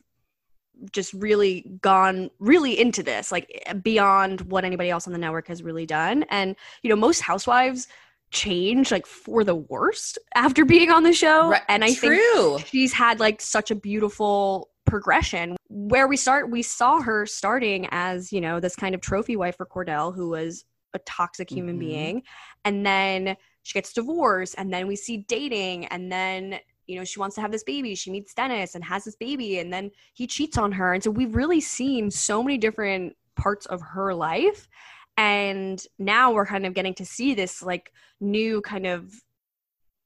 just 0.93 1.13
really 1.15 1.63
gone 1.81 2.31
really 2.39 2.79
into 2.79 3.03
this, 3.03 3.33
like 3.33 3.67
beyond 3.83 4.43
what 4.43 4.65
anybody 4.65 4.91
else 4.91 5.07
on 5.07 5.13
the 5.13 5.19
network 5.19 5.49
has 5.49 5.63
really 5.63 5.87
done. 5.87 6.25
And, 6.31 6.57
you 6.83 6.91
know, 6.91 6.97
most 6.97 7.21
housewives 7.21 7.89
change 8.31 8.91
like 8.91 9.07
for 9.07 9.45
the 9.45 9.55
worst 9.55 10.19
after 10.35 10.65
being 10.65 10.91
on 10.91 11.05
the 11.05 11.13
show. 11.13 11.51
Right, 11.51 11.63
And 11.69 11.85
I 11.85 11.95
think 11.95 12.67
she's 12.67 12.93
had 12.93 13.21
like 13.21 13.41
such 13.41 13.71
a 13.71 13.75
beautiful 13.75 14.71
progression 14.85 15.57
where 15.69 16.07
we 16.07 16.17
start 16.17 16.49
we 16.51 16.63
saw 16.63 17.01
her 17.01 17.27
starting 17.27 17.89
as 17.91 18.33
you 18.33 18.41
know 18.41 18.61
this 18.61 18.77
kind 18.77 18.95
of 18.95 19.01
trophy 19.01 19.35
wife 19.35 19.57
for 19.57 19.67
kordell 19.67 20.15
who 20.15 20.29
was 20.29 20.65
a 20.95 21.01
toxic 21.01 21.51
human 21.51 21.75
Mhm. 21.77 21.81
being 21.81 22.23
and 22.65 22.87
then 22.87 23.37
she 23.65 23.75
gets 23.75 23.93
divorced 23.93 24.55
and 24.57 24.73
then 24.73 24.87
we 24.87 24.95
see 24.95 25.17
dating 25.17 25.87
and 25.87 26.11
then 26.13 26.61
you 26.87 26.97
know 26.97 27.05
she 27.05 27.19
wants 27.19 27.35
to 27.35 27.41
have 27.41 27.53
this 27.53 27.65
baby 27.65 27.95
she 27.95 28.11
meets 28.11 28.35
dennis 28.35 28.75
and 28.75 28.85
has 28.85 29.05
this 29.05 29.17
baby 29.17 29.59
and 29.59 29.73
then 29.73 29.91
he 30.15 30.27
cheats 30.27 30.59
on 30.59 30.73
her. 30.73 30.95
And 30.95 31.03
so 31.03 31.11
we've 31.11 31.35
really 31.35 31.61
seen 31.61 32.11
so 32.11 32.43
many 32.43 32.59
different 32.59 33.17
parts 33.37 33.67
of 33.67 33.81
her 33.81 34.15
life. 34.15 34.69
And 35.17 35.83
now 35.99 36.33
we're 36.33 36.47
kind 36.47 36.67
of 36.67 36.75
getting 36.75 36.95
to 36.95 37.07
see 37.07 37.35
this 37.35 37.63
like 37.63 37.93
new 38.21 38.61
kind 38.63 38.87
of 38.87 39.13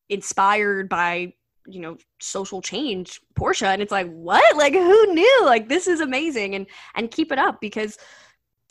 inspired 0.09 0.89
by 0.89 1.33
you 1.67 1.81
know 1.81 1.97
social 2.21 2.63
change 2.63 3.21
porsha. 3.39 3.67
And 3.67 3.83
it's 3.83 3.93
like 3.93 4.11
what? 4.11 4.57
Like 4.57 4.75
who 4.75 5.15
knew? 5.15 5.43
Like 5.45 5.69
this 5.69 5.87
is 5.87 6.01
amazing. 6.01 6.55
And 6.55 6.67
and 6.95 7.11
keep 7.11 7.33
it 7.33 7.39
up 7.39 7.61
because 7.61 7.99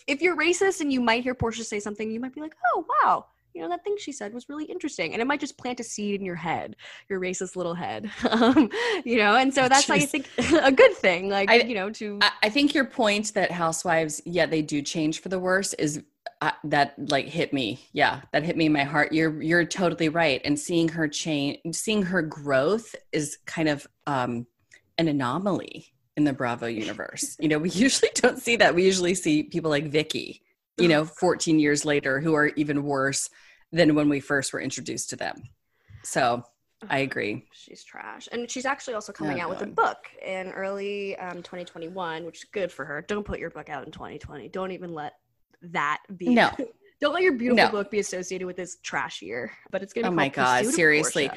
if 0.08 0.22
you're 0.22 0.38
racist 0.38 0.82
and 0.82 0.92
you 0.92 1.02
might 1.02 1.24
hear 1.24 1.36
porsha 1.36 1.64
say 1.64 1.80
something 1.80 2.10
you 2.10 2.20
might 2.20 2.34
be 2.34 2.42
like 2.42 2.56
oh 2.74 2.86
wow 3.04 3.26
you 3.54 3.62
know 3.62 3.70
that 3.70 3.84
thing 3.84 3.96
she 3.98 4.12
said 4.12 4.34
was 4.34 4.48
really 4.50 4.66
interesting 4.66 5.14
and 5.14 5.22
it 5.22 5.26
might 5.26 5.40
just 5.40 5.58
plant 5.58 5.80
a 5.80 5.84
seed 5.84 6.20
in 6.20 6.26
your 6.26 6.36
head 6.36 6.76
your 7.10 7.20
racist 7.20 7.56
little 7.56 7.74
head 7.74 8.10
um, 8.30 8.70
you 9.06 9.18
know 9.18 9.36
and 9.36 9.54
so 9.54 9.68
that's 9.68 9.90
like 9.90 10.02
i 10.02 10.06
think 10.06 10.30
a 10.64 10.72
good 10.72 10.94
thing 10.94 11.30
like 11.30 11.50
I- 11.50 11.62
you 11.62 11.76
know 11.76 11.90
to 11.90 12.20
I, 12.22 12.32
I 12.44 12.50
think 12.50 12.74
your 12.74 12.86
point 12.86 13.34
that 13.34 13.52
housewives, 13.52 14.22
yeah, 14.26 14.46
they 14.46 14.62
do 14.62 14.82
change 14.82 15.22
for 15.22 15.30
the 15.30 15.40
worse 15.40 15.74
is 15.74 16.02
uh, 16.42 16.52
that 16.64 16.94
like 17.12 17.26
hit 17.28 17.54
me. 17.54 17.80
Yeah, 17.94 18.22
that 18.32 18.44
hit 18.44 18.56
me 18.58 18.66
in 18.68 18.74
my 18.74 18.84
heart. 18.84 19.12
You're 19.12 19.42
you're 19.42 19.66
totally 19.66 20.10
right. 20.10 20.42
And 20.46 20.58
seeing 20.58 20.88
her 20.90 21.08
change, 21.08 21.60
seeing 21.74 22.04
her 22.04 22.22
growth 22.22 22.96
is 23.12 23.38
kind 23.46 23.70
of 23.70 23.88
um, 24.08 24.48
an 24.98 25.08
anomaly 25.08 25.94
in 26.18 26.24
the 26.24 26.34
Bravo 26.34 26.68
universe. 26.68 27.36
you 27.40 27.48
know, 27.48 27.60
we 27.60 27.70
usually 27.86 28.12
don't 28.16 28.40
see 28.40 28.56
that. 28.58 28.76
We 28.76 28.84
usually 28.84 29.16
see 29.16 29.44
people 29.44 29.70
like 29.70 29.88
Vicki, 29.88 30.42
you 30.80 30.88
know, 30.88 31.06
14 31.06 31.60
years 31.60 31.86
later, 31.86 32.20
who 32.20 32.34
are 32.34 32.48
even 32.56 32.84
worse 32.84 33.30
than 33.72 33.96
when 33.96 34.10
we 34.10 34.20
first 34.20 34.54
were 34.54 34.62
introduced 34.62 35.10
to 35.12 35.16
them. 35.16 35.44
So 36.04 36.44
I 36.90 37.00
agree. 37.00 37.46
She's 37.52 37.84
trash. 37.84 38.28
And 38.32 38.50
she's 38.50 38.66
actually 38.66 38.94
also 38.94 39.12
coming 39.12 39.40
Oh, 39.40 39.44
out 39.44 39.50
with 39.50 39.62
a 39.62 39.68
book 39.68 39.98
in 40.26 40.52
early 40.52 41.18
um, 41.18 41.38
2021, 41.44 42.26
which 42.26 42.38
is 42.40 42.46
good 42.52 42.72
for 42.72 42.86
her. 42.86 43.02
Don't 43.02 43.26
put 43.26 43.40
your 43.40 43.50
book 43.50 43.70
out 43.70 43.86
in 43.86 43.92
2020. 43.92 44.48
Don't 44.50 44.72
even 44.72 44.94
let 44.94 45.14
that 45.62 46.00
be. 46.18 46.30
No. 46.34 46.52
Don't 47.02 47.14
let 47.14 47.24
your 47.24 47.34
beautiful 47.34 47.66
No. 47.66 47.72
book 47.72 47.92
be 47.92 48.00
associated 48.00 48.46
with 48.46 48.58
this 48.58 48.78
trash 48.84 49.22
year. 49.22 49.52
But 49.72 49.84
it's 49.84 49.94
going 49.94 50.04
to 50.04 50.10
be. 50.10 50.14
Oh 50.14 50.16
my 50.16 50.28
God, 50.30 50.66
seriously. 50.66 51.30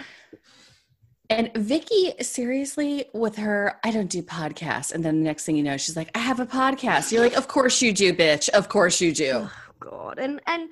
And 1.33 1.53
Vicki, 1.55 2.15
seriously, 2.21 3.07
with 3.13 3.37
her, 3.37 3.79
I 3.85 3.91
don't 3.91 4.11
do 4.11 4.23
podcasts. 4.23 4.93
And 4.93 5.05
then 5.05 5.19
the 5.19 5.25
next 5.25 5.45
thing 5.45 5.57
you 5.57 5.63
know, 5.63 5.77
she's 5.77 5.97
like, 5.97 6.11
I 6.15 6.19
have 6.19 6.41
a 6.41 6.47
podcast. 6.47 7.13
You're 7.13 7.23
like, 7.23 7.37
Of 7.37 7.49
course 7.49 7.81
you 7.83 7.93
do, 7.93 8.13
bitch. 8.13 8.49
Of 8.51 8.69
course 8.69 9.01
you 9.01 9.13
do. 9.13 9.33
Oh, 9.35 9.51
god. 9.81 10.19
And 10.19 10.41
and 10.47 10.69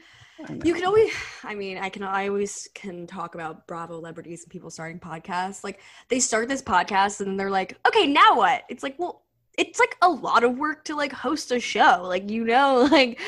you 0.65 0.75
can 0.75 0.85
always 0.85 1.13
I 1.45 1.55
mean, 1.55 1.79
I 1.79 1.89
can 1.89 2.03
I 2.03 2.29
always 2.29 2.69
can 2.75 3.07
talk 3.07 3.35
about 3.35 3.67
Bravo 3.67 3.95
celebrities 3.95 4.43
and 4.43 4.51
people 4.51 4.71
starting 4.71 4.99
podcasts. 4.99 5.65
Like 5.65 5.81
they 6.09 6.21
start 6.21 6.49
this 6.49 6.63
podcast 6.63 7.21
and 7.21 7.29
then 7.29 7.37
they're 7.37 7.51
like, 7.51 7.79
"Okay, 7.87 8.07
now 8.07 8.37
what?" 8.37 8.65
It's 8.69 8.83
like, 8.83 8.99
"Well, 8.99 9.23
it's 9.59 9.79
like 9.79 9.97
a 10.03 10.09
lot 10.09 10.45
of 10.45 10.57
work 10.59 10.85
to 10.87 10.97
like 10.97 11.13
host 11.13 11.53
a 11.53 11.61
show. 11.61 12.03
Like, 12.05 12.31
you 12.31 12.45
know, 12.45 12.89
like 12.91 13.21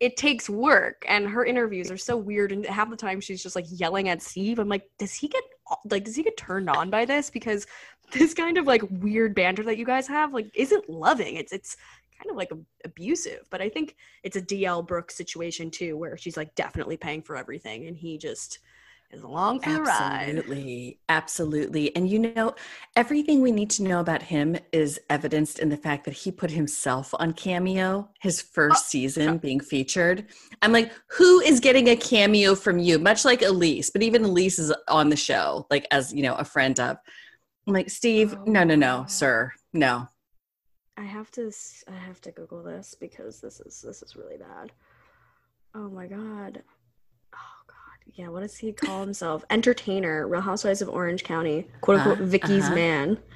it 0.00 0.16
takes 0.16 0.48
work 0.48 1.04
and 1.08 1.28
her 1.28 1.44
interviews 1.44 1.90
are 1.90 1.98
so 1.98 2.16
weird 2.16 2.52
and 2.52 2.64
half 2.64 2.88
the 2.88 2.96
time 2.96 3.20
she's 3.20 3.42
just 3.42 3.54
like 3.54 3.66
yelling 3.68 4.08
at 4.08 4.22
Steve. 4.22 4.58
I'm 4.58 4.68
like, 4.68 4.88
does 4.98 5.12
he 5.12 5.28
get 5.28 5.44
like 5.84 6.04
does 6.04 6.16
he 6.16 6.22
get 6.22 6.36
turned 6.36 6.68
on 6.68 6.90
by 6.90 7.04
this? 7.04 7.30
Because 7.30 7.66
this 8.12 8.34
kind 8.34 8.58
of 8.58 8.66
like 8.66 8.82
weird 8.90 9.34
banter 9.34 9.62
that 9.64 9.78
you 9.78 9.84
guys 9.84 10.06
have 10.08 10.34
like 10.34 10.50
isn't 10.54 10.88
loving. 10.88 11.36
It's 11.36 11.52
it's 11.52 11.76
kind 12.18 12.30
of 12.30 12.36
like 12.36 12.50
abusive. 12.84 13.46
But 13.50 13.62
I 13.62 13.68
think 13.68 13.96
it's 14.22 14.36
a 14.36 14.42
DL 14.42 14.86
Brooks 14.86 15.16
situation 15.16 15.70
too, 15.70 15.96
where 15.96 16.16
she's 16.16 16.36
like 16.36 16.54
definitely 16.54 16.96
paying 16.96 17.22
for 17.22 17.36
everything, 17.36 17.86
and 17.86 17.96
he 17.96 18.18
just 18.18 18.58
is 19.12 19.22
along 19.22 19.60
for 19.60 19.72
the 19.72 19.82
ride. 19.82 20.36
Absolutely. 20.36 21.00
Absolutely. 21.08 21.96
And 21.96 22.08
you 22.08 22.18
know, 22.18 22.54
everything 22.96 23.40
we 23.40 23.52
need 23.52 23.70
to 23.70 23.82
know 23.82 24.00
about 24.00 24.22
him 24.22 24.56
is 24.72 25.00
evidenced 25.10 25.58
in 25.58 25.68
the 25.68 25.76
fact 25.76 26.04
that 26.04 26.14
he 26.14 26.30
put 26.30 26.50
himself 26.50 27.12
on 27.18 27.32
Cameo, 27.32 28.08
his 28.20 28.42
oh, 28.42 28.50
first 28.52 28.84
oh, 28.86 28.88
season 28.88 29.38
being 29.38 29.60
featured. 29.60 30.26
I'm 30.62 30.72
like, 30.72 30.92
who 31.08 31.40
is 31.40 31.60
getting 31.60 31.88
a 31.88 31.96
cameo 31.96 32.54
from 32.54 32.78
you? 32.78 32.98
Much 32.98 33.24
like 33.24 33.40
Elyse, 33.40 33.90
but 33.92 34.02
even 34.02 34.22
Elyse 34.22 34.58
is 34.58 34.72
on 34.88 35.08
the 35.08 35.16
show, 35.16 35.66
like 35.70 35.86
as 35.90 36.12
you 36.12 36.22
know, 36.22 36.34
a 36.34 36.44
friend 36.44 36.78
of. 36.78 36.98
I'm 37.66 37.74
like, 37.74 37.90
Steve, 37.90 38.34
oh, 38.38 38.44
no, 38.46 38.64
no, 38.64 38.74
no, 38.74 39.04
sir. 39.06 39.52
No. 39.72 40.08
I 40.96 41.02
have 41.02 41.30
to 41.32 41.50
I 41.88 41.94
have 41.94 42.20
to 42.22 42.30
Google 42.32 42.62
this 42.62 42.94
because 42.98 43.40
this 43.40 43.60
is 43.60 43.80
this 43.80 44.02
is 44.02 44.16
really 44.16 44.36
bad. 44.36 44.72
Oh 45.74 45.88
my 45.88 46.06
god. 46.06 46.62
Yeah, 48.14 48.28
what 48.28 48.40
does 48.40 48.56
he 48.56 48.72
call 48.72 49.00
himself? 49.04 49.44
Entertainer, 49.50 50.26
Real 50.26 50.40
Housewives 50.40 50.82
of 50.82 50.88
Orange 50.88 51.24
County, 51.24 51.66
quote 51.80 51.98
unquote 51.98 52.20
uh, 52.20 52.24
Vicki's 52.24 52.64
uh-huh. 52.64 52.74
man. 52.74 53.18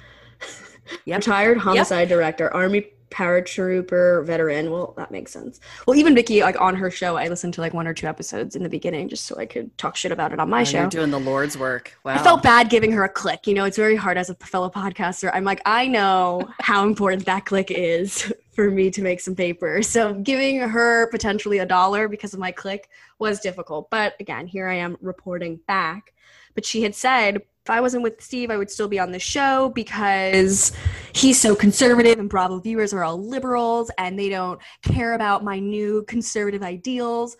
Yep. 1.05 1.17
Retired 1.17 1.57
homicide 1.57 2.09
yep. 2.09 2.09
director, 2.09 2.53
army 2.53 2.85
paratrooper 3.11 4.25
veteran. 4.25 4.71
Well, 4.71 4.93
that 4.97 5.11
makes 5.11 5.31
sense. 5.31 5.59
Well, 5.85 5.95
even 5.95 6.15
Vicki, 6.15 6.41
like 6.41 6.59
on 6.59 6.75
her 6.75 6.89
show, 6.89 7.17
I 7.17 7.27
listened 7.27 7.53
to 7.55 7.61
like 7.61 7.73
one 7.73 7.87
or 7.87 7.93
two 7.93 8.07
episodes 8.07 8.55
in 8.55 8.63
the 8.63 8.69
beginning 8.69 9.09
just 9.09 9.25
so 9.25 9.37
I 9.37 9.45
could 9.45 9.75
talk 9.77 9.95
shit 9.95 10.11
about 10.11 10.33
it 10.33 10.39
on 10.39 10.49
my 10.49 10.61
oh, 10.61 10.65
show. 10.65 10.79
You're 10.81 10.89
doing 10.89 11.11
the 11.11 11.19
Lord's 11.19 11.57
work. 11.57 11.97
Wow. 12.03 12.15
I 12.15 12.17
felt 12.19 12.43
bad 12.43 12.69
giving 12.69 12.91
her 12.91 13.03
a 13.03 13.09
click. 13.09 13.47
You 13.47 13.53
know, 13.53 13.65
it's 13.65 13.77
very 13.77 13.95
hard 13.95 14.17
as 14.17 14.29
a 14.29 14.35
fellow 14.35 14.69
podcaster. 14.69 15.31
I'm 15.33 15.43
like, 15.43 15.61
I 15.65 15.87
know 15.87 16.41
how 16.59 16.85
important 16.85 17.25
that 17.25 17.45
click 17.45 17.71
is 17.71 18.33
for 18.53 18.71
me 18.71 18.89
to 18.91 19.01
make 19.01 19.19
some 19.19 19.35
paper. 19.35 19.81
So 19.81 20.13
giving 20.13 20.59
her 20.59 21.09
potentially 21.11 21.59
a 21.59 21.65
dollar 21.65 22.07
because 22.07 22.33
of 22.33 22.39
my 22.39 22.51
click 22.51 22.89
was 23.19 23.39
difficult. 23.39 23.89
But 23.89 24.15
again, 24.19 24.47
here 24.47 24.67
I 24.67 24.75
am 24.75 24.97
reporting 25.01 25.59
back. 25.67 26.13
But 26.55 26.65
she 26.65 26.81
had 26.81 26.95
said 26.95 27.35
if 27.65 27.69
I 27.71 27.81
wasn't 27.81 28.03
with 28.03 28.21
Steve, 28.21 28.51
I 28.51 28.57
would 28.57 28.69
still 28.69 28.87
be 28.87 28.99
on 28.99 29.11
the 29.11 29.17
show 29.17 29.69
because 29.69 30.71
he's 31.13 31.39
so 31.39 31.55
conservative 31.55 32.19
and 32.19 32.29
Bravo 32.29 32.59
viewers 32.59 32.93
are 32.93 33.03
all 33.03 33.17
liberals 33.17 33.89
and 33.97 34.19
they 34.19 34.29
don't 34.29 34.59
care 34.83 35.13
about 35.13 35.43
my 35.43 35.57
new 35.57 36.03
conservative 36.03 36.61
ideals. 36.61 37.37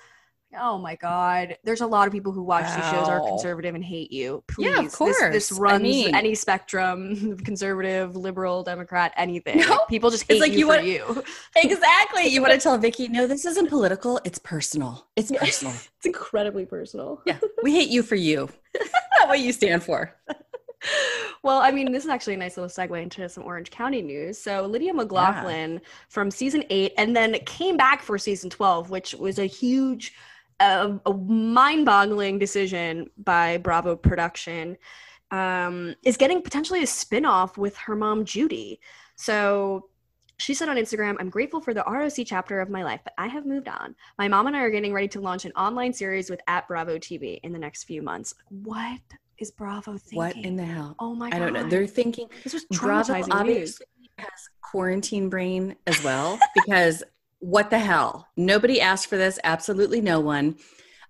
Oh 0.60 0.78
my 0.78 0.96
God. 0.96 1.58
There's 1.64 1.82
a 1.82 1.88
lot 1.88 2.08
of 2.08 2.14
people 2.14 2.32
who 2.32 2.44
watch 2.44 2.66
wow. 2.66 2.76
these 2.76 2.90
shows 2.90 3.08
are 3.08 3.20
conservative 3.22 3.76
and 3.76 3.84
hate 3.84 4.12
you. 4.12 4.44
Please. 4.48 4.66
Yeah, 4.66 4.80
of 4.80 4.92
course. 4.92 5.18
This, 5.20 5.50
this 5.50 5.60
runs 5.60 5.82
I 5.82 5.84
mean, 5.84 6.16
any 6.16 6.36
spectrum, 6.36 7.38
conservative, 7.38 8.16
liberal, 8.16 8.64
Democrat, 8.64 9.14
anything. 9.18 9.60
No, 9.60 9.70
like, 9.70 9.88
people 9.88 10.10
just 10.10 10.30
hate 10.30 10.42
like 10.42 10.52
you, 10.54 10.60
you, 10.60 10.68
want, 10.68 10.86
you. 10.86 11.24
Exactly. 11.56 12.28
You 12.28 12.42
want 12.42 12.54
to 12.54 12.60
tell 12.60 12.78
Vicki, 12.86 13.08
no, 13.08 13.28
this 13.28 13.46
isn't 13.46 13.70
political. 13.70 14.20
It's 14.24 14.40
personal. 14.40 15.08
It's 15.16 15.32
personal. 15.32 15.74
it's 15.98 16.06
incredibly 16.06 16.66
personal. 16.66 17.22
Yeah. 17.26 17.40
We 17.64 17.74
hate 17.74 17.90
you 17.90 18.04
for 18.04 18.16
you. 18.16 18.50
Not 19.20 19.30
what 19.30 19.40
you 19.40 19.52
stand 19.52 19.84
for. 19.84 20.14
well, 21.44 21.60
I 21.60 21.72
mean, 21.72 21.92
this 21.92 22.04
is 22.04 22.10
actually 22.10 22.36
a 22.36 22.38
nice 22.38 22.58
little 22.58 22.70
segue 22.70 23.02
into 23.02 23.28
some 23.30 23.44
Orange 23.44 23.72
County 23.72 24.02
news. 24.02 24.38
So, 24.38 24.66
Lydia 24.66 24.94
McLaughlin 24.94 25.74
yeah. 25.74 25.80
from 26.10 26.30
season 26.30 26.64
eight 26.70 26.94
and 26.98 27.16
then 27.16 27.34
came 27.46 27.78
back 27.78 28.02
for 28.02 28.18
season 28.18 28.50
12, 28.50 28.90
which 28.90 29.16
was 29.16 29.40
a 29.40 29.46
huge 29.46 30.14
a, 30.60 31.00
a 31.06 31.14
mind-boggling 31.14 32.40
decision 32.40 33.10
by 33.18 33.58
Bravo 33.58 33.96
Production 33.96 34.78
um, 35.32 35.96
is 36.04 36.18
getting 36.18 36.42
potentially 36.42 36.84
a 36.84 36.88
spin-off 36.88 37.58
with 37.58 37.76
her 37.78 37.96
mom 37.96 38.26
Judy. 38.26 38.80
So 39.16 39.90
she 40.38 40.54
said 40.54 40.70
on 40.70 40.78
Instagram, 40.78 41.16
I'm 41.20 41.30
grateful 41.30 41.62
for 41.62 41.74
the 41.74 41.84
ROC 41.88 42.26
chapter 42.26 42.60
of 42.60 42.70
my 42.70 42.84
life, 42.84 43.02
but 43.04 43.14
I 43.18 43.28
have 43.28 43.46
moved 43.46 43.68
on. 43.68 43.96
My 44.18 44.28
mom 44.28 44.48
and 44.48 44.56
I 44.56 44.62
are 44.62 44.70
getting 44.70 44.94
ready 44.94 45.08
to 45.10 45.22
launch 45.22 45.46
an 45.46 45.52
online 45.54 45.94
series 45.94 46.30
with 46.30 46.42
at 46.48 46.68
Bravo 46.68 46.98
TV 46.98 47.40
in 47.44 47.54
the 47.54 47.60
next 47.60 47.86
few 47.86 48.02
months. 48.02 48.34
What 48.50 49.00
is 49.38 49.52
Bravo 49.52 49.98
thinking? 49.98 50.18
What 50.18 50.36
in 50.36 50.56
the 50.56 50.66
hell? 50.66 50.96
Oh 51.00 51.16
my 51.16 51.30
god. 51.30 51.36
I 51.36 51.40
don't 51.40 51.54
know. 51.54 51.70
They're 51.70 51.88
thinking 51.88 52.30
this 52.44 52.54
was 52.54 52.66
Bravo 52.66 53.24
obviously 53.32 53.86
has 54.18 54.30
quarantine 54.62 55.30
brain 55.30 55.76
as 55.88 56.02
well 56.04 56.40
because 56.54 57.04
what 57.40 57.70
the 57.70 57.80
hell? 57.80 58.28
Nobody 58.36 58.82
asked 58.82 59.08
for 59.08 59.18
this. 59.18 59.40
Absolutely 59.44 60.02
no 60.02 60.20
one. 60.20 60.56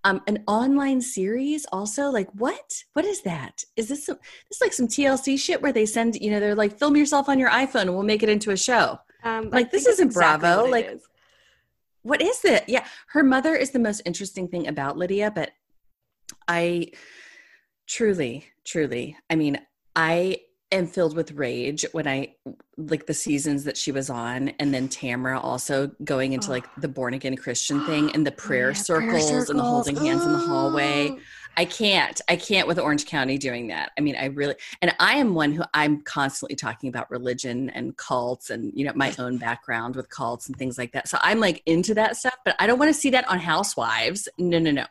Um, 0.04 0.22
an 0.28 0.44
online 0.46 1.02
series 1.02 1.66
also 1.72 2.12
like 2.12 2.30
what 2.34 2.84
what 2.94 3.06
is 3.06 3.24
that 3.24 3.64
is 3.76 3.88
this 3.88 4.06
some, 4.06 4.20
this 4.48 4.62
like 4.62 4.72
some 4.72 4.88
tlc 4.88 5.40
shit 5.40 5.64
where 5.64 5.72
they 5.72 5.88
send 5.88 6.14
you 6.18 6.30
know 6.30 6.40
they're 6.40 6.54
like 6.54 6.78
film 6.78 6.96
yourself 6.96 7.28
on 7.28 7.40
your 7.40 7.50
iphone 7.50 7.82
and 7.82 7.96
we'll 7.96 8.04
make 8.04 8.22
it 8.22 8.30
into 8.30 8.52
a 8.52 8.56
show 8.56 9.00
um, 9.24 9.50
like 9.50 9.72
this 9.72 9.88
isn't 9.88 10.10
exactly 10.10 10.48
bravo 10.48 10.70
like 10.70 10.86
is. 10.86 11.02
what 12.04 12.22
is 12.22 12.46
it 12.46 12.66
yeah 12.68 12.86
her 13.08 13.24
mother 13.24 13.56
is 13.56 13.72
the 13.72 13.80
most 13.80 14.04
interesting 14.06 14.48
thing 14.48 14.68
about 14.68 14.96
lydia 14.96 15.32
but 15.32 15.50
i 16.48 16.86
truly 17.88 18.46
truly 18.64 19.18
i 19.32 19.36
mean 19.36 19.58
i 19.96 20.38
am 20.76 20.88
filled 20.88 21.16
with 21.16 21.32
rage 21.32 21.86
when 21.92 22.08
I 22.08 22.36
like 22.78 23.08
the 23.08 23.14
seasons 23.14 23.64
that 23.64 23.78
she 23.78 23.92
was 23.92 24.10
on, 24.10 24.50
and 24.60 24.74
then 24.74 24.88
Tamra 24.88 25.44
also 25.44 25.92
going 26.04 26.34
into 26.34 26.50
like 26.50 26.66
the 26.76 26.88
born 26.88 27.14
again 27.14 27.36
Christian 27.36 27.86
thing 27.86 28.12
and 28.14 28.26
the 28.26 28.32
oh, 28.34 28.36
prayer, 28.36 28.70
yeah, 28.70 28.74
circles, 28.74 29.10
prayer 29.10 29.22
circles, 29.22 29.50
and 29.50 29.60
the 29.60 29.64
holding 29.64 29.96
hands 29.96 30.26
in 30.26 30.32
the 30.32 30.40
hallway. 30.40 31.18
I 31.58 31.66
can't. 31.66 32.20
I 32.28 32.36
can't 32.36 32.68
with 32.68 32.80
Orange 32.80 33.06
County 33.06 33.38
doing 33.38 33.68
that. 33.68 33.92
I 33.98 34.02
mean, 34.02 34.16
I 34.16 34.26
really 34.26 34.56
and 34.82 34.94
I 35.00 35.16
am 35.16 35.34
one 35.34 35.54
who 35.54 35.64
I'm 35.74 36.02
constantly 36.02 36.56
talking 36.56 36.90
about 36.90 37.10
religion 37.10 37.70
and 37.70 37.96
cults 37.98 38.50
and 38.50 38.74
you 38.76 38.86
know 38.86 38.92
my 38.96 39.14
own 39.18 39.38
background 39.38 39.96
with 39.96 40.10
cults 40.10 40.48
and 40.48 40.58
things 40.58 40.78
like 40.78 40.92
that. 40.94 41.08
So 41.08 41.18
I'm 41.22 41.40
like 41.40 41.62
into 41.66 41.94
that 41.96 42.18
stuff, 42.18 42.36
but 42.44 42.56
I 42.60 42.68
don't 42.68 42.80
want 42.80 42.94
to 42.94 43.00
see 43.00 43.10
that 43.12 43.28
on 43.30 43.40
Housewives. 43.40 44.28
No, 44.38 44.60
no, 44.60 44.72
no. 44.72 44.86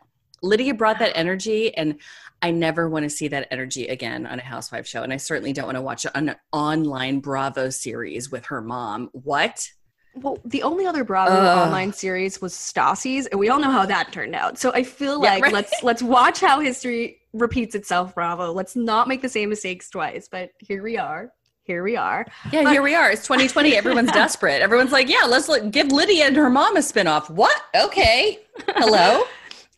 Lydia 0.45 0.75
brought 0.75 0.99
that 1.01 1.17
energy 1.17 1.75
and 1.75 1.99
I 2.43 2.51
never 2.51 2.89
want 2.89 3.05
to 3.05 3.11
see 3.11 3.29
that 3.29 3.49
energy 3.51 3.87
again 3.87 4.27
on 4.27 4.39
a 4.39 4.43
housewife 4.43 4.87
show. 4.87 5.03
And 5.03 5.13
I 5.13 5.17
certainly 5.17 5.55
don't 5.55 5.65
want 5.65 5.77
to 5.77 5.83
watch 5.83 6.05
an 6.15 6.37
online 6.53 7.21
Bravo 7.21 7.71
series 7.71 8.31
with 8.31 8.45
her 8.47 8.61
mom. 8.61 9.09
What? 9.13 9.67
Well, 10.15 10.39
the 10.45 10.63
only 10.63 10.87
other 10.87 11.05
Bravo 11.05 11.33
uh, 11.35 11.65
online 11.65 11.93
series 11.93 12.41
was 12.43 12.53
Stassi's, 12.53 13.27
and 13.27 13.41
we 13.41 13.49
all 13.49 13.59
know 13.59 13.71
how 13.71 13.87
that 13.87 14.13
turned 14.13 14.35
out. 14.35 14.59
So 14.59 14.73
I 14.73 14.85
feel 14.85 15.21
like 15.21 15.39
yeah, 15.39 15.45
right? 15.45 15.53
let's 15.53 15.83
let's 15.83 16.03
watch 16.03 16.41
how 16.41 16.61
history 16.61 17.21
repeats 17.33 17.75
itself, 17.75 18.15
Bravo. 18.15 18.53
Let's 18.53 18.77
not 18.77 19.09
make 19.09 19.23
the 19.23 19.29
same 19.29 19.49
mistakes 19.49 19.91
twice. 19.91 20.29
But 20.31 20.51
here 20.59 20.83
we 20.83 20.99
are. 20.99 21.33
Here 21.65 21.83
we 21.83 21.97
are. 21.97 22.27
Yeah, 22.53 22.65
but- 22.65 22.73
here 22.73 22.83
we 22.83 22.95
are. 22.95 23.11
It's 23.11 23.23
2020. 23.23 23.75
Everyone's 23.77 24.13
desperate. 24.13 24.61
Everyone's 24.61 24.93
like, 24.93 25.09
yeah, 25.09 25.25
let's 25.27 25.49
let, 25.49 25.71
give 25.71 25.91
Lydia 25.91 26.27
and 26.27 26.37
her 26.37 26.51
mom 26.51 26.77
a 26.77 26.81
spinoff. 26.81 27.31
What? 27.31 27.59
Okay. 27.75 28.39
Hello. 28.69 29.25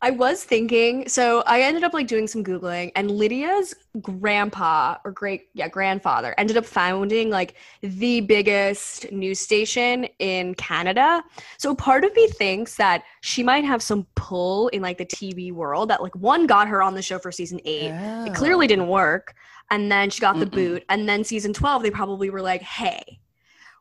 I 0.03 0.11
was 0.11 0.44
thinking, 0.44 1.09
so 1.09 1.42
I 1.47 1.62
ended 1.62 1.82
up 1.82 1.94
like 1.94 2.07
doing 2.07 2.26
some 2.26 2.44
Googling, 2.44 2.92
and 2.94 3.11
Lydia's 3.11 3.74
grandpa 4.03 4.97
or 5.05 5.11
great, 5.11 5.49
yeah, 5.55 5.68
grandfather 5.68 6.34
ended 6.36 6.59
up 6.59 6.66
founding 6.66 7.30
like 7.30 7.55
the 7.80 8.20
biggest 8.20 9.11
news 9.11 9.40
station 9.40 10.05
in 10.18 10.55
Canada. 10.57 11.24
So 11.59 11.74
part 11.74 12.05
of 12.05 12.14
me 12.14 12.28
thinks 12.28 12.76
that 12.76 13.05
she 13.22 13.42
might 13.42 13.64
have 13.64 13.82
some 13.82 14.07
pull 14.16 14.68
in 14.68 14.82
like 14.82 14.99
the 14.99 15.07
TV 15.07 15.51
world 15.51 15.88
that 15.88 16.03
like 16.03 16.14
one 16.14 16.47
got 16.47 16.68
her 16.68 16.82
on 16.82 16.94
the 16.94 17.03
show 17.03 17.18
for 17.18 17.32
season 17.32 17.59
eight. 17.64 17.90
Oh. 17.92 18.26
It 18.26 18.34
clearly 18.34 18.66
oh. 18.66 18.68
didn't 18.68 18.88
work. 18.88 19.34
And 19.70 19.90
then 19.90 20.11
she 20.11 20.20
got 20.20 20.38
the 20.38 20.47
Mm-mm. 20.47 20.53
boot. 20.53 20.84
And 20.88 21.09
then 21.09 21.24
season 21.24 21.53
12, 21.53 21.82
they 21.82 21.90
probably 21.90 22.30
were 22.30 22.42
like, 22.42 22.62
hey, 22.62 23.18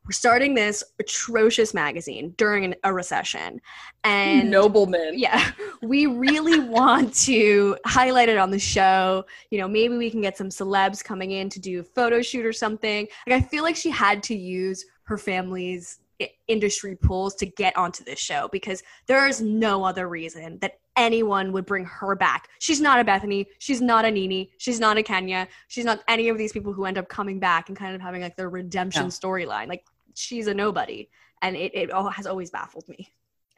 we're 0.06 0.12
starting 0.12 0.54
this 0.54 0.84
atrocious 1.00 1.74
magazine 1.74 2.34
during 2.38 2.74
a 2.84 2.94
recession 2.94 3.60
and 4.04 4.50
nobleman 4.50 5.18
yeah 5.18 5.52
we 5.82 6.06
really 6.06 6.60
want 6.70 7.14
to 7.14 7.76
highlight 7.86 8.30
it 8.30 8.38
on 8.38 8.52
the 8.52 8.60
show 8.60 9.26
you 9.50 9.58
know 9.58 9.68
maybe 9.68 9.98
we 9.98 10.10
can 10.10 10.22
get 10.22 10.38
some 10.38 10.50
celebs 10.50 11.04
coming 11.04 11.32
in 11.32 11.50
to 11.50 11.60
do 11.60 11.80
a 11.80 11.84
photo 11.84 12.22
shoot 12.22 12.46
or 12.46 12.54
something 12.54 13.08
like 13.28 13.44
i 13.44 13.46
feel 13.46 13.64
like 13.64 13.76
she 13.76 13.90
had 13.90 14.22
to 14.22 14.36
use 14.36 14.86
her 15.04 15.18
family's 15.18 16.00
industry 16.48 16.96
pools 16.96 17.36
to 17.36 17.46
get 17.46 17.76
onto 17.76 18.04
this 18.04 18.20
show 18.20 18.48
because 18.52 18.82
there 19.08 19.28
is 19.28 19.42
no 19.42 19.84
other 19.84 20.08
reason 20.08 20.58
that 20.60 20.80
anyone 20.96 21.52
would 21.52 21.66
bring 21.66 21.86
her 21.86 22.16
back. 22.16 22.48
She's 22.60 22.80
not 22.80 23.00
a 23.00 23.04
Bethenny. 23.04 23.48
She's 23.60 23.82
not 23.82 24.06
a 24.06 24.12
NeNe. 24.12 24.48
She's 24.58 24.80
not 24.80 24.98
a 24.98 25.04
Kenya. 25.04 25.48
She's 25.68 25.86
not 25.86 26.02
any 26.08 26.30
of 26.30 26.38
these 26.38 26.54
people 26.54 26.72
who 26.72 26.86
end 26.86 26.98
up 26.98 27.10
coming 27.10 27.40
back 27.40 27.68
and 27.68 27.78
kind 27.78 27.96
of 27.96 28.02
having 28.02 28.22
like 28.22 28.38
their 28.38 28.50
redemption 28.50 29.08
storyline. 29.08 29.68
Like 29.68 29.84
she's 30.16 30.48
a 30.48 30.54
nobody 30.54 31.10
and 31.42 31.56
it, 31.56 31.76
it 31.76 31.92
all 31.92 32.10
has 32.10 32.26
always 32.26 32.50
baffled 32.50 32.88
me 32.90 33.12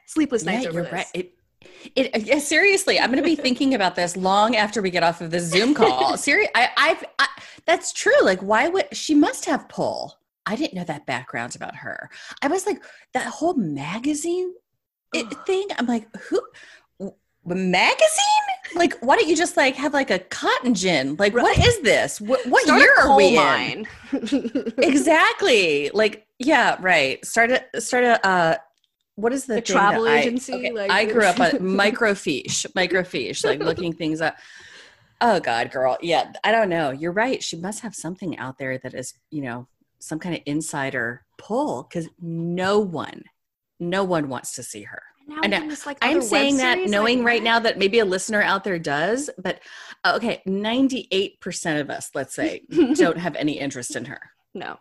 sleepless 0.08 0.44
nights 0.44 0.64
yeah, 0.64 0.68
over 0.70 0.80
you're 0.80 0.84
this. 0.84 0.92
right. 0.92 1.06
It, 1.14 1.34
it 1.94 2.14
uh, 2.14 2.18
yeah, 2.24 2.38
seriously, 2.38 2.98
I'm 2.98 3.10
going 3.10 3.22
to 3.22 3.28
be 3.28 3.36
thinking 3.36 3.74
about 3.74 3.94
this 3.94 4.16
long 4.16 4.56
after 4.56 4.82
we 4.82 4.90
get 4.90 5.02
off 5.02 5.20
of 5.20 5.30
this 5.30 5.44
Zoom 5.44 5.74
call. 5.74 6.16
Serious, 6.16 6.50
I, 6.54 6.70
I've 6.76 7.04
I, 7.18 7.28
that's 7.66 7.92
true. 7.92 8.20
Like, 8.22 8.40
why 8.40 8.68
would 8.68 8.96
she 8.96 9.14
must 9.14 9.44
have 9.44 9.68
pull? 9.68 10.18
I 10.46 10.56
didn't 10.56 10.74
know 10.74 10.84
that 10.84 11.06
background 11.06 11.54
about 11.56 11.76
her. 11.76 12.10
I 12.42 12.48
was 12.48 12.64
like 12.64 12.82
that 13.12 13.26
whole 13.26 13.54
magazine 13.54 14.54
it, 15.12 15.26
thing. 15.46 15.66
I'm 15.78 15.86
like, 15.86 16.08
who? 16.16 16.40
Magazine? 17.54 18.24
Like, 18.74 18.98
why 19.00 19.16
don't 19.16 19.28
you 19.28 19.36
just 19.36 19.56
like 19.56 19.74
have 19.76 19.94
like 19.94 20.10
a 20.10 20.18
cotton 20.18 20.74
gin? 20.74 21.16
Like, 21.18 21.34
what 21.34 21.58
is 21.58 21.80
this? 21.80 22.20
What, 22.20 22.46
what 22.46 22.66
year 22.66 22.92
are 23.00 23.16
we 23.16 23.38
in? 23.38 23.86
exactly 24.78 25.90
like 25.92 26.26
yeah 26.38 26.76
right 26.80 27.22
start 27.26 27.50
a 27.50 27.80
start 27.80 28.04
a 28.04 28.26
uh 28.26 28.56
what 29.16 29.32
is 29.32 29.46
the 29.46 29.54
thing 29.56 29.64
travel 29.64 30.04
that 30.04 30.12
I- 30.12 30.18
agency, 30.20 30.54
okay, 30.54 30.70
like- 30.70 30.90
I 30.92 31.04
grew 31.04 31.24
up 31.24 31.40
on 31.40 31.50
microfiche, 31.60 32.66
microfiche, 32.74 33.44
like 33.44 33.58
looking 33.58 33.92
things 34.00 34.20
up. 34.20 34.36
Oh 35.20 35.40
God, 35.40 35.72
girl, 35.72 35.98
yeah, 36.00 36.32
I 36.44 36.52
don't 36.52 36.68
know. 36.68 36.92
You're 36.92 37.10
right. 37.10 37.42
She 37.42 37.56
must 37.56 37.80
have 37.80 37.96
something 37.96 38.38
out 38.38 38.58
there 38.58 38.78
that 38.78 38.94
is, 38.94 39.14
you 39.32 39.42
know, 39.42 39.66
some 39.98 40.20
kind 40.20 40.36
of 40.36 40.42
insider 40.46 41.24
pull 41.36 41.82
because 41.82 42.08
no 42.20 42.78
one, 42.78 43.24
no 43.80 44.04
one 44.04 44.28
wants 44.28 44.52
to 44.52 44.62
see 44.62 44.84
her. 44.84 45.02
Now 45.28 45.40
I 45.42 45.46
know. 45.46 45.58
I'm 45.58 45.68
like 45.86 45.98
I'm 46.00 46.22
saying 46.22 46.56
that 46.56 46.88
knowing 46.88 47.18
like, 47.18 47.26
right 47.26 47.42
now 47.42 47.58
that 47.60 47.78
maybe 47.78 47.98
a 47.98 48.04
listener 48.04 48.40
out 48.40 48.64
there 48.64 48.78
does, 48.78 49.28
but 49.38 49.60
uh, 50.02 50.14
okay, 50.16 50.42
98% 50.46 51.80
of 51.80 51.90
us, 51.90 52.10
let's 52.14 52.34
say, 52.34 52.62
don't 52.94 53.18
have 53.18 53.36
any 53.36 53.58
interest 53.58 53.94
in 53.94 54.06
her. 54.06 54.20
No. 54.54 54.78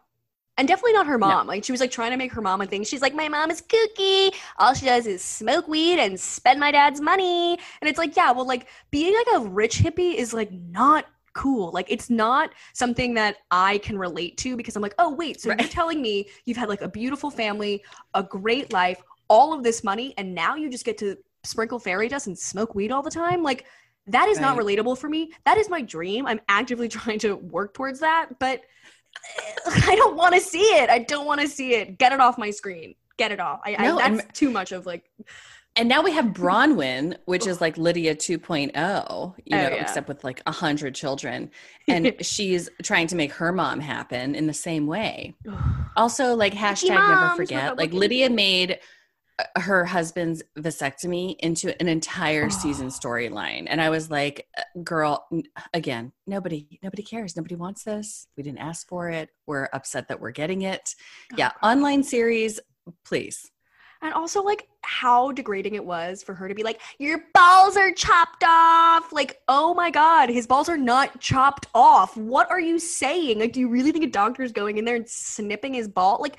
And 0.58 0.68
definitely 0.68 0.94
not 0.94 1.06
her 1.06 1.18
mom. 1.20 1.48
Like 1.48 1.64
she 1.64 1.72
was 1.72 1.82
like 1.82 1.92
trying 1.92 2.12
to 2.12 2.18
make 2.18 2.32
her 2.32 2.42
mom 2.42 2.62
a 2.62 2.66
thing. 2.66 2.84
She's 2.84 3.02
like, 3.02 3.14
my 3.14 3.28
mom 3.28 3.52
is 3.52 3.62
kooky. 3.62 4.34
All 4.58 4.74
she 4.74 4.88
does 4.88 5.06
is 5.06 5.22
smoke 5.22 5.68
weed 5.68 6.00
and 6.00 6.20
spend 6.20 6.60
my 6.60 6.72
dad's 6.72 7.00
money. 7.00 7.52
And 7.82 7.90
it's 7.90 8.00
like, 8.00 8.16
yeah, 8.16 8.32
well, 8.32 8.48
like 8.48 8.68
being 8.90 9.14
like 9.14 9.42
a 9.42 9.48
rich 9.50 9.78
hippie 9.78 10.16
is 10.16 10.34
like 10.34 10.52
not 10.52 11.06
cool. 11.34 11.72
Like 11.72 11.86
it's 11.90 12.10
not 12.10 12.50
something 12.74 13.14
that 13.14 13.38
I 13.52 13.78
can 13.80 14.00
relate 14.00 14.38
to 14.38 14.58
because 14.58 14.76
I'm 14.76 14.82
like, 14.82 14.96
oh 14.98 15.14
wait, 15.14 15.40
so 15.40 15.50
you're 15.50 15.68
telling 15.70 16.02
me 16.02 16.28
you've 16.46 16.58
had 16.58 16.70
like 16.70 16.82
a 16.82 16.90
beautiful 16.90 17.30
family, 17.30 17.84
a 18.16 18.24
great 18.24 18.74
life, 18.74 19.04
all 19.28 19.54
of 19.54 19.64
this 19.64 19.84
money, 19.84 20.14
and 20.18 20.34
now 20.34 20.56
you 20.56 20.70
just 20.70 20.86
get 20.86 20.98
to 21.00 21.18
sprinkle 21.44 21.80
fairy 21.80 22.08
dust 22.08 22.28
and 22.28 22.38
smoke 22.38 22.76
weed 22.76 22.92
all 22.92 23.02
the 23.02 23.12
time? 23.12 23.44
Like 23.44 23.66
that 24.08 24.30
is 24.30 24.40
not 24.40 24.58
relatable 24.58 24.98
for 24.98 25.10
me. 25.10 25.32
That 25.46 25.58
is 25.58 25.70
my 25.70 25.82
dream. 25.82 26.26
I'm 26.26 26.40
actively 26.48 26.88
trying 26.90 27.20
to 27.20 27.36
work 27.36 27.74
towards 27.74 28.00
that, 28.00 28.40
but 28.40 28.62
eh, 29.38 29.82
I 29.86 29.96
don't 29.96 30.16
want 30.16 30.34
to 30.36 30.42
see 30.42 30.62
it. 30.62 30.90
I 30.90 31.00
don't 31.00 31.26
want 31.26 31.42
to 31.42 31.48
see 31.48 31.76
it. 31.76 31.98
Get 31.98 32.14
it 32.14 32.20
off 32.20 32.38
my 32.38 32.52
screen. 32.52 32.96
Get 33.18 33.32
it 33.32 33.40
off. 33.40 33.60
I, 33.66 33.76
No, 33.78 34.00
I 34.00 34.10
that's 34.10 34.40
too 34.40 34.50
much 34.52 34.72
of 34.72 34.86
like 34.86 35.10
And 35.76 35.90
now 35.90 36.04
we 36.04 36.12
have 36.12 36.26
Braunwyn, 36.34 37.18
which 37.26 37.48
is 37.48 37.60
like 37.60 37.78
Lydia 37.78 38.16
2.0, 38.16 38.72
you 38.72 38.74
oh, 38.78 38.84
know, 38.84 39.34
yeah. 39.48 39.68
except 39.68 40.08
with 40.08 40.24
like 40.24 40.42
a 40.46 40.52
hundred 40.52 40.96
children. 40.96 41.52
And 41.88 42.14
she's 42.22 42.70
trying 42.84 43.08
to 43.08 43.16
make 43.16 43.34
her 43.34 43.52
mom 43.52 43.80
happen 43.80 44.36
in 44.36 44.48
the 44.48 44.54
same 44.54 44.88
way. 44.88 45.36
Also, 45.96 46.36
like 46.36 46.54
hashtag 46.54 46.90
never 46.90 47.36
forget. 47.36 47.78
Like 47.78 47.92
Lydia 47.92 48.30
made 48.30 48.80
her 49.58 49.86
husband's 49.86 50.42
vasectomy 50.58 51.36
into 51.40 51.80
an 51.80 51.88
entire 51.88 52.50
season 52.50 52.88
storyline. 52.88 53.68
And 53.68 53.80
I 53.82 53.90
was 53.90 54.10
like, 54.10 54.48
uh, 54.58 54.62
girl, 54.84 55.28
again, 55.74 56.12
nobody, 56.26 56.80
nobody 56.82 57.04
cares. 57.04 57.36
Nobody 57.36 57.56
wants 57.56 57.84
this. 57.84 58.28
We 58.36 58.44
didn't 58.44 58.60
ask 58.60 58.88
for 58.88 59.10
it. 59.10 59.30
We're 59.46 59.70
upset 59.74 60.08
that 60.08 60.20
we're 60.20 60.32
getting 60.32 60.64
it. 60.64 60.96
Yeah. 61.36 61.52
Online 61.62 62.04
series, 62.04 62.60
please. 63.06 63.52
and 64.02 64.14
also 64.14 64.44
like 64.44 64.68
how 64.82 65.32
degrading 65.34 65.76
it 65.76 65.86
was 65.86 66.24
for 66.24 66.34
her 66.34 66.48
to 66.48 66.56
be 66.56 66.64
like, 66.64 66.82
Your 66.98 67.26
balls 67.34 67.76
are 67.78 67.92
chopped 67.92 68.44
off. 68.48 69.12
Like, 69.12 69.40
oh 69.48 69.74
my 69.74 69.90
god, 69.92 70.30
his 70.30 70.48
balls 70.48 70.70
are 70.70 70.78
not 70.78 71.20
chopped 71.20 71.68
off. 71.76 72.16
What 72.18 72.50
are 72.50 72.60
you 72.60 72.80
saying? 72.80 73.40
Like, 73.40 73.54
do 73.54 73.60
you 73.60 73.70
really 73.70 73.92
think 73.92 74.06
a 74.06 74.10
doctor 74.10 74.44
is 74.44 74.52
going 74.52 74.78
in 74.78 74.86
there 74.86 74.96
and 74.96 75.08
snipping 75.08 75.74
his 75.74 75.88
ball? 75.88 76.20
Like, 76.22 76.38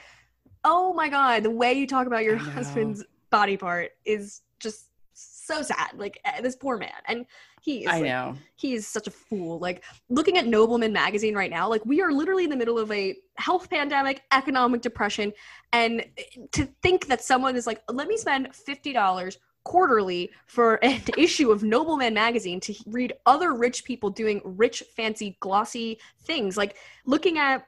oh 0.69 0.93
my 0.93 1.09
god, 1.09 1.43
the 1.43 1.51
way 1.51 1.73
you 1.73 1.87
talk 1.87 2.07
about 2.07 2.25
your 2.25 2.37
husband's 2.37 3.03
body 3.31 3.57
part 3.57 3.93
is 4.05 4.43
just 4.61 4.91
so 5.15 5.63
sad. 5.63 5.93
Like 5.97 6.21
eh, 6.25 6.43
this 6.43 6.57
poor 6.57 6.77
man. 6.77 6.91
And 7.07 7.25
he 7.63 7.85
is 7.85 7.89
I 7.89 7.95
like, 7.95 8.05
know. 8.05 8.37
he 8.57 8.75
is 8.75 8.87
such 8.87 9.07
a 9.07 9.11
fool. 9.11 9.59
Like 9.59 9.83
looking 10.11 10.37
at 10.37 10.45
Nobleman 10.45 10.93
magazine 10.93 11.35
right 11.35 11.51
now, 11.51 11.69
like 11.69 11.85
we 11.87 12.03
are 12.03 12.13
literally 12.13 12.45
in 12.45 12.51
the 12.51 12.57
middle 12.57 12.79
of 12.79 12.93
a 12.93 13.17
health 13.37 13.71
pandemic, 13.71 14.23
economic 14.31 14.83
depression, 14.83 15.33
and 15.73 16.05
to 16.53 16.67
think 16.83 17.07
that 17.07 17.23
someone 17.23 17.57
is 17.57 17.67
like, 17.67 17.83
let 17.91 18.07
me 18.07 18.19
spend 18.19 18.55
fifty 18.55 18.93
dollars 18.93 19.39
quarterly 19.65 20.31
for 20.47 20.75
an 20.85 21.01
issue 21.19 21.51
of 21.51 21.63
Nobleman 21.63 22.13
magazine 22.13 22.61
to 22.61 22.75
read 22.87 23.15
other 23.25 23.55
rich 23.55 23.85
people 23.85 24.11
doing 24.11 24.41
rich, 24.45 24.83
fancy, 24.95 25.39
glossy 25.41 25.99
things, 26.25 26.59
like 26.59 26.77
looking 27.07 27.39
at 27.39 27.67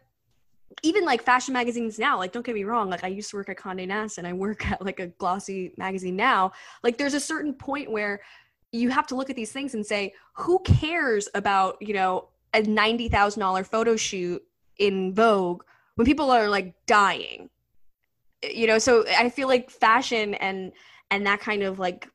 even 0.82 1.04
like 1.04 1.22
fashion 1.22 1.52
magazines 1.52 1.98
now 1.98 2.16
like 2.16 2.32
don't 2.32 2.46
get 2.46 2.54
me 2.54 2.64
wrong 2.64 2.88
like 2.88 3.02
i 3.02 3.08
used 3.08 3.28
to 3.28 3.36
work 3.36 3.48
at 3.48 3.56
conde 3.56 3.86
nast 3.88 4.18
and 4.18 4.26
i 4.26 4.32
work 4.32 4.64
at 4.70 4.80
like 4.84 5.00
a 5.00 5.08
glossy 5.08 5.72
magazine 5.76 6.16
now. 6.16 6.52
Like 6.82 6.98
there's 6.98 7.14
a 7.14 7.20
certain 7.20 7.54
point 7.54 7.90
where 7.90 8.20
you 8.72 8.90
have 8.90 9.06
to 9.08 9.14
look 9.16 9.30
at 9.30 9.36
these 9.36 9.52
things 9.52 9.74
and 9.74 9.84
say 9.84 10.14
who 10.34 10.60
cares 10.60 11.28
about 11.34 11.76
you 11.80 11.94
know 11.94 12.28
a 12.54 12.62
$90000 12.62 13.66
photo 13.66 13.96
shoot 13.96 14.42
in 14.78 15.14
vogue 15.14 15.62
when 15.94 16.06
people 16.06 16.30
are 16.30 16.48
like 16.48 16.74
dying? 16.86 17.50
You 18.42 18.66
know 18.66 18.78
so 18.78 19.04
i 19.18 19.28
feel 19.28 19.48
like 19.48 19.70
fashion 19.70 20.34
and 20.34 20.72
and 21.10 21.26
that 21.26 21.40
kind 21.40 21.62
of 21.62 21.78
like 21.78 22.08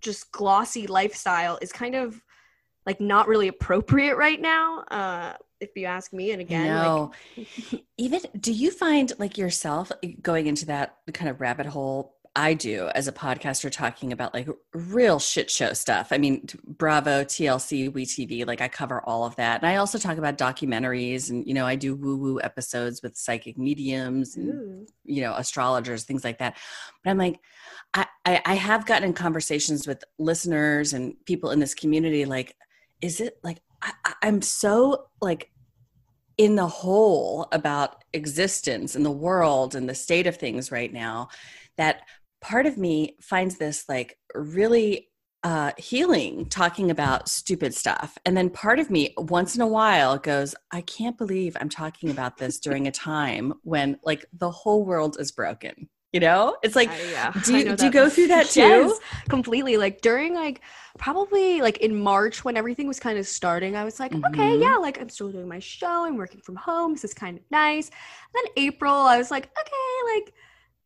just 0.00 0.32
glossy 0.32 0.86
lifestyle 0.86 1.58
is 1.62 1.72
kind 1.72 1.94
of 1.94 2.20
like 2.86 3.00
not 3.00 3.28
really 3.28 3.48
appropriate 3.48 4.16
right 4.16 4.40
now 4.40 4.80
uh 4.90 5.34
if 5.64 5.70
you 5.76 5.86
ask 5.86 6.12
me 6.12 6.30
and 6.30 6.40
again 6.40 6.74
like 6.76 6.84
no. 6.84 7.12
Even 7.98 8.20
do 8.38 8.52
you 8.52 8.70
find 8.70 9.12
like 9.18 9.38
yourself 9.38 9.90
eh, 10.02 10.12
going 10.22 10.46
into 10.46 10.66
that 10.66 10.96
kind 11.12 11.28
of 11.28 11.40
rabbit 11.40 11.66
hole? 11.66 12.14
I 12.36 12.54
do 12.54 12.88
as 12.96 13.06
a 13.06 13.12
podcaster 13.12 13.70
talking 13.70 14.12
about 14.12 14.34
like 14.34 14.48
real 14.72 15.20
shit 15.20 15.48
show 15.52 15.72
stuff. 15.72 16.08
I 16.10 16.18
mean, 16.18 16.48
Bravo, 16.66 17.22
TLC, 17.22 17.88
WeTV, 17.92 18.44
like 18.44 18.60
I 18.60 18.66
cover 18.66 19.00
all 19.02 19.24
of 19.24 19.36
that. 19.36 19.62
And 19.62 19.70
I 19.70 19.76
also 19.76 19.98
talk 19.98 20.18
about 20.18 20.36
documentaries 20.36 21.30
and, 21.30 21.46
you 21.46 21.54
know, 21.54 21.64
I 21.64 21.76
do 21.76 21.94
woo 21.94 22.16
woo 22.16 22.40
episodes 22.42 23.02
with 23.02 23.16
psychic 23.16 23.56
mediums 23.56 24.34
and, 24.34 24.48
Ooh. 24.48 24.86
you 25.04 25.22
know, 25.22 25.34
astrologers, 25.34 26.02
things 26.02 26.24
like 26.24 26.38
that. 26.38 26.56
But 27.04 27.10
I'm 27.10 27.18
like, 27.18 27.38
I, 27.94 28.06
I, 28.24 28.42
I 28.44 28.54
have 28.54 28.84
gotten 28.84 29.10
in 29.10 29.14
conversations 29.14 29.86
with 29.86 30.02
listeners 30.18 30.92
and 30.92 31.14
people 31.26 31.52
in 31.52 31.60
this 31.60 31.74
community, 31.74 32.24
like, 32.24 32.56
is 33.00 33.20
it 33.20 33.38
like, 33.44 33.60
I, 33.80 33.92
I- 34.04 34.14
I'm 34.22 34.42
so 34.42 35.06
like 35.22 35.52
in 36.36 36.56
the 36.56 36.66
whole 36.66 37.48
about 37.52 38.04
existence 38.12 38.94
and 38.94 39.04
the 39.04 39.10
world 39.10 39.74
and 39.74 39.88
the 39.88 39.94
state 39.94 40.26
of 40.26 40.36
things 40.36 40.72
right 40.72 40.92
now 40.92 41.28
that 41.76 42.02
part 42.40 42.66
of 42.66 42.78
me 42.78 43.16
finds 43.20 43.56
this 43.56 43.84
like 43.88 44.18
really 44.34 45.08
uh, 45.44 45.72
healing 45.76 46.46
talking 46.46 46.90
about 46.90 47.28
stupid 47.28 47.74
stuff. 47.74 48.16
And 48.24 48.34
then 48.34 48.48
part 48.48 48.78
of 48.78 48.90
me 48.90 49.14
once 49.18 49.54
in 49.54 49.60
a 49.60 49.66
while 49.66 50.16
goes, 50.16 50.54
I 50.72 50.80
can't 50.80 51.18
believe 51.18 51.54
I'm 51.60 51.68
talking 51.68 52.10
about 52.10 52.38
this 52.38 52.58
during 52.58 52.86
a 52.86 52.90
time 53.12 53.52
when 53.62 53.98
like 54.02 54.24
the 54.32 54.50
whole 54.50 54.84
world 54.84 55.18
is 55.20 55.32
broken. 55.32 55.88
You 56.14 56.20
know, 56.20 56.56
it's 56.62 56.76
like, 56.76 56.90
I- 56.90 57.10
yeah, 57.10 57.32
do 57.44 57.56
you, 57.58 57.74
do 57.74 57.86
you 57.86 57.90
go 57.90 58.08
through 58.08 58.28
that 58.28 58.46
too? 58.50 58.60
Yes, 58.60 59.00
completely. 59.28 59.76
Like 59.76 60.00
during 60.00 60.32
like 60.32 60.60
probably 60.96 61.60
like 61.60 61.78
in 61.78 61.98
March 62.00 62.44
when 62.44 62.56
everything 62.56 62.86
was 62.86 63.00
kind 63.00 63.18
of 63.18 63.26
starting, 63.26 63.74
I 63.74 63.82
was 63.82 63.98
like, 63.98 64.14
okay, 64.14 64.52
Mhm. 64.54 64.60
yeah, 64.62 64.76
like 64.76 65.00
I'm 65.00 65.08
still 65.08 65.32
doing 65.32 65.48
my 65.48 65.58
show. 65.58 66.04
I'm 66.06 66.16
working 66.16 66.40
from 66.40 66.54
home. 66.54 66.92
This 66.92 67.02
is 67.02 67.14
kind 67.14 67.36
of 67.38 67.42
nice. 67.50 67.88
And 67.88 68.34
then 68.36 68.44
April, 68.64 68.94
I 68.94 69.18
was 69.18 69.32
like, 69.32 69.46
okay, 69.46 70.14
like 70.20 70.32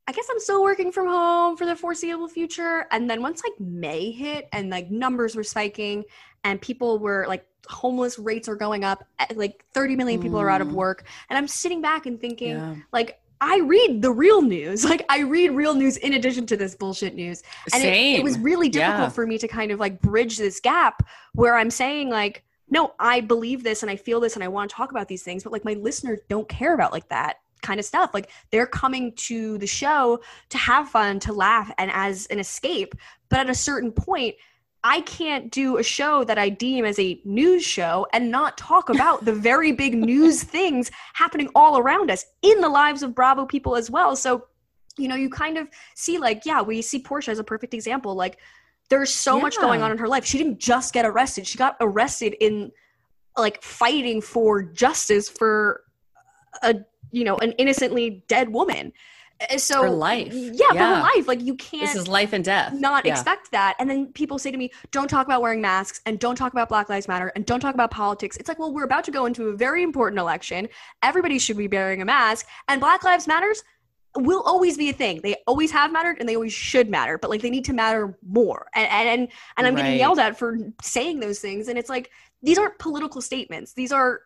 I 0.07 0.13
guess 0.13 0.27
I'm 0.31 0.41
still 0.41 0.63
working 0.63 0.91
from 0.93 1.07
home 1.09 1.59
for 1.59 1.67
the 1.67 1.77
foreseeable 1.77 2.29
future. 2.29 2.87
And 2.91 3.11
then 3.11 3.21
once 3.21 3.43
like 3.45 3.61
May 3.61 4.11
hit 4.11 4.49
and 4.55 4.71
like 4.71 4.91
numbers 4.91 5.37
were 5.37 5.45
spiking 5.45 6.05
and 6.43 6.59
people 6.59 6.99
were 6.99 7.27
like 7.29 7.45
homeless 7.69 8.19
rates 8.19 8.49
are 8.49 8.57
going 8.57 8.83
up, 8.83 9.05
eh, 9.19 9.27
like 9.35 9.63
30 9.75 9.95
million 9.97 10.23
people 10.23 10.39
are 10.41 10.49
out 10.49 10.63
of 10.63 10.69
Mm. 10.69 10.73
work. 10.73 11.05
And 11.29 11.37
I'm 11.37 11.49
sitting 11.49 11.83
back 11.83 12.07
and 12.07 12.19
thinking, 12.19 12.53
Yeah. 12.57 12.77
like 12.93 13.21
I 13.41 13.61
read 13.61 14.03
the 14.03 14.11
real 14.11 14.43
news. 14.43 14.85
Like 14.89 15.05
I 15.09 15.21
read 15.21 15.51
real 15.51 15.75
news 15.75 15.97
in 15.99 16.15
addition 16.15 16.47
to 16.47 16.57
this 16.57 16.75
bullshit 16.75 17.15
news. 17.15 17.43
And 17.75 17.85
it, 17.85 18.19
it 18.21 18.25
was 18.25 18.39
really 18.39 18.69
difficult 18.69 19.01
Yeah. 19.01 19.09
for 19.11 19.27
me 19.27 19.39
to 19.39 19.49
kind 19.49 19.71
of 19.71 19.79
like 19.79 20.01
bridge 20.01 20.39
this 20.39 20.61
gap 20.61 21.07
where 21.35 21.57
I'm 21.57 21.71
saying 21.71 22.09
like, 22.11 22.43
no, 22.71 22.95
I 22.99 23.21
believe 23.21 23.63
this 23.63 23.83
and 23.83 23.91
I 23.91 23.97
feel 23.97 24.21
this 24.21 24.35
and 24.35 24.45
I 24.45 24.49
want 24.49 24.71
to 24.71 24.77
talk 24.77 24.91
about 24.91 25.09
these 25.09 25.23
things, 25.23 25.43
but 25.43 25.53
like 25.53 25.65
my 25.65 25.75
listeners 25.75 26.21
don't 26.29 26.49
care 26.49 26.75
about 26.75 26.93
like 26.93 27.09
that 27.09 27.37
kind 27.63 27.81
of 27.81 27.87
stuff. 27.87 28.11
Like 28.15 28.31
they're 28.51 28.67
coming 28.67 29.13
to 29.17 29.59
the 29.59 29.67
show 29.67 30.21
to 30.51 30.59
have 30.59 30.89
fun, 30.89 31.19
to 31.21 31.33
laugh, 31.33 31.71
and 31.79 31.91
as 31.93 32.27
an 32.27 32.39
escape. 32.39 32.95
But 33.29 33.41
at 33.41 33.51
a 33.51 33.55
certain 33.55 33.93
point, 33.93 34.37
I 34.85 35.01
can't 35.03 35.51
do 35.51 35.79
a 35.79 35.83
show 35.83 36.25
that 36.25 36.39
I 36.39 36.49
deem 36.49 36.85
as 36.85 36.99
a 36.99 37.21
news 37.25 37.65
show 37.65 38.07
and 38.13 38.31
not 38.31 38.57
talk 38.57 38.89
about 38.89 39.25
the 39.25 39.33
very 39.33 39.73
big 39.73 39.95
news 39.99 40.43
things 40.43 40.91
happening 41.15 41.49
all 41.55 41.79
around 41.79 42.11
us 42.11 42.25
in 42.43 42.61
the 42.61 42.69
lives 42.69 43.03
of 43.03 43.15
Bravo 43.15 43.45
people 43.45 43.77
as 43.77 43.91
well. 43.91 44.15
So 44.15 44.47
you 44.99 45.09
know, 45.09 45.15
you 45.15 45.31
kind 45.31 45.57
of 45.57 45.69
see 45.95 46.19
like, 46.19 46.45
yeah, 46.45 46.61
we 46.61 46.83
see 46.83 47.03
Porsha 47.03 47.29
as 47.29 47.39
a 47.39 47.45
perfect 47.45 47.73
example. 47.73 48.15
Like, 48.15 48.39
there's 48.91 49.13
so 49.13 49.37
yeah. 49.37 49.43
much 49.43 49.57
going 49.61 49.83
on 49.83 49.93
in 49.93 49.99
her 49.99 50.09
life. 50.09 50.25
She 50.25 50.39
didn't 50.39 50.59
just 50.59 50.93
get 50.93 51.05
arrested; 51.05 51.47
she 51.47 51.59
got 51.59 51.77
arrested 51.81 52.35
in 52.41 52.73
like 53.37 53.63
fighting 53.63 54.21
for 54.21 54.63
justice 54.63 55.29
for 55.29 55.83
a 56.63 56.77
you 57.13 57.25
know 57.25 57.37
an 57.37 57.53
innocently 57.53 58.25
dead 58.29 58.49
woman 58.49 58.93
Eh, 59.41 59.57
so 59.57 59.83
for 59.83 59.91
life. 59.91 60.33
Yeah, 60.33 60.53
yeah, 60.53 60.69
for 60.73 60.79
her 60.79 61.03
life 61.15 61.29
like 61.29 61.41
you 61.43 61.55
can't 61.55 61.87
this 61.87 61.95
is 61.95 62.09
life 62.09 62.33
and 62.33 62.45
death. 62.45 62.73
not 62.73 63.05
yeah. 63.05 63.13
expect 63.13 63.51
that. 63.53 63.77
And 63.79 63.89
then 63.89 64.13
people 64.13 64.39
say 64.39 64.51
to 64.51 64.57
me 64.57 64.71
don't 64.91 65.09
talk 65.09 65.27
about 65.27 65.43
wearing 65.43 65.61
masks 65.61 66.01
and 66.07 66.19
don't 66.19 66.37
talk 66.37 66.53
about 66.53 66.69
black 66.69 66.89
lives 66.89 67.07
matter 67.07 67.33
and 67.37 67.47
don't 67.47 67.61
talk 67.61 67.75
about 67.75 67.91
politics. 67.91 68.37
It's 68.37 68.49
like 68.49 68.59
well 68.59 68.73
we're 68.73 68.85
about 68.85 69.05
to 69.05 69.11
go 69.11 69.27
into 69.27 69.49
a 69.49 69.57
very 69.57 69.83
important 69.83 70.19
election. 70.19 70.69
Everybody 71.03 71.39
should 71.39 71.57
be 71.57 71.69
wearing 71.69 72.03
a 72.03 72.05
mask. 72.05 72.47
And 72.67 72.81
black 72.81 73.05
lives 73.05 73.27
matters 73.29 73.63
will 74.17 74.43
always 74.43 74.77
be 74.77 74.91
a 74.91 74.93
thing. 74.93 75.21
They 75.23 75.37
always 75.47 75.71
have 75.71 75.93
mattered 75.93 76.17
and 76.19 76.29
they 76.29 76.35
always 76.35 76.53
should 76.53 76.89
matter 76.89 77.19
but 77.19 77.31
like 77.31 77.43
they 77.43 77.51
need 77.51 77.65
to 77.67 77.73
matter 77.73 78.19
more. 78.27 78.67
And 78.75 78.89
and 78.89 79.09
and, 79.09 79.29
and 79.57 79.67
i'm 79.67 79.75
right. 79.75 79.83
getting 79.83 79.99
yelled 79.99 80.19
at 80.19 80.37
for 80.37 80.59
saying 80.83 81.21
those 81.21 81.39
things. 81.39 81.69
And 81.69 81.79
it's 81.79 81.89
like 81.89 82.11
these 82.43 82.59
aren't 82.59 82.79
political 82.79 83.21
statements. 83.21 83.73
These 83.73 83.93
are 83.93 84.23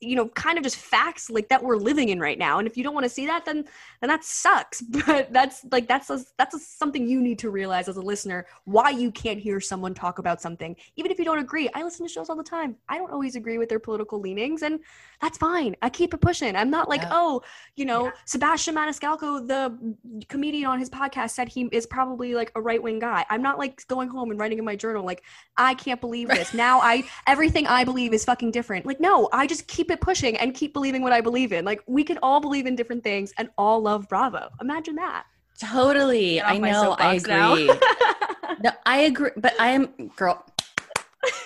you 0.00 0.14
know 0.14 0.28
kind 0.28 0.58
of 0.58 0.64
just 0.64 0.76
facts 0.76 1.30
like 1.30 1.48
that 1.48 1.62
we're 1.62 1.76
living 1.76 2.10
in 2.10 2.20
right 2.20 2.38
now. 2.38 2.58
And 2.58 2.68
if 2.68 2.76
you 2.76 2.84
don't 2.84 2.94
want 2.94 3.04
to 3.04 3.10
see 3.10 3.26
that 3.26 3.44
then 3.44 3.64
then 4.00 4.08
that 4.08 4.24
sucks. 4.24 4.82
But 5.06 5.32
that's 5.32 5.64
like 5.70 5.86
that's 5.86 6.10
a, 6.10 6.20
that's 6.36 6.54
a, 6.54 6.58
something 6.58 7.06
you 7.06 7.20
need 7.20 7.38
to 7.40 7.50
realize 7.50 7.88
as 7.88 7.96
a 7.96 8.00
listener 8.02 8.46
why 8.64 8.90
you 8.90 9.10
can't 9.10 9.38
hear 9.38 9.60
someone 9.60 9.94
talk 9.94 10.18
about 10.18 10.42
something. 10.42 10.74
Even 10.96 11.10
if 11.10 11.18
you 11.18 11.24
don't 11.24 11.38
agree 11.38 11.68
i 11.74 11.82
listen 11.82 12.06
to 12.06 12.12
shows 12.12 12.28
all 12.28 12.36
the 12.36 12.42
time. 12.42 12.76
I 12.88 12.98
don't 12.98 13.10
always 13.10 13.36
agree 13.36 13.58
with 13.58 13.68
their 13.68 13.78
political 13.78 14.20
leanings 14.20 14.62
and 14.62 14.80
that's 15.20 15.38
fine. 15.38 15.76
I 15.80 15.88
keep 15.88 16.12
it 16.12 16.20
pushing. 16.20 16.56
I'm 16.56 16.70
not 16.70 16.88
like 16.88 17.02
yeah. 17.02 17.10
oh 17.12 17.42
you 17.76 17.84
know 17.84 18.06
yeah. 18.06 18.12
sebastian 18.24 18.74
maniscalco 18.74 19.46
the 19.46 19.96
comedian 20.28 20.66
on 20.66 20.78
his 20.78 20.90
podcast 20.90 21.30
said 21.30 21.48
he 21.48 21.68
is 21.72 21.86
probably 21.86 22.34
like 22.34 22.52
a 22.54 22.60
right-wing 22.60 22.98
guy. 22.98 23.24
I'm 23.30 23.42
not 23.42 23.58
like 23.58 23.86
going 23.86 24.08
home 24.08 24.30
and 24.30 24.38
writing 24.38 24.58
in 24.58 24.64
my 24.64 24.76
journal 24.76 25.04
like 25.04 25.22
i 25.56 25.74
can't 25.74 26.00
believe 26.00 26.28
this. 26.28 26.52
Now 26.66 26.80
i 26.80 27.04
everything 27.26 27.66
i 27.66 27.84
believe 27.84 28.12
is 28.12 28.24
fucking 28.24 28.50
different. 28.50 28.86
Like 28.86 29.00
no 29.00 29.28
i 29.32 29.46
just 29.46 29.66
keep 29.66 29.85
keep 29.86 29.96
it 29.96 30.00
pushing 30.00 30.36
and 30.38 30.52
keep 30.52 30.72
believing 30.72 31.02
what 31.02 31.12
I 31.12 31.20
believe 31.20 31.52
in. 31.52 31.64
Like 31.64 31.80
we 31.86 32.02
can 32.02 32.18
all 32.22 32.40
believe 32.40 32.66
in 32.66 32.74
different 32.74 33.04
things 33.04 33.32
and 33.38 33.48
all 33.56 33.80
love 33.80 34.08
Bravo. 34.08 34.48
Imagine 34.60 34.96
that. 34.96 35.24
Totally. 35.60 36.42
I 36.42 36.58
know. 36.58 36.96
I 36.98 37.14
agree. 37.14 37.66
no, 38.62 38.70
I 38.84 39.02
agree. 39.02 39.30
But 39.36 39.58
I 39.60 39.70
am 39.70 40.10
girl. 40.16 40.44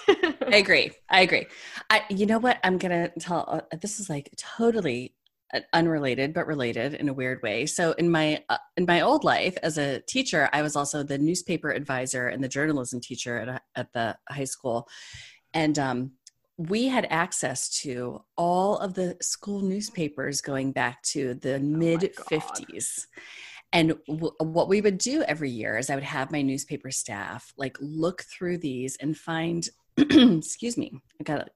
I 0.08 0.56
agree. 0.56 0.90
I 1.10 1.20
agree. 1.20 1.46
I, 1.90 2.02
you 2.08 2.26
know 2.26 2.38
what? 2.38 2.58
I'm 2.64 2.78
gonna 2.78 3.10
tell. 3.20 3.44
Uh, 3.46 3.76
this 3.80 4.00
is 4.00 4.08
like 4.08 4.30
totally 4.36 5.14
uh, 5.54 5.60
unrelated, 5.72 6.32
but 6.34 6.46
related 6.46 6.94
in 6.94 7.08
a 7.08 7.12
weird 7.12 7.42
way. 7.42 7.66
So 7.66 7.92
in 7.92 8.10
my 8.10 8.42
uh, 8.48 8.58
in 8.76 8.86
my 8.86 9.02
old 9.02 9.22
life 9.22 9.56
as 9.62 9.78
a 9.78 10.00
teacher, 10.00 10.48
I 10.52 10.62
was 10.62 10.76
also 10.76 11.02
the 11.02 11.18
newspaper 11.18 11.70
advisor 11.70 12.28
and 12.28 12.42
the 12.42 12.48
journalism 12.48 13.00
teacher 13.00 13.38
at 13.38 13.48
a, 13.48 13.60
at 13.76 13.92
the 13.92 14.16
high 14.28 14.44
school, 14.44 14.88
and 15.54 15.78
um, 15.78 16.12
we 16.68 16.88
had 16.88 17.06
access 17.08 17.70
to 17.70 18.22
all 18.36 18.76
of 18.78 18.92
the 18.92 19.16
school 19.22 19.60
newspapers 19.60 20.42
going 20.42 20.72
back 20.72 21.02
to 21.02 21.32
the 21.34 21.54
oh 21.54 21.58
mid 21.60 22.12
50s. 22.30 23.06
And 23.72 23.94
w- 24.06 24.34
what 24.40 24.68
we 24.68 24.82
would 24.82 24.98
do 24.98 25.22
every 25.22 25.48
year 25.48 25.78
is 25.78 25.88
I 25.88 25.94
would 25.94 26.04
have 26.04 26.30
my 26.30 26.42
newspaper 26.42 26.90
staff 26.90 27.54
like 27.56 27.78
look 27.80 28.24
through 28.24 28.58
these 28.58 28.96
and 28.96 29.16
find, 29.16 29.66
excuse 29.96 30.76
me, 30.76 30.92
I 31.18 31.24
got 31.24 31.40
a 31.40 31.46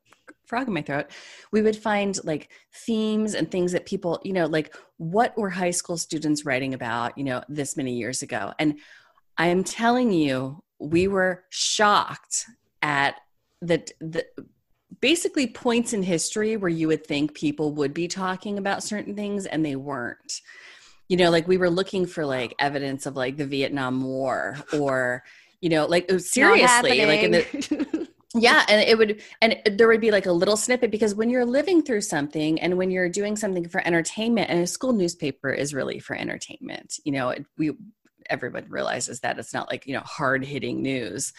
frog 0.46 0.68
in 0.68 0.74
my 0.74 0.80
throat. 0.80 1.10
We 1.52 1.60
would 1.60 1.76
find 1.76 2.18
like 2.24 2.50
themes 2.72 3.34
and 3.34 3.50
things 3.50 3.72
that 3.72 3.84
people, 3.84 4.22
you 4.24 4.32
know, 4.32 4.46
like 4.46 4.74
what 4.96 5.36
were 5.36 5.50
high 5.50 5.72
school 5.72 5.98
students 5.98 6.46
writing 6.46 6.72
about, 6.72 7.18
you 7.18 7.24
know, 7.24 7.42
this 7.50 7.76
many 7.76 7.92
years 7.92 8.22
ago. 8.22 8.54
And 8.58 8.78
I 9.36 9.48
am 9.48 9.64
telling 9.64 10.12
you, 10.12 10.62
we 10.78 11.08
were 11.08 11.44
shocked 11.50 12.46
at 12.80 13.16
the, 13.60 13.86
the 14.00 14.24
basically 15.04 15.46
points 15.46 15.92
in 15.92 16.02
history 16.02 16.56
where 16.56 16.70
you 16.70 16.88
would 16.88 17.06
think 17.06 17.34
people 17.34 17.74
would 17.74 17.92
be 17.92 18.08
talking 18.08 18.56
about 18.56 18.82
certain 18.82 19.14
things 19.14 19.44
and 19.44 19.62
they 19.62 19.76
weren't. 19.76 20.40
You 21.08 21.18
know 21.18 21.28
like 21.28 21.46
we 21.46 21.58
were 21.58 21.68
looking 21.68 22.06
for 22.06 22.24
like 22.24 22.54
evidence 22.58 23.04
of 23.04 23.14
like 23.14 23.36
the 23.36 23.44
vietnam 23.44 24.02
war 24.02 24.56
or 24.72 25.22
you 25.60 25.68
know 25.68 25.84
like 25.84 26.06
oh, 26.10 26.16
seriously 26.16 27.04
like 27.04 27.22
in 27.22 27.32
the 27.32 28.08
yeah 28.34 28.64
and 28.66 28.80
it 28.80 28.96
would 28.96 29.20
and 29.42 29.60
there 29.76 29.86
would 29.86 30.00
be 30.00 30.10
like 30.10 30.24
a 30.24 30.32
little 30.32 30.56
snippet 30.56 30.90
because 30.90 31.14
when 31.14 31.28
you're 31.28 31.44
living 31.44 31.82
through 31.82 32.00
something 32.00 32.58
and 32.62 32.78
when 32.78 32.90
you're 32.90 33.10
doing 33.10 33.36
something 33.36 33.68
for 33.68 33.86
entertainment 33.86 34.48
and 34.48 34.60
a 34.60 34.66
school 34.66 34.94
newspaper 34.94 35.50
is 35.50 35.74
really 35.74 35.98
for 35.98 36.16
entertainment 36.16 36.98
you 37.04 37.12
know 37.12 37.28
it, 37.28 37.44
we 37.58 37.72
everyone 38.30 38.66
realizes 38.68 39.20
that 39.20 39.38
it's 39.38 39.52
not 39.52 39.70
like 39.70 39.86
you 39.86 39.94
know 39.94 40.00
hard 40.00 40.44
hitting 40.44 40.82
news. 40.82 41.32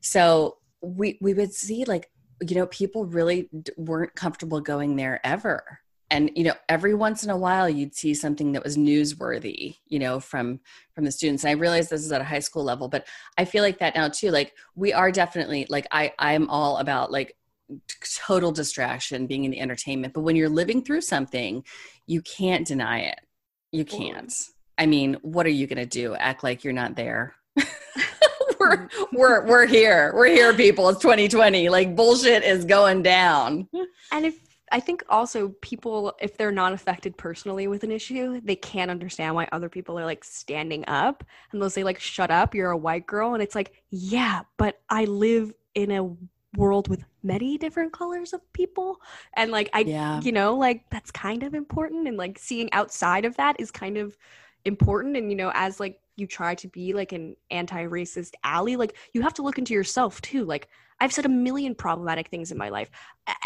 So 0.00 0.58
we 0.82 1.18
we 1.20 1.34
would 1.34 1.52
see 1.52 1.84
like 1.84 2.10
you 2.40 2.56
know 2.56 2.66
people 2.66 3.06
really 3.06 3.48
weren't 3.76 4.14
comfortable 4.14 4.60
going 4.60 4.96
there 4.96 5.20
ever. 5.24 5.80
And 6.08 6.30
you 6.36 6.44
know 6.44 6.54
every 6.68 6.94
once 6.94 7.24
in 7.24 7.30
a 7.30 7.36
while 7.36 7.68
you'd 7.68 7.96
see 7.96 8.14
something 8.14 8.52
that 8.52 8.62
was 8.62 8.76
newsworthy 8.76 9.78
you 9.88 9.98
know 9.98 10.20
from 10.20 10.60
from 10.94 11.04
the 11.04 11.10
students. 11.10 11.42
And 11.42 11.50
i 11.50 11.60
realize 11.60 11.88
this 11.88 12.04
is 12.04 12.12
at 12.12 12.20
a 12.20 12.24
high 12.24 12.38
school 12.38 12.62
level 12.62 12.88
but 12.88 13.06
i 13.38 13.44
feel 13.44 13.64
like 13.64 13.78
that 13.78 13.96
now 13.96 14.08
too. 14.08 14.30
Like 14.30 14.54
we 14.76 14.92
are 14.92 15.10
definitely 15.10 15.66
like 15.68 15.86
i 15.90 16.12
i'm 16.18 16.48
all 16.48 16.76
about 16.78 17.10
like 17.10 17.36
total 18.26 18.52
distraction 18.52 19.26
being 19.26 19.44
in 19.44 19.50
the 19.50 19.60
entertainment. 19.60 20.14
But 20.14 20.20
when 20.20 20.36
you're 20.36 20.48
living 20.48 20.82
through 20.82 21.00
something 21.00 21.64
you 22.06 22.22
can't 22.22 22.66
deny 22.66 23.00
it. 23.00 23.20
You 23.72 23.84
can't. 23.84 24.32
I 24.78 24.86
mean 24.86 25.14
what 25.22 25.46
are 25.46 25.50
you 25.50 25.66
going 25.66 25.78
to 25.78 25.86
do? 25.86 26.14
Act 26.14 26.44
like 26.44 26.62
you're 26.62 26.72
not 26.72 26.94
there 26.94 27.34
we're 28.60 28.88
we're 29.12 29.46
we're 29.46 29.66
here. 29.66 30.12
We're 30.14 30.26
here, 30.26 30.54
people. 30.54 30.88
It's 30.88 31.00
2020. 31.00 31.68
Like 31.68 31.96
bullshit 31.96 32.44
is 32.44 32.64
going 32.64 33.02
down. 33.02 33.68
And 34.12 34.24
if 34.26 34.34
I 34.72 34.80
think 34.80 35.04
also 35.08 35.50
people, 35.60 36.14
if 36.20 36.36
they're 36.36 36.52
not 36.52 36.72
affected 36.72 37.16
personally 37.16 37.68
with 37.68 37.84
an 37.84 37.92
issue, 37.92 38.40
they 38.42 38.56
can't 38.56 38.90
understand 38.90 39.34
why 39.34 39.48
other 39.52 39.68
people 39.68 39.98
are 39.98 40.04
like 40.04 40.24
standing 40.24 40.84
up 40.88 41.24
and 41.52 41.60
they'll 41.60 41.70
say 41.70 41.84
like, 41.84 42.00
"Shut 42.00 42.30
up, 42.30 42.54
you're 42.54 42.70
a 42.70 42.76
white 42.76 43.06
girl," 43.06 43.34
and 43.34 43.42
it's 43.42 43.54
like, 43.54 43.82
yeah, 43.90 44.42
but 44.56 44.80
I 44.90 45.04
live 45.04 45.52
in 45.74 45.90
a 45.90 46.16
world 46.56 46.88
with 46.88 47.04
many 47.22 47.58
different 47.58 47.92
colors 47.92 48.32
of 48.32 48.40
people 48.52 49.00
and 49.34 49.50
like 49.50 49.68
i 49.74 49.80
yeah. 49.80 50.20
you 50.20 50.32
know 50.32 50.56
like 50.56 50.88
that's 50.90 51.10
kind 51.10 51.42
of 51.42 51.54
important 51.54 52.08
and 52.08 52.16
like 52.16 52.38
seeing 52.38 52.72
outside 52.72 53.24
of 53.24 53.36
that 53.36 53.56
is 53.58 53.70
kind 53.70 53.98
of 53.98 54.16
important 54.64 55.16
and 55.16 55.30
you 55.30 55.36
know 55.36 55.50
as 55.54 55.78
like 55.80 56.00
you 56.16 56.26
try 56.26 56.54
to 56.56 56.68
be 56.68 56.92
like 56.92 57.12
an 57.12 57.36
anti-racist 57.50 58.32
ally 58.42 58.74
like 58.74 58.96
you 59.12 59.22
have 59.22 59.34
to 59.34 59.42
look 59.42 59.58
into 59.58 59.74
yourself 59.74 60.20
too. 60.20 60.44
Like 60.44 60.68
i've 60.98 61.12
said 61.12 61.26
a 61.26 61.28
million 61.28 61.74
problematic 61.74 62.28
things 62.28 62.50
in 62.50 62.56
my 62.56 62.70
life 62.70 62.90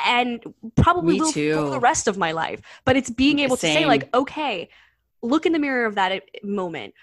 and 0.07 0.41
probably 0.77 1.19
will 1.19 1.33
for 1.33 1.71
the 1.71 1.81
rest 1.81 2.07
of 2.07 2.17
my 2.17 2.31
life 2.31 2.61
but 2.85 2.97
it's 2.97 3.11
being 3.11 3.41
able 3.41 3.57
Same. 3.57 3.75
to 3.75 3.81
say 3.81 3.87
like 3.87 4.15
okay 4.15 4.69
look 5.23 5.47
in 5.47 5.53
the 5.53 5.59
mirror 5.59 5.85
of 5.85 5.97
that 5.97 6.13
eh, 6.13 6.21
moment 6.43 6.95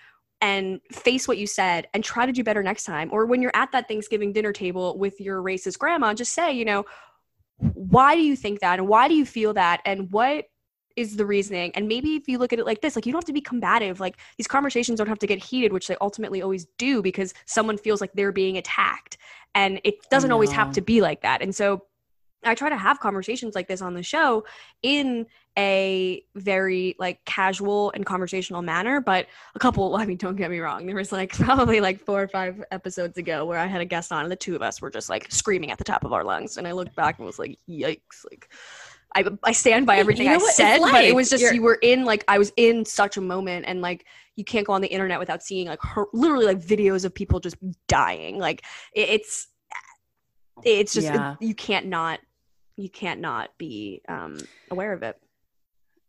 and 0.42 0.80
face 0.92 1.28
what 1.28 1.38
you 1.38 1.48
said 1.48 1.88
and 1.94 2.04
try 2.04 2.26
to 2.26 2.32
do 2.32 2.44
better 2.44 2.62
next 2.62 2.84
time. 2.84 3.10
Or 3.12 3.26
when 3.26 3.42
you're 3.42 3.56
at 3.56 3.72
that 3.72 3.88
thanksgiving 3.88 4.34
dinner 4.34 4.54
table 4.54 4.98
with 4.98 5.20
your 5.20 5.42
racist 5.42 5.80
grandma 5.80 6.14
just 6.14 6.34
say 6.34 6.52
you 6.54 6.66
know 6.66 6.86
why 7.60 8.16
do 8.16 8.22
you 8.22 8.36
think 8.36 8.60
that? 8.60 8.78
And 8.78 8.88
why 8.88 9.08
do 9.08 9.16
you 9.16 9.26
feel 9.26 9.54
that? 9.56 9.82
And 9.84 10.12
what 10.12 10.46
is 10.98 11.16
the 11.16 11.26
reasoning. 11.26 11.72
And 11.76 11.88
maybe 11.88 12.16
if 12.16 12.28
you 12.28 12.40
look 12.40 12.52
at 12.52 12.60
it 12.60 12.66
like 12.66 12.82
this 12.82 12.98
like 12.98 13.06
you 13.06 13.14
don't 13.14 13.22
have 13.22 13.28
to 13.28 13.34
be 13.34 13.40
combative. 13.40 14.02
Like 14.02 14.18
these 14.38 14.48
conversations 14.48 14.98
don't 14.98 15.08
have 15.08 15.20
to 15.20 15.28
get 15.28 15.42
heated 15.42 15.72
which 15.72 15.88
they 15.88 15.96
ultimately 16.02 16.42
always 16.42 16.66
do 16.78 17.02
because 17.02 17.34
someone 17.46 17.78
feels 17.78 18.02
like 18.02 18.12
they're 18.14 18.34
being 18.34 18.58
attacked. 18.58 19.18
And 19.56 19.80
it 19.84 20.10
doesn't 20.10 20.32
always 20.32 20.52
have 20.52 20.74
to 20.74 20.82
be 20.82 21.00
like 21.02 21.22
that. 21.22 21.42
And 21.42 21.56
so 21.56 21.84
I 22.44 22.56
try 22.56 22.70
to 22.70 22.78
have 22.78 23.00
conversations 23.00 23.56
like 23.56 23.68
this 23.68 23.82
on 23.82 23.94
the 23.94 24.04
show 24.04 24.46
in 24.84 25.26
a 25.58 26.24
very 26.36 26.96
like 27.00 27.24
casual 27.26 27.92
and 27.92 28.06
conversational 28.06 28.62
manner. 28.62 29.02
But 29.02 29.28
a 29.56 29.60
couple, 29.60 29.96
I 29.98 30.06
mean, 30.06 30.18
don't 30.18 30.36
get 30.36 30.52
me 30.52 30.60
wrong, 30.60 30.86
there 30.86 30.96
was 30.96 31.12
like 31.12 31.32
probably 31.38 31.82
like 31.82 32.00
four 32.00 32.22
or 32.22 32.28
five 32.28 32.64
episodes 32.72 33.18
ago 33.18 33.46
where 33.46 33.60
I 33.60 33.66
had 33.66 33.82
a 33.82 33.86
guest 33.86 34.12
on 34.12 34.24
and 34.24 34.32
the 34.32 34.36
two 34.36 34.56
of 34.56 34.62
us 34.62 34.82
were 34.82 34.90
just 34.90 35.10
like 35.10 35.32
screaming 35.32 35.72
at 35.72 35.78
the 35.78 35.84
top 35.84 36.04
of 36.04 36.14
our 36.14 36.24
lungs. 36.24 36.58
And 36.58 36.68
I 36.68 36.72
looked 36.72 36.96
back 36.96 37.18
and 37.18 37.26
was 37.26 37.40
like, 37.40 37.58
yikes, 37.68 38.26
like 38.30 38.50
I, 39.16 39.26
I 39.44 39.52
stand 39.52 39.86
by 39.86 39.98
everything 39.98 40.28
you 40.28 40.38
know 40.38 40.46
I 40.46 40.52
said, 40.52 40.80
like. 40.80 40.92
but 40.92 41.04
it 41.04 41.16
was 41.16 41.30
just 41.30 41.42
You're- 41.42 41.56
you 41.56 41.62
were 41.62 41.80
in 41.82 42.06
like 42.06 42.24
I 42.28 42.38
was 42.38 42.52
in 42.58 42.86
such 42.86 43.18
a 43.18 43.22
moment, 43.22 43.66
and 43.68 43.82
like 43.82 44.06
you 44.36 44.44
can't 44.44 44.66
go 44.68 44.74
on 44.74 44.82
the 44.82 44.88
internet 44.88 45.20
without 45.20 45.42
seeing 45.42 45.68
like 45.68 45.82
her, 45.82 46.06
literally 46.14 46.46
like 46.46 46.60
videos 46.60 47.06
of 47.06 47.14
people 47.14 47.40
just 47.40 47.56
dying. 47.88 48.38
Like 48.38 48.64
it, 48.94 49.10
it's 49.10 49.48
it's 50.64 50.94
just 50.94 51.08
yeah. 51.08 51.34
it, 51.40 51.46
you 51.46 51.56
can't 51.56 51.88
not 51.88 52.20
you 52.76 52.90
can't 52.90 53.20
not 53.20 53.50
be 53.58 54.02
um, 54.08 54.38
aware 54.72 54.94
of 54.94 55.04
it. 55.04 55.20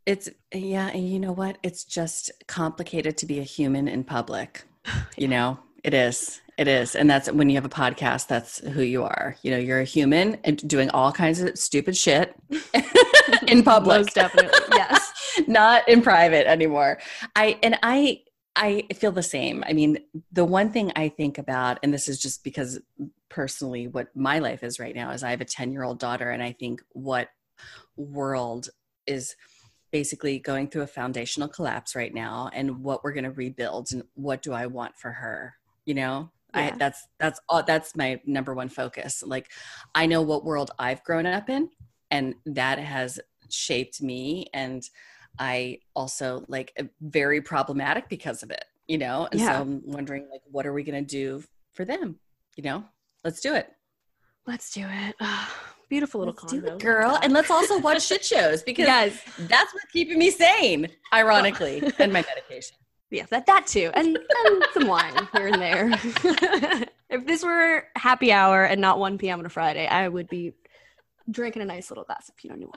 It's 0.06 0.28
yeah, 0.52 0.88
and 0.88 1.08
you 1.08 1.18
know 1.18 1.32
what? 1.32 1.58
It's 1.62 1.84
just 1.84 2.30
complicated 2.46 3.16
to 3.18 3.26
be 3.26 3.38
a 3.40 3.44
human 3.44 3.88
in 3.88 4.04
public. 4.04 4.64
You 5.16 5.28
know, 5.28 5.58
it 5.82 5.94
is. 5.94 6.40
It 6.58 6.66
is. 6.66 6.96
And 6.96 7.08
that's 7.08 7.30
when 7.30 7.48
you 7.48 7.54
have 7.54 7.64
a 7.64 7.68
podcast, 7.68 8.26
that's 8.26 8.58
who 8.58 8.82
you 8.82 9.04
are. 9.04 9.36
You 9.42 9.52
know, 9.52 9.58
you're 9.58 9.78
a 9.78 9.84
human 9.84 10.38
and 10.42 10.56
doing 10.68 10.90
all 10.90 11.12
kinds 11.12 11.40
of 11.40 11.56
stupid 11.56 11.96
shit 11.96 12.34
in 13.46 13.62
public. 13.62 13.98
Most 13.98 14.14
definitely. 14.14 14.58
Yes. 14.72 15.12
Not 15.46 15.88
in 15.88 16.02
private 16.02 16.48
anymore. 16.48 16.98
I 17.36 17.60
and 17.62 17.78
I 17.84 18.22
I 18.56 18.86
feel 18.92 19.12
the 19.12 19.22
same. 19.22 19.62
I 19.68 19.72
mean, 19.72 19.98
the 20.32 20.44
one 20.44 20.72
thing 20.72 20.90
I 20.96 21.10
think 21.10 21.38
about, 21.38 21.78
and 21.84 21.94
this 21.94 22.08
is 22.08 22.18
just 22.18 22.42
because 22.42 22.80
personally 23.28 23.86
what 23.86 24.08
my 24.16 24.40
life 24.40 24.64
is 24.64 24.80
right 24.80 24.96
now, 24.96 25.12
is 25.12 25.22
I 25.22 25.30
have 25.30 25.40
a 25.40 25.44
10 25.44 25.72
year 25.72 25.84
old 25.84 26.00
daughter, 26.00 26.30
and 26.30 26.42
I 26.42 26.56
think 26.58 26.82
what 26.90 27.28
world 27.96 28.68
is 29.06 29.36
basically 29.92 30.40
going 30.40 30.68
through 30.68 30.82
a 30.82 30.88
foundational 30.88 31.48
collapse 31.48 31.94
right 31.94 32.12
now 32.12 32.50
and 32.52 32.82
what 32.82 33.04
we're 33.04 33.12
going 33.12 33.24
to 33.24 33.30
rebuild 33.30 33.92
and 33.92 34.02
what 34.14 34.42
do 34.42 34.52
I 34.52 34.66
want 34.66 34.96
for 34.96 35.12
her, 35.12 35.54
you 35.84 35.94
know? 35.94 36.30
Yeah. 36.54 36.70
I, 36.74 36.76
that's 36.76 37.06
that's 37.18 37.40
all 37.48 37.62
that's 37.62 37.94
my 37.96 38.20
number 38.26 38.54
one 38.54 38.68
focus. 38.68 39.22
Like 39.24 39.50
I 39.94 40.06
know 40.06 40.22
what 40.22 40.44
world 40.44 40.70
I've 40.78 41.02
grown 41.04 41.26
up 41.26 41.50
in 41.50 41.68
and 42.10 42.34
that 42.46 42.78
has 42.78 43.20
shaped 43.50 44.02
me 44.02 44.46
and 44.54 44.82
I 45.38 45.78
also 45.94 46.44
like 46.48 46.72
very 47.00 47.40
problematic 47.40 48.08
because 48.08 48.42
of 48.42 48.50
it, 48.50 48.64
you 48.86 48.98
know? 48.98 49.28
And 49.30 49.40
yeah. 49.40 49.56
so 49.56 49.62
I'm 49.62 49.82
wondering 49.84 50.28
like 50.30 50.42
what 50.50 50.66
are 50.66 50.72
we 50.72 50.82
going 50.82 51.04
to 51.04 51.08
do 51.08 51.44
for 51.74 51.84
them? 51.84 52.18
You 52.56 52.64
know? 52.64 52.84
Let's 53.24 53.40
do 53.40 53.54
it. 53.54 53.70
Let's 54.46 54.70
do 54.72 54.86
it. 54.88 55.14
beautiful 55.88 56.20
little 56.20 56.34
let's 56.42 56.52
convo. 56.52 56.80
girl. 56.80 57.18
And 57.22 57.32
let's 57.32 57.50
also 57.50 57.78
watch 57.78 58.02
shit 58.06 58.24
shows 58.24 58.62
because 58.62 58.86
yes. 58.86 59.22
that's 59.40 59.74
what's 59.74 59.92
keeping 59.92 60.18
me 60.18 60.30
sane, 60.30 60.88
ironically, 61.12 61.82
and 61.98 62.12
my 62.12 62.22
medication. 62.22 62.77
Yeah, 63.10 63.26
that 63.30 63.46
that 63.46 63.66
too, 63.66 63.90
and, 63.94 64.18
and 64.18 64.64
some 64.74 64.86
wine 64.86 65.14
here 65.32 65.48
and 65.48 65.62
there. 65.62 65.90
if 67.08 67.26
this 67.26 67.42
were 67.42 67.84
happy 67.96 68.32
hour 68.32 68.64
and 68.64 68.80
not 68.80 68.98
1 68.98 69.16
p.m. 69.16 69.38
on 69.38 69.46
a 69.46 69.48
Friday, 69.48 69.86
I 69.86 70.08
would 70.08 70.28
be 70.28 70.52
drinking 71.30 71.62
a 71.62 71.64
nice 71.64 71.90
little 71.90 72.04
glass 72.04 72.28
of 72.28 72.36
Pinot 72.36 72.58
Noir. 72.58 72.72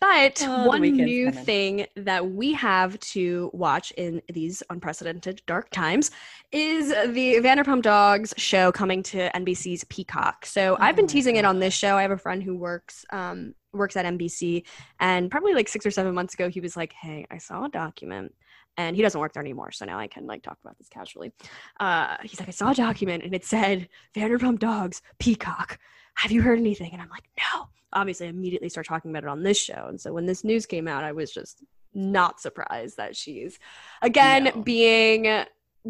But 0.00 0.42
oh, 0.46 0.66
one 0.66 0.80
new 0.80 1.30
thing 1.30 1.86
that 1.94 2.30
we 2.30 2.54
have 2.54 2.98
to 3.00 3.50
watch 3.52 3.90
in 3.98 4.22
these 4.32 4.62
unprecedented 4.70 5.42
dark 5.46 5.68
times 5.70 6.10
is 6.52 6.88
the 6.88 7.34
Vanderpump 7.34 7.82
Dogs 7.82 8.32
show 8.38 8.72
coming 8.72 9.02
to 9.04 9.30
NBC's 9.34 9.84
Peacock. 9.84 10.46
So 10.46 10.72
oh 10.72 10.76
I've 10.80 10.96
been 10.96 11.06
teasing 11.06 11.34
God. 11.34 11.40
it 11.40 11.44
on 11.44 11.60
this 11.60 11.74
show. 11.74 11.98
I 11.98 12.02
have 12.02 12.12
a 12.12 12.16
friend 12.16 12.42
who 12.42 12.56
works 12.56 13.04
um, 13.10 13.54
works 13.74 13.94
at 13.94 14.06
NBC, 14.06 14.64
and 15.00 15.30
probably 15.30 15.52
like 15.52 15.68
six 15.68 15.84
or 15.84 15.90
seven 15.90 16.14
months 16.14 16.32
ago, 16.32 16.48
he 16.48 16.60
was 16.60 16.78
like, 16.78 16.94
"Hey, 16.94 17.26
I 17.30 17.36
saw 17.36 17.66
a 17.66 17.68
document." 17.68 18.34
And 18.76 18.96
he 18.96 19.02
doesn't 19.02 19.20
work 19.20 19.34
there 19.34 19.42
anymore, 19.42 19.72
so 19.72 19.84
now 19.84 19.98
I 19.98 20.06
can 20.06 20.26
like 20.26 20.42
talk 20.42 20.58
about 20.62 20.78
this 20.78 20.88
casually. 20.88 21.32
Uh, 21.78 22.16
he's 22.22 22.40
like, 22.40 22.48
I 22.48 22.52
saw 22.52 22.70
a 22.70 22.74
document 22.74 23.24
and 23.24 23.34
it 23.34 23.44
said 23.44 23.88
Vanderpump 24.14 24.58
Dogs 24.58 25.02
Peacock. 25.18 25.78
Have 26.14 26.32
you 26.32 26.40
heard 26.40 26.58
anything? 26.58 26.90
And 26.92 27.02
I'm 27.02 27.10
like, 27.10 27.28
no 27.36 27.68
obviously 27.92 28.28
immediately 28.28 28.68
start 28.68 28.86
talking 28.86 29.10
about 29.10 29.24
it 29.24 29.28
on 29.28 29.42
this 29.42 29.60
show. 29.60 29.86
And 29.88 30.00
so 30.00 30.12
when 30.12 30.26
this 30.26 30.44
news 30.44 30.66
came 30.66 30.86
out, 30.86 31.04
I 31.04 31.12
was 31.12 31.32
just 31.32 31.62
not 31.92 32.40
surprised 32.40 32.96
that 32.98 33.16
she's 33.16 33.58
again 34.00 34.44
no. 34.44 34.62
being 34.62 35.44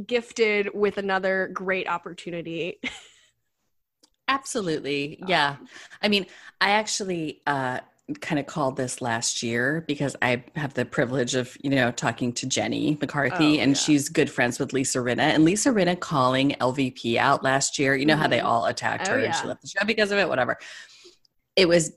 gifted 0.07 0.71
with 0.73 0.97
another 0.97 1.51
great 1.53 1.89
opportunity. 1.89 2.81
Absolutely. 4.29 5.23
Yeah. 5.27 5.57
I 6.01 6.09
mean, 6.09 6.27
I 6.61 6.71
actually 6.71 7.43
uh 7.47 7.81
kind 8.15 8.39
of 8.39 8.47
called 8.47 8.77
this 8.77 9.01
last 9.01 9.43
year 9.43 9.85
because 9.87 10.17
I 10.23 10.45
have 10.57 10.75
the 10.75 10.85
privilege 10.85 11.35
of, 11.35 11.57
you 11.63 11.71
know, 11.71 11.91
talking 11.91 12.33
to 12.35 12.47
Jenny 12.47 12.97
McCarthy 13.01 13.59
oh, 13.59 13.63
and 13.63 13.71
yeah. 13.73 13.79
she's 13.79 14.09
good 14.09 14.31
friends 14.31 14.59
with 14.59 14.73
Lisa 14.73 14.99
Rinna. 14.99 15.21
And 15.21 15.45
Lisa 15.45 15.71
Rinna 15.71 15.99
calling 15.99 16.57
LVP 16.61 17.17
out 17.17 17.43
last 17.43 17.79
year, 17.79 17.95
you 17.95 18.07
know 18.07 18.15
mm-hmm. 18.15 18.23
how 18.23 18.29
they 18.29 18.39
mm-hmm. 18.39 18.47
all 18.47 18.67
attacked 18.67 19.09
oh, 19.09 19.13
her 19.13 19.21
yeah. 19.21 19.27
and 19.27 19.35
she 19.35 19.47
left 19.47 19.63
the 19.63 19.69
show 19.69 19.85
because 19.85 20.11
of 20.11 20.19
it, 20.19 20.29
whatever 20.29 20.59
it 21.57 21.69
was 21.69 21.93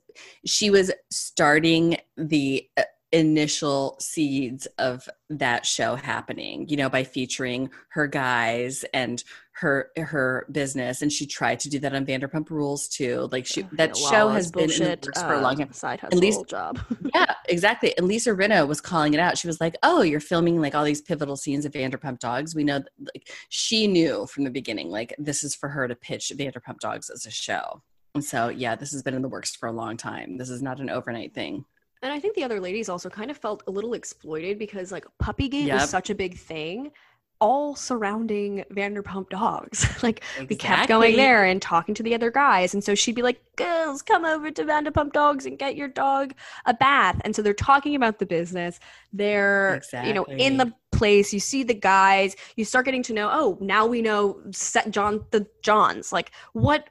she 0.45 0.69
was 0.69 0.91
starting 1.09 1.97
the 2.17 2.67
uh, 2.77 2.83
initial 3.13 3.95
seeds 3.99 4.65
of 4.77 5.07
that 5.29 5.65
show 5.65 5.95
happening 5.95 6.67
you 6.67 6.75
know 6.75 6.89
by 6.89 7.03
featuring 7.03 7.69
her 7.89 8.07
guys 8.07 8.83
and 8.93 9.23
her 9.53 9.91
her 9.97 10.47
business. 10.51 11.01
And 11.01 11.11
she 11.11 11.25
tried 11.25 11.59
to 11.61 11.69
do 11.69 11.79
that 11.79 11.93
on 11.93 12.05
vanderpump 12.05 12.49
rules 12.49 12.87
too. 12.87 13.29
Like 13.31 13.45
she 13.45 13.61
that 13.73 13.95
show 13.95 14.29
has 14.29 14.51
been 14.51 14.71
in 14.71 14.79
the 14.79 14.99
works 15.05 15.21
uh, 15.21 15.27
for 15.27 15.33
a 15.35 15.41
long 15.41 15.57
time. 15.57 15.71
side 15.71 15.99
hustle 15.99 16.43
job. 16.45 16.79
Yeah 17.13 17.35
exactly. 17.47 17.95
And 17.97 18.07
lisa 18.07 18.31
rinna 18.31 18.67
was 18.67 18.81
calling 18.81 19.13
it 19.13 19.19
out. 19.19 19.37
She 19.37 19.47
was 19.47 19.61
like 19.61 19.75
oh 19.83 20.01
you're 20.01 20.19
filming 20.19 20.59
like 20.59 20.73
all 20.73 20.83
these 20.83 21.01
pivotal 21.01 21.37
scenes 21.37 21.65
of 21.65 21.71
vanderpump 21.71 22.19
dogs. 22.19 22.55
We 22.55 22.63
know 22.63 22.79
that, 22.79 22.89
like 23.13 23.31
she 23.49 23.85
knew 23.87 24.25
from 24.25 24.43
the 24.43 24.49
beginning 24.49 24.89
like 24.89 25.13
this 25.19 25.43
is 25.43 25.53
for 25.53 25.69
her 25.69 25.87
to 25.87 25.95
pitch 25.95 26.31
vanderpump 26.35 26.79
dogs 26.79 27.09
as 27.09 27.25
a 27.25 27.31
show. 27.31 27.83
And 28.15 28.23
so, 28.23 28.49
yeah, 28.49 28.75
this 28.75 28.91
has 28.91 29.01
been 29.01 29.15
in 29.15 29.23
the 29.23 29.29
works 29.29 29.55
for 29.55 29.67
a 29.67 29.71
long 29.71 29.97
time. 29.97 30.37
This 30.37 30.49
is 30.51 30.61
not 30.61 30.79
an 30.79 30.91
overnight 30.91 31.33
thing. 31.33 31.65
And 32.03 32.11
I 32.11 32.19
think 32.19 32.35
the 32.35 32.43
other 32.43 32.59
ladies 32.59 32.89
also 32.89 33.09
kind 33.09 33.31
of 33.31 33.37
felt 33.37 33.63
a 33.65 33.71
little 33.71 33.93
exploited 33.93 34.59
because 34.59 34.91
like 34.91 35.05
Puppygate 35.21 35.67
yep. 35.67 35.79
was 35.79 35.89
such 35.89 36.09
a 36.09 36.15
big 36.15 36.37
thing, 36.37 36.91
all 37.39 37.75
surrounding 37.75 38.65
Vanderpump 38.71 39.29
Dogs. 39.29 39.83
like 40.03 40.19
exactly. 40.19 40.47
we 40.49 40.55
kept 40.57 40.89
going 40.89 41.15
there 41.15 41.45
and 41.45 41.61
talking 41.61 41.95
to 41.95 42.03
the 42.03 42.13
other 42.13 42.29
guys, 42.29 42.73
and 42.73 42.83
so 42.83 42.93
she'd 42.93 43.15
be 43.15 43.21
like, 43.21 43.41
"Girls, 43.55 44.01
come 44.01 44.25
over 44.25 44.51
to 44.51 44.63
Vanderpump 44.63 45.13
Dogs 45.13 45.45
and 45.45 45.57
get 45.57 45.77
your 45.77 45.87
dog 45.87 46.33
a 46.65 46.73
bath." 46.73 47.21
And 47.23 47.33
so 47.33 47.41
they're 47.41 47.53
talking 47.53 47.95
about 47.95 48.19
the 48.19 48.25
business. 48.25 48.81
They're 49.13 49.75
exactly. 49.75 50.09
you 50.09 50.13
know 50.13 50.25
in 50.25 50.57
the 50.57 50.73
place. 50.91 51.33
You 51.33 51.39
see 51.39 51.63
the 51.63 51.73
guys. 51.73 52.35
You 52.57 52.65
start 52.65 52.83
getting 52.83 53.03
to 53.03 53.13
know. 53.13 53.29
Oh, 53.31 53.57
now 53.61 53.85
we 53.85 54.01
know 54.01 54.41
set 54.51 54.91
John 54.91 55.25
the 55.31 55.47
Johns. 55.61 56.11
Like 56.11 56.31
what 56.51 56.89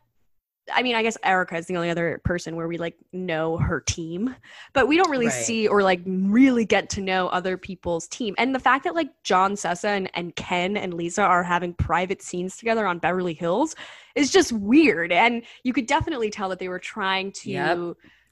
I 0.72 0.82
mean, 0.82 0.94
I 0.94 1.02
guess 1.02 1.16
Erika 1.24 1.56
is 1.56 1.66
the 1.66 1.76
only 1.76 1.90
other 1.90 2.20
person 2.24 2.54
where 2.54 2.68
we 2.68 2.78
like 2.78 2.96
know 3.12 3.56
her 3.56 3.80
team, 3.80 4.34
but 4.72 4.86
we 4.86 4.96
don't 4.96 5.10
really 5.10 5.26
right. 5.26 5.44
see 5.44 5.66
or 5.66 5.82
like 5.82 6.00
really 6.06 6.64
get 6.64 6.88
to 6.90 7.00
know 7.00 7.28
other 7.28 7.56
people's 7.56 8.06
team. 8.08 8.34
And 8.38 8.54
the 8.54 8.60
fact 8.60 8.84
that 8.84 8.94
like 8.94 9.10
John 9.24 9.54
Sessa 9.54 9.88
and, 9.88 10.10
and 10.14 10.34
Ken 10.36 10.76
and 10.76 10.94
Lisa 10.94 11.22
are 11.22 11.42
having 11.42 11.74
private 11.74 12.22
scenes 12.22 12.56
together 12.56 12.86
on 12.86 12.98
Beverly 12.98 13.34
Hills 13.34 13.74
is 14.14 14.30
just 14.30 14.52
weird. 14.52 15.10
And 15.10 15.42
you 15.64 15.72
could 15.72 15.86
definitely 15.86 16.30
tell 16.30 16.48
that 16.50 16.58
they 16.58 16.68
were 16.68 16.78
trying 16.78 17.32
to 17.32 17.50
yep, 17.50 17.78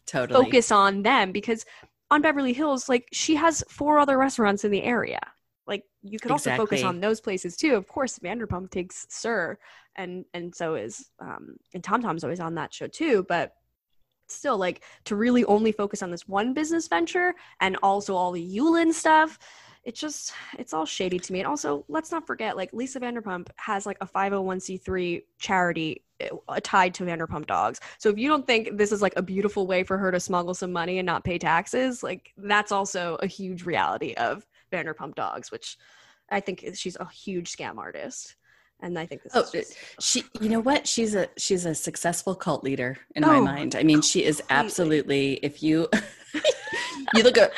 totally. 0.07 0.45
focus 0.45 0.71
on 0.71 1.03
them 1.03 1.33
because 1.33 1.65
on 2.11 2.23
Beverly 2.23 2.53
Hills, 2.53 2.89
like 2.89 3.09
she 3.13 3.35
has 3.37 3.65
four 3.69 3.99
other 3.99 4.19
restaurants 4.19 4.65
in 4.65 4.71
the 4.71 4.83
area. 4.83 5.21
You 6.03 6.19
could 6.19 6.31
also 6.31 6.57
focus 6.57 6.83
on 6.83 7.01
those 7.01 7.21
places 7.21 7.57
too. 7.57 7.75
Of 7.75 7.87
course, 7.87 8.19
Vanderpump 8.19 8.71
takes 8.71 9.07
SUR, 9.11 9.59
and 9.97 10.25
and 10.33 10.55
so 10.55 10.75
is 10.75 11.11
um, 11.21 11.57
and 11.75 11.85
Tom 11.85 12.01
Tom's 12.01 12.25
always 12.25 12.41
on 12.41 12.55
that 12.55 12.73
show 12.73 12.87
too. 12.87 13.25
But 13.29 13.53
still, 14.29 14.57
like 14.57 14.83
to 15.05 15.17
really 15.17 15.45
only 15.45 15.73
focus 15.73 16.03
on 16.03 16.11
this 16.11 16.27
one 16.27 16.55
business 16.55 16.89
venture 16.89 17.35
and 17.61 17.77
also 17.83 18.15
all 18.15 18.33
the 18.33 18.57
Yulin 18.57 18.93
stuff. 18.93 19.39
It's 19.85 20.01
just 20.01 20.33
it's 20.59 20.73
all 20.73 20.87
shady 20.87 21.19
to 21.19 21.33
me. 21.33 21.41
And 21.41 21.49
also, 21.49 21.85
let's 21.89 22.11
not 22.11 22.27
forget, 22.27 22.57
like 22.57 22.73
Lisa 22.73 23.01
Vanderpump 23.01 23.49
has 23.57 23.85
like 23.85 23.99
a 24.01 24.07
501c3 24.07 25.23
charity 25.39 26.03
uh, 26.49 26.61
tied 26.63 26.95
to 26.95 27.05
Vanderpump 27.05 27.47
Dogs. 27.47 27.81
So 27.99 28.09
if 28.09 28.19
you 28.19 28.29
don't 28.29 28.47
think 28.47 28.77
this 28.77 28.93
is 28.93 29.03
like 29.03 29.15
a 29.17 29.23
beautiful 29.23 29.67
way 29.67 29.83
for 29.83 29.97
her 29.99 30.11
to 30.11 30.21
smuggle 30.21 30.55
some 30.55 30.73
money 30.73 30.99
and 30.99 31.07
not 31.07 31.25
pay 31.25 31.39
taxes, 31.39 32.03
like 32.03 32.33
that's 32.37 32.73
also 32.73 33.17
a 33.21 33.27
huge 33.27 33.65
reality 33.65 34.15
of 34.15 34.47
Vanderpump 34.71 35.15
Dogs, 35.15 35.51
which 35.51 35.77
I 36.31 36.41
think 36.41 36.65
she's 36.75 36.97
a 36.97 37.09
huge 37.09 37.55
scam 37.55 37.79
artist. 37.79 38.37
And 38.83 38.99
I 38.99 39.05
think 39.05 39.23
this 39.23 39.33
oh, 39.35 39.47
just... 39.53 39.77
she 40.01 40.25
you 40.41 40.49
know 40.49 40.61
what? 40.61 40.87
She's 40.87 41.15
a 41.15 41.29
she's 41.37 41.67
a 41.67 41.75
successful 41.75 42.35
cult 42.35 42.65
leader 42.65 42.97
in 43.15 43.25
oh, 43.25 43.29
my 43.29 43.41
mind. 43.41 43.77
I 43.77 43.83
mean, 43.83 44.01
she 44.01 44.25
is 44.25 44.43
absolutely 44.49 45.35
if 45.43 45.63
you 45.63 45.89
you 47.15 47.23
look 47.23 47.37
at 47.37 47.53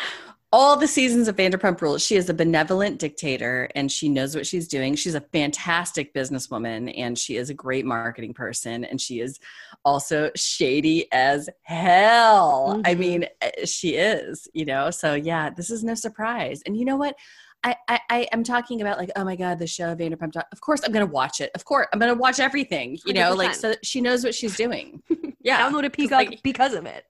all 0.52 0.76
the 0.76 0.86
seasons 0.86 1.28
of 1.28 1.36
Vanderpump 1.36 1.80
Rules, 1.80 2.04
she 2.04 2.16
is 2.16 2.28
a 2.28 2.34
benevolent 2.34 2.98
dictator 2.98 3.70
and 3.74 3.90
she 3.90 4.10
knows 4.10 4.34
what 4.34 4.46
she's 4.46 4.68
doing. 4.68 4.94
She's 4.94 5.14
a 5.14 5.20
fantastic 5.20 6.12
businesswoman 6.12 6.92
and 6.96 7.18
she 7.18 7.36
is 7.36 7.48
a 7.48 7.54
great 7.54 7.86
marketing 7.86 8.34
person 8.34 8.84
and 8.84 9.00
she 9.00 9.20
is 9.20 9.40
also 9.82 10.30
shady 10.36 11.10
as 11.10 11.48
hell. 11.62 12.74
Mm-hmm. 12.74 12.82
I 12.84 12.94
mean, 12.94 13.26
eh, 13.40 13.64
she 13.64 13.96
is, 13.96 14.46
you 14.52 14.66
know. 14.66 14.90
So 14.90 15.14
yeah, 15.14 15.48
this 15.48 15.70
is 15.70 15.82
no 15.82 15.94
surprise. 15.94 16.62
And 16.66 16.76
you 16.76 16.84
know 16.84 16.96
what? 16.96 17.16
I, 17.64 17.76
I, 17.88 18.00
I 18.10 18.20
am 18.32 18.44
talking 18.44 18.82
about 18.82 18.98
like, 18.98 19.10
oh 19.16 19.24
my 19.24 19.36
God, 19.36 19.58
the 19.58 19.66
show 19.66 19.94
Vanderpump. 19.94 20.36
Of 20.52 20.60
course, 20.60 20.82
I'm 20.84 20.92
going 20.92 21.06
to 21.06 21.12
watch 21.12 21.40
it. 21.40 21.50
Of 21.54 21.64
course, 21.64 21.86
I'm 21.92 21.98
going 21.98 22.12
to 22.12 22.18
watch 22.18 22.40
everything, 22.40 22.98
you 23.06 23.14
100%. 23.14 23.14
know, 23.14 23.34
like, 23.34 23.54
so 23.54 23.74
she 23.82 24.00
knows 24.00 24.22
what 24.22 24.34
she's 24.34 24.56
doing. 24.56 25.02
Yeah. 25.44 25.68
Download 25.68 25.84
a 25.84 25.90
Peacock 25.90 26.28
like, 26.28 26.42
because 26.44 26.72
of 26.72 26.86
it 26.86 27.04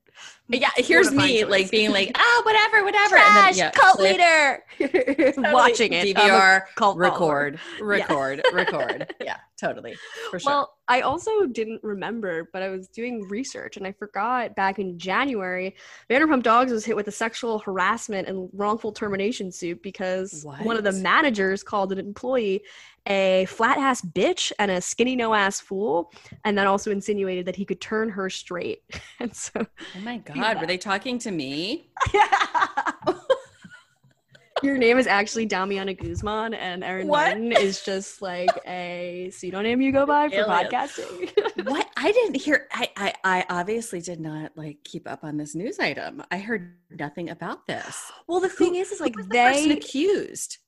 Mm, 0.51 0.61
yeah, 0.61 0.71
here's 0.77 1.11
me 1.13 1.45
like 1.45 1.71
being 1.71 1.93
like, 1.93 2.11
oh, 2.19 2.43
whatever, 2.45 2.85
whatever. 2.85 3.17
Trash, 3.17 3.29
and 3.29 3.57
then, 3.57 3.57
yeah, 3.57 3.71
cult 3.71 3.97
clip, 3.99 4.19
leader. 4.19 5.35
Watching 5.53 5.93
it. 5.93 6.17
DVR, 6.17 6.63
cult 6.77 6.97
record, 6.97 7.59
record, 7.81 8.43
yeah. 8.45 8.57
record. 8.57 9.15
Yeah, 9.23 9.37
totally. 9.59 9.95
For 10.31 10.41
sure. 10.41 10.51
Well, 10.51 10.75
I 10.89 11.03
also 11.03 11.47
didn't 11.47 11.83
remember, 11.85 12.49
but 12.53 12.61
I 12.61 12.69
was 12.71 12.89
doing 12.89 13.23
research 13.29 13.77
and 13.77 13.87
I 13.87 13.93
forgot 13.93 14.57
back 14.57 14.79
in 14.79 14.99
January, 14.99 15.77
Vanderpump 16.11 16.43
Dogs 16.43 16.73
was 16.73 16.85
hit 16.85 16.97
with 16.97 17.07
a 17.07 17.13
sexual 17.13 17.61
harassment 17.61 18.29
and 18.29 18.51
wrongful 18.53 18.91
termination 18.93 19.53
suit 19.53 19.81
because 19.83 20.43
what? 20.45 20.65
one 20.65 20.77
of 20.77 20.83
the 20.83 20.93
managers 20.93 21.63
called 21.63 21.93
an 21.93 21.99
employee 21.99 22.63
a 23.09 23.47
flat 23.47 23.79
ass 23.79 24.01
bitch 24.01 24.53
and 24.59 24.71
a 24.71 24.81
skinny 24.81 25.17
no 25.17 25.35
ass 25.35 25.61
fool, 25.61 26.13
and 26.45 26.57
then 26.57 26.67
also 26.67 26.91
insinuated 26.91 27.47
that 27.47 27.57
he 27.57 27.65
could 27.65 27.81
turn 27.81 28.09
her 28.09 28.31
straight. 28.31 28.83
And 29.21 29.35
so, 29.37 29.53
oh 29.55 30.01
my 30.03 30.19
god, 30.19 30.32
yeah. 30.35 30.61
were 30.61 30.67
they 30.67 30.79
talking 30.79 31.19
to 31.21 31.31
me? 31.31 31.91
Your 34.63 34.79
name 34.79 34.97
is 34.97 35.09
actually 35.09 35.49
Damiana 35.49 35.99
Guzman, 35.99 36.55
and 36.55 36.85
Erin? 36.85 37.09
Martin 37.09 37.51
is 37.51 37.83
just 37.83 38.23
like 38.23 38.49
a 38.65 39.29
pseudonym 39.33 39.81
you 39.81 39.91
go 39.91 40.07
by 40.07 40.29
for 40.29 40.45
podcasting. 40.45 41.67
what 41.69 41.89
I 41.97 42.13
didn't 42.13 42.37
hear. 42.37 42.69
I, 42.73 42.89
I 42.97 43.13
I 43.25 43.45
obviously 43.51 44.01
did 44.01 44.21
not 44.21 44.53
like 44.55 44.79
keep 44.85 45.11
up 45.11 45.25
on 45.25 45.37
this 45.37 45.57
news 45.57 45.81
item. 45.81 46.23
I 46.31 46.39
heard 46.39 46.77
nothing 46.91 47.31
about 47.31 47.67
this. 47.67 48.13
well, 48.29 48.39
the 48.39 48.49
thing 48.49 48.77
is, 48.77 48.93
is 48.93 48.99
Who 48.99 49.05
like 49.05 49.15
the 49.17 49.25
they, 49.25 49.71
accused. 49.71 50.59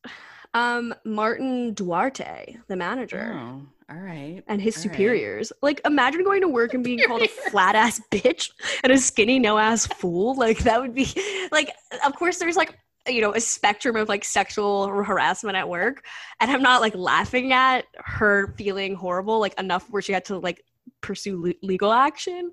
Um, 0.54 0.94
Martin 1.04 1.74
Duarte, 1.74 2.56
the 2.68 2.76
manager. 2.76 3.32
Oh, 3.34 3.62
all 3.90 4.00
right. 4.00 4.42
and 4.46 4.62
his 4.62 4.76
All 4.76 4.84
right. 4.84 4.92
superiors. 4.92 5.52
Like, 5.60 5.80
imagine 5.84 6.24
going 6.24 6.40
to 6.40 6.48
work 6.48 6.72
and 6.72 6.82
being 6.82 7.00
called 7.06 7.22
a 7.22 7.28
flat 7.50 7.74
ass 7.74 8.00
bitch 8.10 8.50
and 8.82 8.92
a 8.92 8.98
skinny 8.98 9.38
no 9.38 9.58
ass 9.58 9.86
fool. 9.86 10.34
Like, 10.36 10.60
that 10.60 10.80
would 10.80 10.94
be 10.94 11.06
like, 11.52 11.70
of 12.06 12.14
course, 12.14 12.38
there's 12.38 12.56
like, 12.56 12.78
you 13.06 13.20
know, 13.20 13.34
a 13.34 13.40
spectrum 13.40 13.96
of 13.96 14.08
like 14.08 14.24
sexual 14.24 14.88
harassment 14.88 15.56
at 15.56 15.68
work. 15.68 16.06
And 16.40 16.50
I'm 16.50 16.62
not 16.62 16.80
like 16.80 16.94
laughing 16.94 17.52
at 17.52 17.84
her 17.96 18.54
feeling 18.56 18.94
horrible, 18.94 19.40
like 19.40 19.58
enough 19.60 19.90
where 19.90 20.00
she 20.00 20.12
had 20.12 20.24
to 20.26 20.38
like 20.38 20.64
pursue 21.02 21.38
le- 21.42 21.54
legal 21.60 21.92
action. 21.92 22.50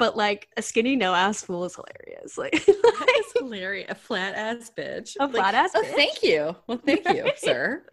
But 0.00 0.16
like, 0.16 0.48
a 0.56 0.62
skinny 0.62 0.96
no 0.96 1.14
ass 1.14 1.42
fool 1.42 1.64
is 1.64 1.76
hilarious. 1.76 2.36
Like, 2.38 2.52
That's 2.66 3.32
hilarious. 3.38 3.90
A 3.90 3.94
flat 3.94 4.34
ass 4.34 4.70
bitch. 4.76 5.16
A 5.20 5.28
flat-ass 5.28 5.70
Oh, 5.76 5.82
bitch? 5.82 5.94
thank 5.94 6.22
you. 6.24 6.56
Well, 6.66 6.78
thank 6.84 7.08
you, 7.08 7.30
sir. 7.36 7.84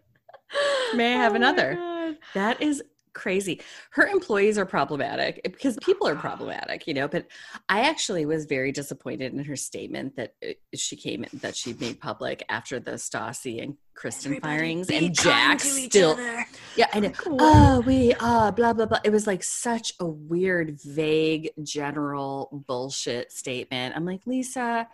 May 0.94 1.14
I 1.14 1.16
have 1.16 1.32
Oh 1.32 1.36
another? 1.36 2.16
That 2.34 2.60
is 2.62 2.82
crazy. 3.18 3.60
Her 3.90 4.06
employees 4.06 4.56
are 4.56 4.64
problematic 4.64 5.40
eh, 5.44 5.48
because 5.48 5.76
people 5.82 6.06
are 6.06 6.14
problematic, 6.14 6.86
you 6.86 6.94
know. 6.94 7.08
But 7.08 7.26
I 7.68 7.80
actually 7.82 8.24
was 8.24 8.46
very 8.46 8.72
disappointed 8.72 9.34
in 9.34 9.44
her 9.44 9.56
statement 9.56 10.16
that 10.16 10.34
uh, 10.42 10.52
she 10.74 10.96
came 10.96 11.26
that 11.34 11.56
she 11.56 11.74
made 11.74 12.00
public 12.00 12.44
after 12.48 12.78
the 12.78 12.92
Stassi 12.92 13.62
and 13.62 13.76
Kristen 13.94 14.40
firings, 14.40 14.88
and 14.88 15.12
Jack 15.14 15.60
still. 15.60 16.16
Yeah, 16.76 16.86
I 16.92 17.00
know. 17.00 17.12
Oh, 17.26 17.80
we 17.80 18.14
uh 18.20 18.52
blah 18.52 18.72
blah 18.72 18.86
blah. 18.86 19.00
It 19.04 19.10
was 19.10 19.26
like 19.26 19.42
such 19.42 19.92
a 20.00 20.06
weird, 20.06 20.80
vague, 20.80 21.50
general 21.62 22.64
bullshit 22.66 23.32
statement. 23.32 23.96
I'm 23.96 24.04
like, 24.04 24.20
Lisa, 24.26 24.86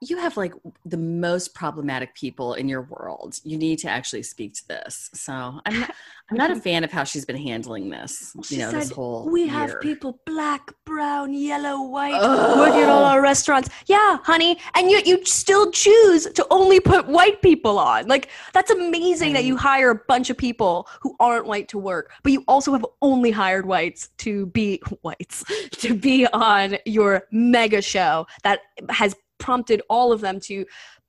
you 0.00 0.16
have 0.18 0.36
like 0.36 0.52
the 0.84 0.96
most 0.96 1.54
problematic 1.54 2.14
people 2.14 2.54
in 2.54 2.68
your 2.68 2.82
world. 2.82 3.38
You 3.42 3.58
need 3.58 3.78
to 3.80 3.88
actually 3.88 4.22
speak 4.22 4.54
to 4.54 4.68
this. 4.68 5.10
So 5.12 5.32
I'm 5.32 5.80
not, 5.80 5.94
I'm 6.30 6.36
not 6.36 6.50
a 6.50 6.56
fan 6.56 6.84
of 6.84 6.92
how 6.92 7.04
she's 7.04 7.24
been 7.24 7.36
handling 7.36 7.90
this. 7.90 8.36
She 8.44 8.56
you 8.56 8.60
know, 8.62 8.70
this 8.70 8.90
whole 8.90 9.28
we 9.30 9.46
have 9.48 9.80
people 9.80 10.20
black, 10.24 10.72
brown, 10.84 11.32
yellow, 11.34 11.82
white 11.82 12.14
Ugh. 12.14 12.58
working 12.58 12.82
at 12.82 12.88
all 12.88 13.04
our 13.04 13.20
restaurants. 13.20 13.70
Yeah, 13.86 14.18
honey, 14.22 14.58
and 14.74 14.90
yet 14.90 15.06
you 15.06 15.24
still 15.24 15.70
choose 15.72 16.26
to 16.26 16.46
only 16.50 16.80
put 16.80 17.06
white 17.08 17.42
people 17.42 17.78
on. 17.78 18.06
Like 18.06 18.28
that's 18.52 18.70
amazing 18.70 19.32
that 19.32 19.44
you 19.44 19.56
mm. 19.56 19.60
hire 19.60 19.90
a 19.90 19.96
bunch 19.96 20.30
of 20.30 20.36
people 20.36 20.86
who 21.00 21.16
aren't 21.18 21.46
white 21.46 21.68
to 21.68 21.78
work, 21.78 22.12
but 22.22 22.32
you 22.32 22.44
also 22.46 22.72
have 22.72 22.86
only 23.02 23.30
hired 23.30 23.66
whites 23.66 24.10
to 24.18 24.46
be 24.46 24.80
whites 25.02 25.44
to 25.72 25.94
be 25.94 26.26
on 26.28 26.76
your 26.84 27.24
mega 27.32 27.82
show 27.82 28.26
that 28.44 28.60
has 28.90 29.16
prompted 29.38 29.82
all 29.88 30.12
of 30.12 30.20
them 30.20 30.40
to 30.40 30.64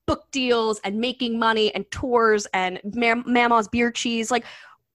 book 0.08 0.26
deals 0.32 0.80
and 0.84 0.98
making 1.00 1.38
money 1.38 1.74
and 1.76 1.90
tours 1.92 2.48
and 2.54 2.80
Mam- 2.84 3.24
Mama's 3.28 3.68
beer 3.68 3.92
cheese 3.92 4.32
like 4.32 4.44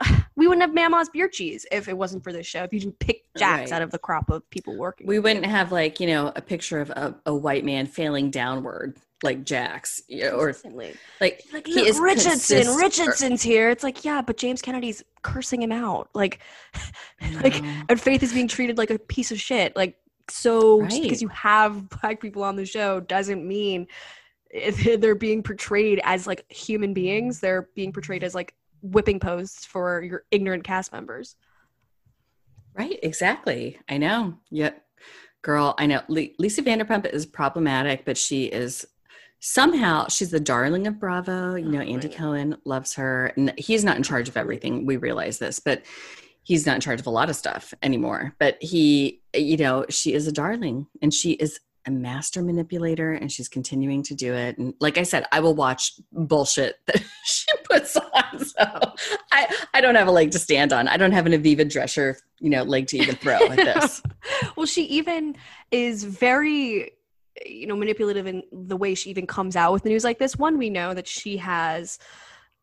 we 0.37 0.49
wouldn't 0.49 0.63
have 0.63 0.75
Mama's 0.75 1.09
beer 1.09 1.29
cheese 1.29 1.65
if 1.71 1.87
it 1.89 1.97
wasn't 1.97 2.25
for 2.25 2.33
this 2.33 2.47
show. 2.47 2.65
If 2.65 2.73
you 2.73 2.81
didn't 2.81 2.99
pick 2.99 3.23
Jax 3.37 3.71
Right. 3.71 3.77
out 3.77 3.83
of 3.83 3.93
the 3.93 3.99
crop 3.99 4.29
of 4.31 4.49
people 4.51 4.77
working, 4.77 5.07
we 5.07 5.21
wouldn't 5.21 5.47
have 5.47 5.71
like 5.71 6.01
you 6.01 6.09
know 6.09 6.33
a 6.35 6.43
picture 6.43 6.81
of 6.81 6.91
a, 6.91 7.15
a 7.27 7.35
white 7.35 7.65
man 7.65 7.87
failing 7.87 8.31
downward 8.31 8.97
like 9.23 9.45
Jax, 9.45 10.03
you 10.09 10.23
know, 10.25 10.33
or 10.33 10.47
Consistently. 10.49 10.95
like 11.21 11.45
like 11.53 11.67
he 11.67 11.87
is 11.87 11.99
Richardson. 12.01 12.59
consist- 12.59 12.79
Richardson's 12.81 13.43
here. 13.43 13.71
It's 13.71 13.85
like 13.85 14.05
yeah, 14.05 14.21
but 14.21 14.37
James 14.37 14.61
Kennedy's 14.61 15.05
cursing 15.23 15.63
him 15.63 15.73
out. 15.73 16.09
Like, 16.13 16.41
like, 17.43 17.63
and 17.89 17.99
Faith 18.01 18.23
is 18.25 18.33
being 18.33 18.49
treated 18.49 18.77
like 18.77 18.91
a 18.91 18.99
piece 18.99 19.31
of 19.31 19.41
shit. 19.41 19.75
Like, 19.77 19.97
so 20.29 20.83
just 20.87 21.03
because 21.03 21.23
you 21.23 21.29
have 21.29 21.89
black 22.01 22.21
people 22.21 22.43
on 22.43 22.57
the 22.57 22.65
show 22.67 23.01
doesn't 23.01 23.47
mean 23.47 23.87
they're 24.99 25.15
being 25.15 25.43
portrayed 25.43 26.01
as 26.05 26.27
like 26.27 26.51
human 26.51 26.95
beings. 26.95 27.41
They're 27.41 27.69
being 27.75 27.93
portrayed 27.93 28.23
as 28.25 28.35
like 28.35 28.55
whipping 28.83 29.19
posts 29.21 29.65
for 29.65 30.03
your 30.03 30.25
ignorant 30.31 30.65
cast 30.65 30.93
members. 30.93 31.37
Right, 32.77 32.99
exactly. 33.03 33.79
I 33.89 33.99
know. 33.99 34.39
Yep. 34.51 34.83
girl, 35.43 35.75
I 35.79 35.87
know. 35.87 36.03
Le- 36.09 36.29
Lisa 36.39 36.63
Vanderpump 36.63 37.07
is 37.07 37.25
problematic, 37.27 38.05
but 38.05 38.17
she 38.17 38.47
is 38.47 38.85
somehow 39.41 40.09
she's 40.09 40.31
the 40.31 40.41
darling 40.41 40.87
of 40.87 40.99
Bravo. 40.99 41.55
You 41.55 41.67
know, 41.69 41.79
Oh, 41.81 41.83
Andy 41.83 42.09
right. 42.09 42.17
Cohen 42.17 42.57
loves 42.65 42.95
her, 42.95 43.33
and 43.37 43.53
he's 43.59 43.85
not 43.85 43.97
in 43.97 44.03
charge 44.03 44.29
of 44.29 44.37
everything. 44.37 44.87
We 44.87 44.97
realize 44.97 45.39
this, 45.39 45.61
but 45.61 45.83
he's 46.45 46.67
not 46.67 46.77
in 46.77 46.81
charge 46.81 47.01
of 47.01 47.07
a 47.07 47.11
lot 47.11 47.29
of 47.29 47.37
stuff 47.37 47.75
anymore. 47.83 48.35
But 48.39 48.59
he, 48.61 49.23
you 49.35 49.57
know, 49.57 49.87
she 49.89 50.13
is 50.13 50.27
a 50.27 50.33
darling, 50.33 50.87
and 51.03 51.13
she 51.13 51.33
is 51.33 51.59
a 51.87 51.91
master 51.91 52.43
manipulator, 52.43 53.13
and 53.13 53.31
she's 53.31 53.49
continuing 53.49 54.03
to 54.05 54.15
do 54.15 54.33
it. 54.33 54.57
And 54.59 54.75
like 54.81 54.97
I 54.97 55.03
said, 55.03 55.27
I 55.33 55.41
will 55.41 55.55
watch 55.55 55.93
bullshit 56.13 56.77
that 56.87 57.03
she 57.25 57.47
puts 57.69 57.97
on. 57.97 58.03
So 58.45 58.65
I, 59.33 59.53
I 59.75 59.81
don't 59.81 59.95
have 59.95 60.07
a 60.07 60.13
leg 60.13 60.31
to 60.33 60.39
stand 60.39 60.73
on. 60.73 60.87
I 60.87 60.97
don't 60.97 61.13
have 61.13 61.27
an 61.27 61.33
Aviva 61.33 61.63
Drescher, 61.63 62.17
you 62.41 62.51
know, 62.51 62.63
leg 62.63 62.87
to 62.89 62.99
even 62.99 63.17
throw 63.17 63.39
at 63.39 63.57
this. 63.57 64.03
well, 64.57 64.67
she 64.67 64.85
even 64.85 65.37
is 65.71 66.05
very, 66.05 66.93
you 67.47 67.67
know, 67.67 67.77
manipulative 67.77 68.27
in 68.27 68.43
the 68.53 68.77
way 68.77 68.95
she 68.95 69.11
even 69.11 69.27
comes 69.27 69.57
out 69.57 69.73
with 69.73 69.83
the 69.83 69.89
news 69.89 70.05
like 70.05 70.19
this. 70.19 70.37
One, 70.37 70.59
we 70.59 70.69
know 70.69 70.95
that 70.95 71.09
she 71.09 71.37
has 71.39 71.99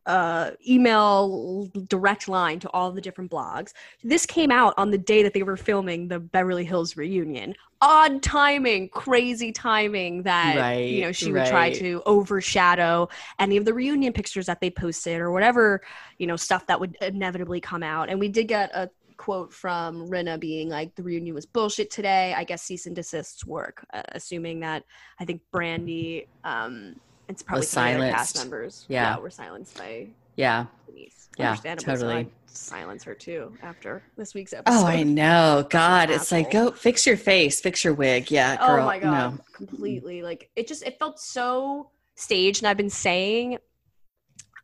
uh 0.05 0.51
email 0.67 1.67
direct 1.87 2.27
line 2.27 2.59
to 2.59 2.69
all 2.71 2.91
the 2.91 3.01
different 3.01 3.29
blogs. 3.29 3.73
This 4.03 4.25
came 4.25 4.51
out 4.51 4.73
on 4.77 4.91
the 4.91 4.97
day 4.97 5.21
that 5.23 5.33
they 5.33 5.43
were 5.43 5.57
filming 5.57 6.07
the 6.07 6.19
beverly 6.19 6.65
hills 6.65 6.97
reunion. 6.97 7.55
Odd 7.81 8.21
timing 8.21 8.89
crazy 8.89 9.51
timing 9.51 10.23
that 10.23 10.79
you 10.79 11.01
know 11.01 11.07
Right, 11.07 11.15
she 11.15 11.31
would 11.31 11.45
try 11.45 11.69
to 11.71 12.01
overshadow 12.05 13.09
any 13.39 13.57
of 13.57 13.65
the 13.65 13.73
reunion 13.73 14.13
pictures 14.13 14.45
that 14.47 14.59
they 14.61 14.69
posted 14.69 15.19
or 15.19 15.31
whatever 15.31 15.81
you 16.17 16.27
know 16.27 16.35
stuff 16.35 16.65
that 16.67 16.79
would 16.79 16.97
inevitably 17.01 17.59
come 17.61 17.83
out. 17.83 18.09
And 18.09 18.19
we 18.19 18.27
did 18.27 18.47
get 18.47 18.71
a 18.73 18.89
quote 19.17 19.53
from 19.53 20.07
Rinna 20.09 20.39
being 20.39 20.67
like 20.67 20.95
the 20.95 21.03
reunion 21.03 21.35
was 21.35 21.45
bullshit 21.45 21.91
today. 21.91 22.33
I 22.35 22.43
guess 22.43 22.63
cease 22.63 22.87
and 22.87 22.95
desists 22.95 23.45
work, 23.45 23.85
uh, 23.93 24.01
assuming 24.13 24.61
that 24.61 24.83
I 25.19 25.25
think 25.25 25.41
Brandi 25.53 26.25
um 26.43 26.95
it's 27.31 27.41
probably 27.43 27.61
Was 27.61 27.69
some 27.69 27.87
of 27.95 28.01
the 28.01 28.09
cast 28.11 28.37
members. 28.37 28.85
Yeah. 28.87 29.17
were 29.17 29.29
silenced 29.29 29.77
by 29.77 30.07
Yeah. 30.35 30.65
Denise. 30.85 31.29
Yeah, 31.37 31.55
so. 31.55 31.75
totally. 31.75 32.13
I'd 32.15 32.27
silence 32.45 33.03
her 33.05 33.13
too 33.15 33.53
after 33.63 34.03
this 34.17 34.33
week's 34.33 34.51
episode. 34.53 34.77
Oh, 34.77 34.85
I 34.85 35.03
know. 35.21 35.65
God, 35.69 36.09
it's 36.09 36.31
like 36.31 36.51
go 36.51 36.71
fix 36.71 37.07
your 37.07 37.17
face, 37.17 37.61
fix 37.61 37.83
your 37.83 37.93
wig. 37.93 38.29
Yeah, 38.29 38.57
oh 38.59 38.67
girl. 38.67 38.83
oh 38.83 38.85
my 38.85 38.99
god, 38.99 39.33
No. 39.35 39.43
completely. 39.53 40.21
Like 40.21 40.49
it 40.55 40.67
just 40.67 40.83
it 40.83 40.99
felt 40.99 41.19
so 41.19 41.89
staged, 42.15 42.61
and 42.61 42.67
I've 42.67 42.77
been 42.77 42.89
saying 42.89 43.57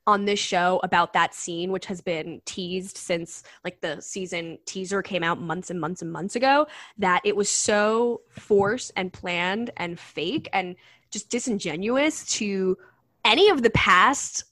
on 0.05 0.23
this 0.23 0.39
show 0.39 0.79
about 0.83 1.11
that 1.13 1.33
scene, 1.35 1.69
which 1.71 1.85
has 1.85 1.99
been 1.99 2.41
teased 2.45 2.97
since 2.97 3.43
like 3.65 3.81
the 3.81 4.01
season 4.01 4.57
teaser 4.65 5.01
came 5.01 5.21
out 5.23 5.39
months 5.41 5.69
and 5.69 5.79
months 5.81 6.01
and 6.01 6.11
months 6.11 6.35
ago, 6.35 6.65
that 6.97 7.21
it 7.25 7.35
was 7.35 7.49
so 7.49 8.21
forced 8.29 8.91
and 8.95 9.11
planned 9.11 9.69
and 9.77 9.99
fake 9.99 10.47
and 10.53 10.75
just 11.11 11.29
disingenuous 11.29 12.25
to 12.33 12.77
any 13.25 13.49
of 13.49 13.61
the 13.63 13.69
past 13.71 14.43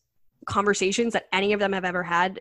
conversations 0.45 1.13
that 1.13 1.27
any 1.33 1.53
of 1.53 1.59
them 1.59 1.73
have 1.73 1.85
ever 1.85 2.03
had 2.03 2.39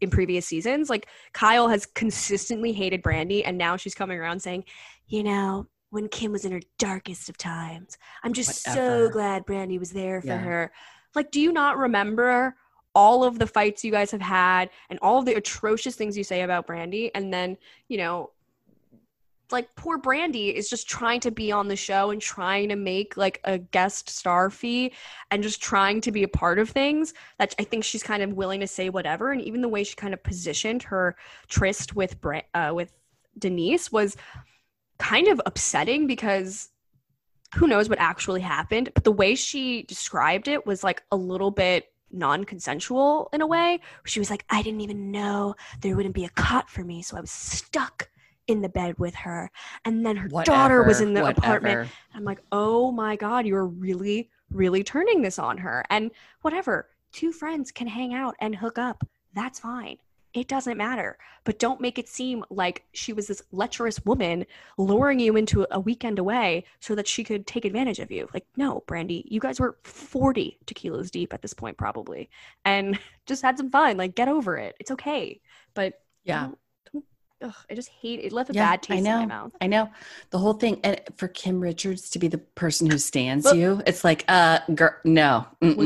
in 0.00 0.10
previous 0.10 0.46
seasons. 0.46 0.90
Like 0.90 1.08
Kyle 1.32 1.68
has 1.68 1.86
consistently 1.86 2.72
hated 2.72 3.02
Brandi, 3.02 3.42
and 3.44 3.56
now 3.56 3.76
she's 3.76 3.94
coming 3.94 4.18
around 4.18 4.40
saying, 4.40 4.64
you 5.06 5.22
know, 5.22 5.66
when 5.90 6.08
Kim 6.08 6.32
was 6.32 6.44
in 6.44 6.52
her 6.52 6.60
darkest 6.78 7.28
of 7.30 7.38
times, 7.38 7.96
I'm 8.22 8.34
just 8.34 8.62
so 8.62 9.08
glad 9.08 9.46
Brandi 9.46 9.78
was 9.78 9.90
there 9.90 10.20
for 10.20 10.26
Yeah. 10.28 10.38
her. 10.38 10.72
Like, 11.14 11.30
do 11.30 11.40
you 11.40 11.50
not 11.52 11.78
remember 11.78 12.56
all 12.94 13.24
of 13.24 13.38
the 13.38 13.46
fights 13.46 13.84
you 13.84 13.90
guys 13.90 14.10
have 14.10 14.20
had 14.20 14.68
and 14.90 14.98
all 15.00 15.18
of 15.18 15.24
the 15.24 15.34
atrocious 15.34 15.96
things 15.96 16.18
you 16.18 16.24
say 16.24 16.42
about 16.42 16.66
Brandi? 16.66 17.10
And 17.14 17.32
then, 17.32 17.56
you 17.88 17.96
know, 17.96 18.32
like 19.50 19.74
poor 19.76 19.98
Brandi 19.98 20.52
is 20.52 20.68
just 20.68 20.88
trying 20.88 21.20
to 21.20 21.30
be 21.30 21.50
on 21.52 21.68
the 21.68 21.76
show 21.76 22.10
and 22.10 22.20
trying 22.20 22.68
to 22.68 22.76
make 22.76 23.16
like 23.16 23.40
a 23.44 23.58
guest 23.58 24.08
star 24.08 24.50
fee 24.50 24.92
and 25.30 25.42
just 25.42 25.62
trying 25.62 26.00
to 26.02 26.12
be 26.12 26.22
a 26.22 26.28
part 26.28 26.58
of 26.58 26.70
things 26.70 27.14
that 27.38 27.54
I 27.58 27.64
think 27.64 27.84
she's 27.84 28.02
kind 28.02 28.22
of 28.22 28.34
willing 28.34 28.60
to 28.60 28.66
say 28.66 28.90
whatever. 28.90 29.32
And 29.32 29.40
even 29.40 29.62
the 29.62 29.68
way 29.68 29.84
she 29.84 29.96
kind 29.96 30.14
of 30.14 30.22
positioned 30.22 30.82
her 30.84 31.16
tryst 31.48 31.94
with 31.94 32.20
Bra- 32.20 32.42
uh, 32.54 32.72
with 32.74 32.92
Denise 33.38 33.90
was 33.90 34.16
kind 34.98 35.28
of 35.28 35.40
upsetting 35.46 36.06
because 36.06 36.70
who 37.54 37.66
knows 37.66 37.88
what 37.88 37.98
actually 37.98 38.40
happened. 38.40 38.90
But 38.94 39.04
the 39.04 39.12
way 39.12 39.34
she 39.34 39.84
described 39.84 40.48
it 40.48 40.66
was 40.66 40.84
like 40.84 41.02
a 41.10 41.16
little 41.16 41.50
bit 41.50 41.86
non-consensual 42.10 43.28
in 43.32 43.40
a 43.40 43.46
way. 43.46 43.80
She 44.04 44.18
was 44.18 44.30
like, 44.30 44.44
I 44.50 44.62
didn't 44.62 44.80
even 44.80 45.10
know 45.10 45.54
there 45.80 45.96
wouldn't 45.96 46.14
be 46.14 46.24
a 46.24 46.30
cot 46.30 46.70
for 46.70 46.82
me, 46.82 47.02
so 47.02 47.16
I 47.16 47.20
was 47.20 47.30
stuck 47.30 48.08
in 48.48 48.62
the 48.62 48.68
bed 48.68 48.98
with 48.98 49.14
her. 49.14 49.50
And 49.84 50.04
then 50.04 50.16
her 50.16 50.28
daughter 50.46 50.82
was 50.82 51.00
in 51.00 51.14
the 51.14 51.20
apartment. 51.38 51.72
I'm 52.14 52.24
like, 52.24 52.40
oh 52.50 52.90
my 52.90 53.14
God, 53.14 53.46
you're 53.46 53.66
really, 53.66 54.30
really 54.50 54.82
turning 54.82 55.22
this 55.22 55.38
on 55.38 55.58
her. 55.58 55.84
And 55.90 56.10
whatever, 56.42 56.88
two 57.12 57.30
friends 57.32 57.70
can 57.70 57.86
hang 57.86 58.14
out 58.14 58.34
and 58.40 58.56
hook 58.56 58.78
up. 58.78 59.06
That's 59.34 59.60
fine. 59.60 59.98
It 60.34 60.46
doesn't 60.48 60.76
matter. 60.76 61.16
But 61.44 61.58
don't 61.58 61.80
make 61.80 61.98
it 61.98 62.06
seem 62.08 62.44
like 62.50 62.84
she 62.92 63.12
was 63.12 63.26
this 63.26 63.42
lecherous 63.50 64.04
woman 64.04 64.44
luring 64.76 65.18
you 65.20 65.36
into 65.36 65.66
a 65.70 65.80
weekend 65.80 66.18
away 66.18 66.64
so 66.80 66.94
that 66.94 67.08
she 67.08 67.24
could 67.24 67.46
take 67.46 67.64
advantage 67.64 67.98
of 67.98 68.10
you. 68.10 68.28
Like, 68.34 68.46
no, 68.56 68.82
Brandi, 68.86 69.24
you 69.26 69.40
guys 69.40 69.58
were 69.58 69.78
40 69.84 70.58
tequilas 70.66 71.10
deep 71.10 71.32
at 71.32 71.40
this 71.42 71.54
point, 71.54 71.76
probably, 71.78 72.28
and 72.64 72.98
just 73.26 73.42
had 73.42 73.56
some 73.56 73.70
fun. 73.70 73.96
Like, 73.96 74.14
get 74.14 74.28
over 74.28 74.56
it. 74.58 74.76
It's 74.80 74.90
okay. 74.90 75.40
But 75.74 76.00
Yeah. 76.24 76.40
don't- 76.42 76.58
don't- 76.92 77.04
ugh, 77.42 77.54
I 77.70 77.74
just 77.74 77.88
hate 77.88 78.20
it. 78.20 78.26
It 78.26 78.32
left 78.32 78.50
a 78.50 78.52
Yeah, 78.52 78.70
bad 78.70 78.82
taste 78.82 78.98
I 78.98 79.00
know. 79.00 79.22
in 79.22 79.28
my 79.28 79.34
mouth. 79.34 79.52
I 79.60 79.66
know 79.66 79.88
the 80.30 80.38
whole 80.38 80.54
thing. 80.54 80.80
And 80.84 81.00
for 81.16 81.28
Kim 81.28 81.60
Richards 81.60 82.10
to 82.10 82.18
be 82.18 82.28
the 82.28 82.38
person 82.38 82.90
who 82.90 82.98
stands 82.98 83.44
But- 83.44 83.56
you, 83.56 83.82
it's 83.86 84.04
like, 84.04 84.24
uh, 84.28 84.60
girl, 84.74 84.94
no, 85.04 85.46
like 85.60 85.76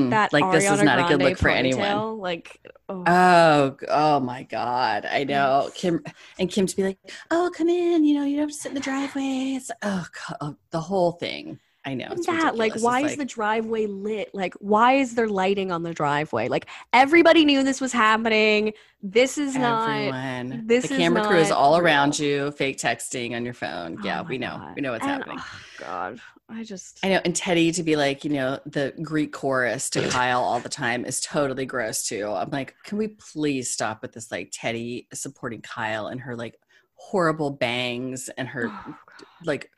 this 0.53 0.65
is 0.65 0.71
Ariana 0.81 0.85
not 0.85 0.99
a 0.99 1.17
good 1.17 1.23
look 1.23 1.39
for 1.39 1.49
anyone. 1.49 2.19
Like, 2.19 2.61
oh, 2.89 3.05
Oh, 3.07 3.77
oh 3.89 4.21
my 4.21 4.45
God. 4.45 5.07
I 5.07 5.25
know. 5.25 5.71
Kim 5.75 6.03
and 6.39 6.51
Kim 6.51 6.67
to 6.67 6.77
be 6.77 6.83
like, 6.85 6.99
oh, 7.31 7.51
come 7.55 7.69
in, 7.69 8.05
you 8.05 8.15
know, 8.19 8.25
you 8.25 8.37
don't 8.37 8.49
have 8.49 8.51
to 8.51 8.55
sit 8.55 8.69
in 8.71 8.75
the 8.75 8.81
driveway. 8.81 9.55
It's 9.57 9.71
oh, 9.83 10.07
God, 10.29 10.37
oh, 10.41 10.57
the 10.71 10.81
whole 10.81 11.13
thing. 11.13 11.59
I 11.85 11.95
know. 11.95 12.15
That 12.27 12.57
like 12.57 12.75
why 12.81 13.01
is 13.01 13.17
the 13.17 13.25
driveway 13.25 13.87
lit 13.87 14.31
like 14.35 14.55
why 14.55 14.95
is 14.95 15.15
there 15.15 15.29
lighting 15.29 15.73
on 15.73 15.83
the 15.83 15.93
driveway 15.93 16.49
like 16.49 16.67
everybody 16.93 17.45
knew 17.45 17.65
this 17.65 17.81
was 17.81 17.93
happening 17.93 18.73
this 19.03 19.37
is 19.37 19.57
not 19.57 19.89
everyone? 19.91 20.67
this 20.67 20.87
the 20.89 20.97
camera 20.97 21.27
crew 21.27 21.39
is 21.39 21.49
not 21.49 21.59
all 21.59 21.79
real. 21.79 21.85
around 21.87 22.19
you, 22.19 22.53
fake 22.53 22.79
texting 22.79 23.35
on 23.35 23.45
your 23.45 23.55
phone. 23.55 23.97
Oh 24.01 24.05
yeah, 24.05 24.23
we 24.23 24.39
know. 24.39 24.59
God. 24.59 24.73
We 24.77 24.83
know 24.83 24.93
what's 24.93 25.05
And, 25.05 25.11
happening. 25.13 25.39
oh, 25.41 25.61
god 25.81 26.21
i 26.49 26.63
just 26.63 26.99
I 27.03 27.09
know. 27.09 27.21
And 27.25 27.35
Teddy 27.35 27.73
to 27.73 27.83
be 27.83 27.97
like, 27.97 28.25
you 28.25 28.31
know, 28.31 28.59
the 28.67 28.93
Greek 29.03 29.33
chorus 29.33 29.89
to 29.91 30.07
Kyle 30.09 30.43
all 30.43 30.61
the 30.61 30.69
time 30.69 31.05
is 31.05 31.21
totally 31.21 31.65
gross 31.65 32.07
too. 32.07 32.29
I'm 32.29 32.51
like, 32.51 32.75
can 32.85 32.99
we 32.99 33.09
please 33.09 33.71
stop 33.71 34.03
with 34.03 34.13
this 34.13 34.31
like 34.31 34.51
Teddy 34.53 35.09
supporting 35.15 35.63
Kyle 35.63 36.09
and 36.09 36.21
her 36.21 36.37
like 36.37 36.59
horrible 36.95 37.51
bangs 37.51 38.29
and 38.37 38.49
her 38.49 38.69
Oh, 38.71 38.97
like 39.45 39.71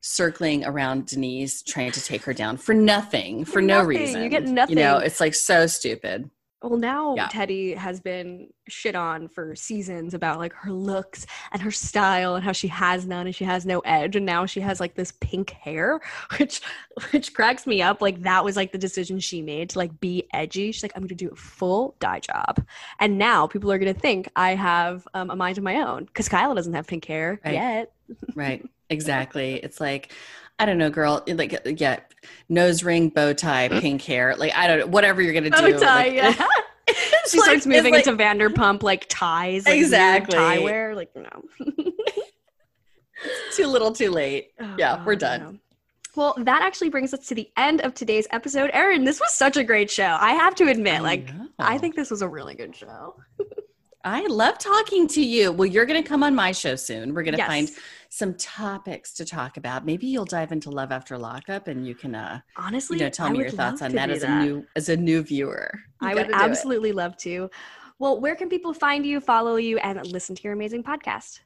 circling 0.00 0.64
around 0.64 1.06
Denise 1.06 1.62
trying 1.62 1.92
to 1.92 2.02
take 2.02 2.22
her 2.24 2.32
down 2.34 2.56
for 2.56 2.74
nothing, 2.74 3.44
for, 3.44 3.52
For 3.52 3.62
no 3.62 3.78
nothing. 3.78 3.92
You 3.92 4.28
reason. 4.28 4.54
get 4.54 4.70
You 4.70 4.76
know, 4.76 4.98
it's 4.98 5.20
like 5.20 5.34
so 5.34 5.66
stupid. 5.66 6.30
well 6.62 6.76
now 6.78 7.14
Yeah. 7.16 7.28
teddy 7.28 7.72
has 7.74 8.00
been 8.00 8.48
shit 8.68 8.94
on 8.94 9.28
for 9.28 9.54
seasons 9.56 10.12
about 10.14 10.38
like 10.38 10.52
her 10.52 10.70
looks 10.70 11.26
and 11.52 11.62
her 11.62 11.70
style 11.70 12.34
and 12.34 12.44
how 12.44 12.52
she 12.52 12.68
has 12.68 13.06
none 13.06 13.26
and 13.26 13.34
she 13.34 13.44
has 13.44 13.64
no 13.64 13.80
edge 13.80 14.14
and 14.14 14.26
now 14.26 14.44
she 14.46 14.60
has 14.60 14.78
like 14.78 14.94
this 14.94 15.10
pink 15.20 15.50
hair 15.50 16.00
which 16.38 16.60
which 17.12 17.32
cracks 17.32 17.66
me 17.66 17.80
up 17.80 18.02
like 18.02 18.20
that 18.22 18.44
was 18.44 18.56
like 18.56 18.72
the 18.72 18.78
decision 18.78 19.18
she 19.18 19.40
made 19.40 19.70
to 19.70 19.78
like 19.78 19.98
be 20.00 20.26
edgy 20.34 20.70
she's 20.70 20.82
like 20.82 20.92
i'm 20.96 21.02
gonna 21.02 21.14
do 21.14 21.30
a 21.30 21.36
full 21.36 21.96
dye 21.98 22.20
job 22.20 22.62
and 22.98 23.16
now 23.16 23.46
people 23.46 23.72
are 23.72 23.78
gonna 23.78 23.94
think 23.94 24.28
i 24.36 24.54
have 24.54 25.08
um, 25.14 25.30
a 25.30 25.36
mind 25.36 25.56
of 25.56 25.64
my 25.64 25.76
own 25.76 26.04
because 26.04 26.28
kyla 26.28 26.54
doesn't 26.54 26.74
have 26.74 26.86
pink 26.86 27.06
hair 27.06 27.40
Right. 27.44 27.54
yet 27.54 27.92
Right. 28.34 28.62
Exactly. 28.90 29.54
It's 29.54 29.80
like, 29.80 30.12
I 30.58 30.66
don't 30.66 30.76
know, 30.78 30.90
girl. 30.90 31.22
Like, 31.26 31.54
uh, 31.54 31.70
yeah, 31.70 32.00
nose 32.48 32.84
ring, 32.84 33.08
bow 33.08 33.32
tie, 33.32 33.68
mm-hmm. 33.68 33.78
pink 33.80 34.02
hair. 34.02 34.36
Like, 34.36 34.54
I 34.54 34.66
don't 34.66 34.78
know, 34.80 34.86
whatever 34.86 35.22
you're 35.22 35.32
gonna 35.32 35.50
do. 35.50 35.72
Bow 35.72 35.78
tie, 35.78 36.04
like, 36.08 36.14
yeah. 36.14 36.32
she 37.28 37.38
like- 37.38 37.44
starts 37.44 37.66
moving 37.66 37.94
like- 37.94 38.06
into 38.06 38.22
vanderpump 38.22 38.82
like 38.82 39.06
ties 39.08 39.64
like, 39.64 39.78
Exactly. 39.78 40.36
tie 40.36 40.58
wear 40.58 40.94
like 40.94 41.14
no 41.14 41.44
too 43.54 43.66
little, 43.66 43.92
too 43.92 44.10
late. 44.10 44.52
Oh, 44.60 44.74
Yeah, 44.78 45.04
we're 45.04 45.16
done. 45.16 45.40
know. 45.40 45.58
Well, 46.16 46.34
that 46.38 46.62
actually 46.62 46.88
brings 46.88 47.14
us 47.14 47.28
to 47.28 47.34
the 47.34 47.48
end 47.56 47.82
of 47.82 47.94
today's 47.94 48.26
episode. 48.32 48.70
Erin, 48.72 49.04
this 49.04 49.20
was 49.20 49.32
such 49.32 49.56
a 49.56 49.62
great 49.62 49.90
show. 49.90 50.16
I 50.20 50.32
have 50.32 50.56
to 50.56 50.68
admit, 50.68 51.02
like, 51.02 51.28
I 51.58 51.78
think 51.78 51.94
this 51.94 52.10
was 52.10 52.20
a 52.22 52.28
really 52.28 52.54
good 52.54 52.74
show. 52.74 53.14
I 54.04 54.26
love 54.28 54.58
talking 54.58 55.06
to 55.08 55.22
you. 55.22 55.52
Well, 55.52 55.66
you're 55.66 55.84
going 55.84 56.02
to 56.02 56.08
come 56.08 56.22
on 56.22 56.34
my 56.34 56.52
show 56.52 56.74
soon. 56.76 57.12
We're 57.14 57.22
going 57.22 57.34
to 57.34 57.38
Yes. 57.38 57.46
find 57.48 57.70
some 58.08 58.34
topics 58.34 59.12
to 59.14 59.24
talk 59.26 59.56
about. 59.58 59.84
Maybe 59.84 60.06
you'll 60.06 60.24
dive 60.24 60.52
into 60.52 60.70
Love 60.70 60.90
After 60.90 61.18
Lockup, 61.18 61.68
and 61.68 61.86
you 61.86 61.94
can, 61.94 62.14
uh, 62.14 62.40
Honestly, 62.56 62.98
you 62.98 63.04
know, 63.04 63.10
tell 63.10 63.26
I 63.26 63.32
me 63.32 63.40
your 63.40 63.50
thoughts 63.50 63.82
on 63.82 63.92
that 63.92 64.08
as 64.10 64.22
a 64.22 64.30
new 64.40 64.66
as 64.74 64.88
a 64.88 64.96
new 64.96 65.22
viewer. 65.22 65.70
You 66.00 66.08
I 66.08 66.14
would 66.14 66.28
gotta 66.30 66.44
it. 66.44 66.48
absolutely 66.50 66.92
love 66.92 67.16
to. 67.18 67.50
Well, 67.98 68.18
where 68.20 68.34
can 68.34 68.48
people 68.48 68.72
find 68.72 69.04
you, 69.04 69.20
follow 69.20 69.56
you, 69.56 69.76
and 69.78 70.04
listen 70.06 70.34
to 70.34 70.42
your 70.42 70.54
amazing 70.54 70.82
podcast? 70.82 71.40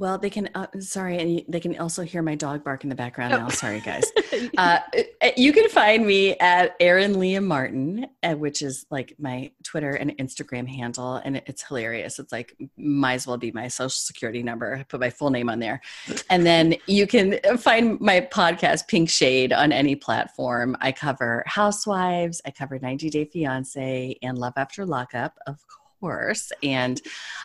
Well, 0.00 0.16
they 0.16 0.30
can. 0.30 0.48
Uh, 0.54 0.66
sorry, 0.78 1.18
and 1.18 1.42
they 1.46 1.60
can 1.60 1.78
also 1.78 2.00
hear 2.02 2.22
my 2.22 2.34
dog 2.34 2.64
bark 2.64 2.84
in 2.84 2.88
the 2.88 2.96
background 2.96 3.34
Oh. 3.34 3.36
now. 3.36 3.48
Sorry, 3.50 3.80
guys. 3.80 4.10
uh, 4.56 4.78
uh, 5.22 5.28
you 5.36 5.52
can 5.52 5.68
find 5.68 6.06
me 6.06 6.38
at 6.38 6.74
Erin 6.80 7.16
Liam 7.16 7.44
Martin, 7.44 8.06
uh, 8.22 8.32
which 8.32 8.62
is 8.62 8.86
like 8.90 9.14
my 9.18 9.50
Twitter 9.62 9.90
and 9.90 10.16
Instagram 10.16 10.66
handle, 10.66 11.16
and 11.16 11.42
it's 11.46 11.62
hilarious. 11.62 12.18
It's 12.18 12.32
like 12.32 12.56
might 12.78 13.12
as 13.16 13.26
well 13.26 13.36
be 13.36 13.52
my 13.52 13.68
social 13.68 13.90
security 13.90 14.42
number. 14.42 14.74
I 14.76 14.84
put 14.84 15.00
my 15.00 15.10
full 15.10 15.28
name 15.28 15.50
on 15.50 15.58
there, 15.58 15.82
and 16.30 16.46
then 16.46 16.76
you 16.86 17.06
can 17.06 17.38
find 17.58 18.00
my 18.00 18.22
podcast 18.22 18.88
Pink 18.88 19.10
Shade 19.10 19.52
on 19.52 19.70
any 19.70 19.96
platform. 19.96 20.78
I 20.80 20.92
cover 20.92 21.44
Housewives, 21.46 22.40
I 22.46 22.52
cover 22.52 22.78
90 22.78 23.10
Day 23.10 23.26
Fiance, 23.26 24.16
and 24.22 24.38
Love 24.38 24.54
After 24.56 24.86
Lockup, 24.86 25.36
of 25.46 25.58
course, 25.68 25.79
and 26.62 27.00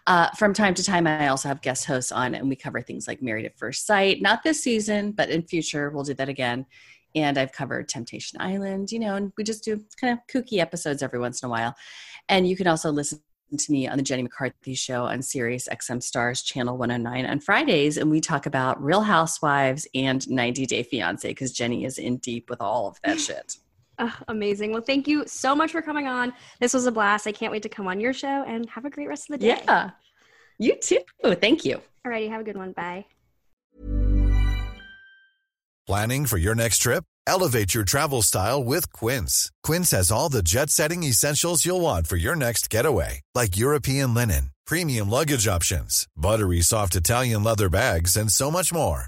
uh, 0.07 0.29
from 0.31 0.53
time 0.53 0.73
to 0.75 0.83
time, 0.83 1.07
I 1.07 1.27
also 1.27 1.47
have 1.47 1.61
guest 1.61 1.85
hosts 1.85 2.11
on, 2.11 2.35
and 2.35 2.49
we 2.49 2.55
cover 2.55 2.81
things 2.81 3.07
like 3.07 3.21
Married 3.21 3.45
at 3.45 3.57
First 3.57 3.85
Sight. 3.85 4.21
Not 4.21 4.43
this 4.43 4.61
season, 4.61 5.11
but 5.11 5.29
in 5.29 5.43
future, 5.43 5.89
we'll 5.89 6.03
do 6.03 6.13
that 6.13 6.29
again. 6.29 6.65
And 7.15 7.37
I've 7.37 7.53
covered 7.53 7.87
Temptation 7.87 8.39
Island, 8.41 8.91
you 8.91 8.99
know, 8.99 9.15
and 9.15 9.31
we 9.37 9.43
just 9.43 9.63
do 9.63 9.83
kind 9.99 10.13
of 10.13 10.19
kooky 10.27 10.59
episodes 10.59 11.01
every 11.01 11.19
once 11.19 11.41
in 11.41 11.47
a 11.47 11.49
while. 11.49 11.75
And 12.27 12.47
you 12.47 12.57
can 12.57 12.67
also 12.67 12.91
listen 12.91 13.21
to 13.57 13.71
me 13.71 13.87
on 13.87 13.97
the 13.97 14.03
Jenny 14.03 14.23
McCarthy 14.23 14.73
Show 14.73 15.05
on 15.05 15.21
Sirius 15.21 15.69
XM 15.71 16.01
Stars 16.03 16.41
Channel 16.41 16.77
109 16.77 17.25
on 17.25 17.39
Fridays, 17.39 17.97
and 17.97 18.09
we 18.09 18.19
talk 18.19 18.45
about 18.45 18.83
Real 18.83 19.01
Housewives 19.01 19.87
and 19.95 20.27
90 20.29 20.65
Day 20.65 20.83
Fiance 20.83 21.27
because 21.27 21.51
Jenny 21.51 21.85
is 21.85 21.97
in 21.97 22.17
deep 22.17 22.49
with 22.49 22.59
all 22.61 22.87
of 22.87 22.97
that 23.03 23.19
shit. 23.19 23.57
Ah, 23.97 24.17
amazing. 24.27 24.71
Well, 24.71 24.81
thank 24.81 25.07
you 25.07 25.23
so 25.27 25.55
much 25.55 25.71
for 25.71 25.81
coming 25.81 26.07
on. 26.07 26.33
This 26.59 26.73
was 26.73 26.85
a 26.85 26.91
blast. 26.91 27.27
I 27.27 27.31
can't 27.31 27.51
wait 27.51 27.63
to 27.63 27.69
come 27.69 27.87
on 27.87 27.99
your 27.99 28.13
show 28.13 28.43
and 28.43 28.69
have 28.69 28.85
a 28.85 28.89
great 28.89 29.07
rest 29.07 29.29
of 29.29 29.39
the 29.39 29.45
day. 29.45 29.61
Yeah, 29.65 29.91
you 30.57 30.75
too. 30.81 30.99
Thank 31.23 31.65
you. 31.65 31.81
Alrighty, 32.05 32.29
have 32.29 32.41
a 32.41 32.43
good 32.43 32.57
one. 32.57 32.71
Bye. 32.73 33.05
Planning 35.87 36.25
for 36.25 36.37
your 36.37 36.55
next 36.55 36.79
trip? 36.79 37.03
Elevate 37.27 37.73
your 37.73 37.83
travel 37.83 38.21
style 38.21 38.63
with 38.63 38.91
Quince. 38.91 39.51
Quince 39.63 39.91
has 39.91 40.11
all 40.11 40.29
the 40.29 40.43
jet 40.43 40.69
setting 40.69 41.03
essentials 41.03 41.65
you'll 41.65 41.81
want 41.81 42.07
for 42.07 42.17
your 42.17 42.35
next 42.35 42.69
getaway, 42.69 43.21
like 43.33 43.57
European 43.57 44.13
linen, 44.13 44.51
premium 44.65 45.09
luggage 45.09 45.47
options, 45.47 46.07
buttery 46.15 46.61
soft 46.61 46.95
Italian 46.95 47.43
leather 47.43 47.69
bags, 47.69 48.15
and 48.15 48.31
so 48.31 48.51
much 48.51 48.73
more. 48.73 49.07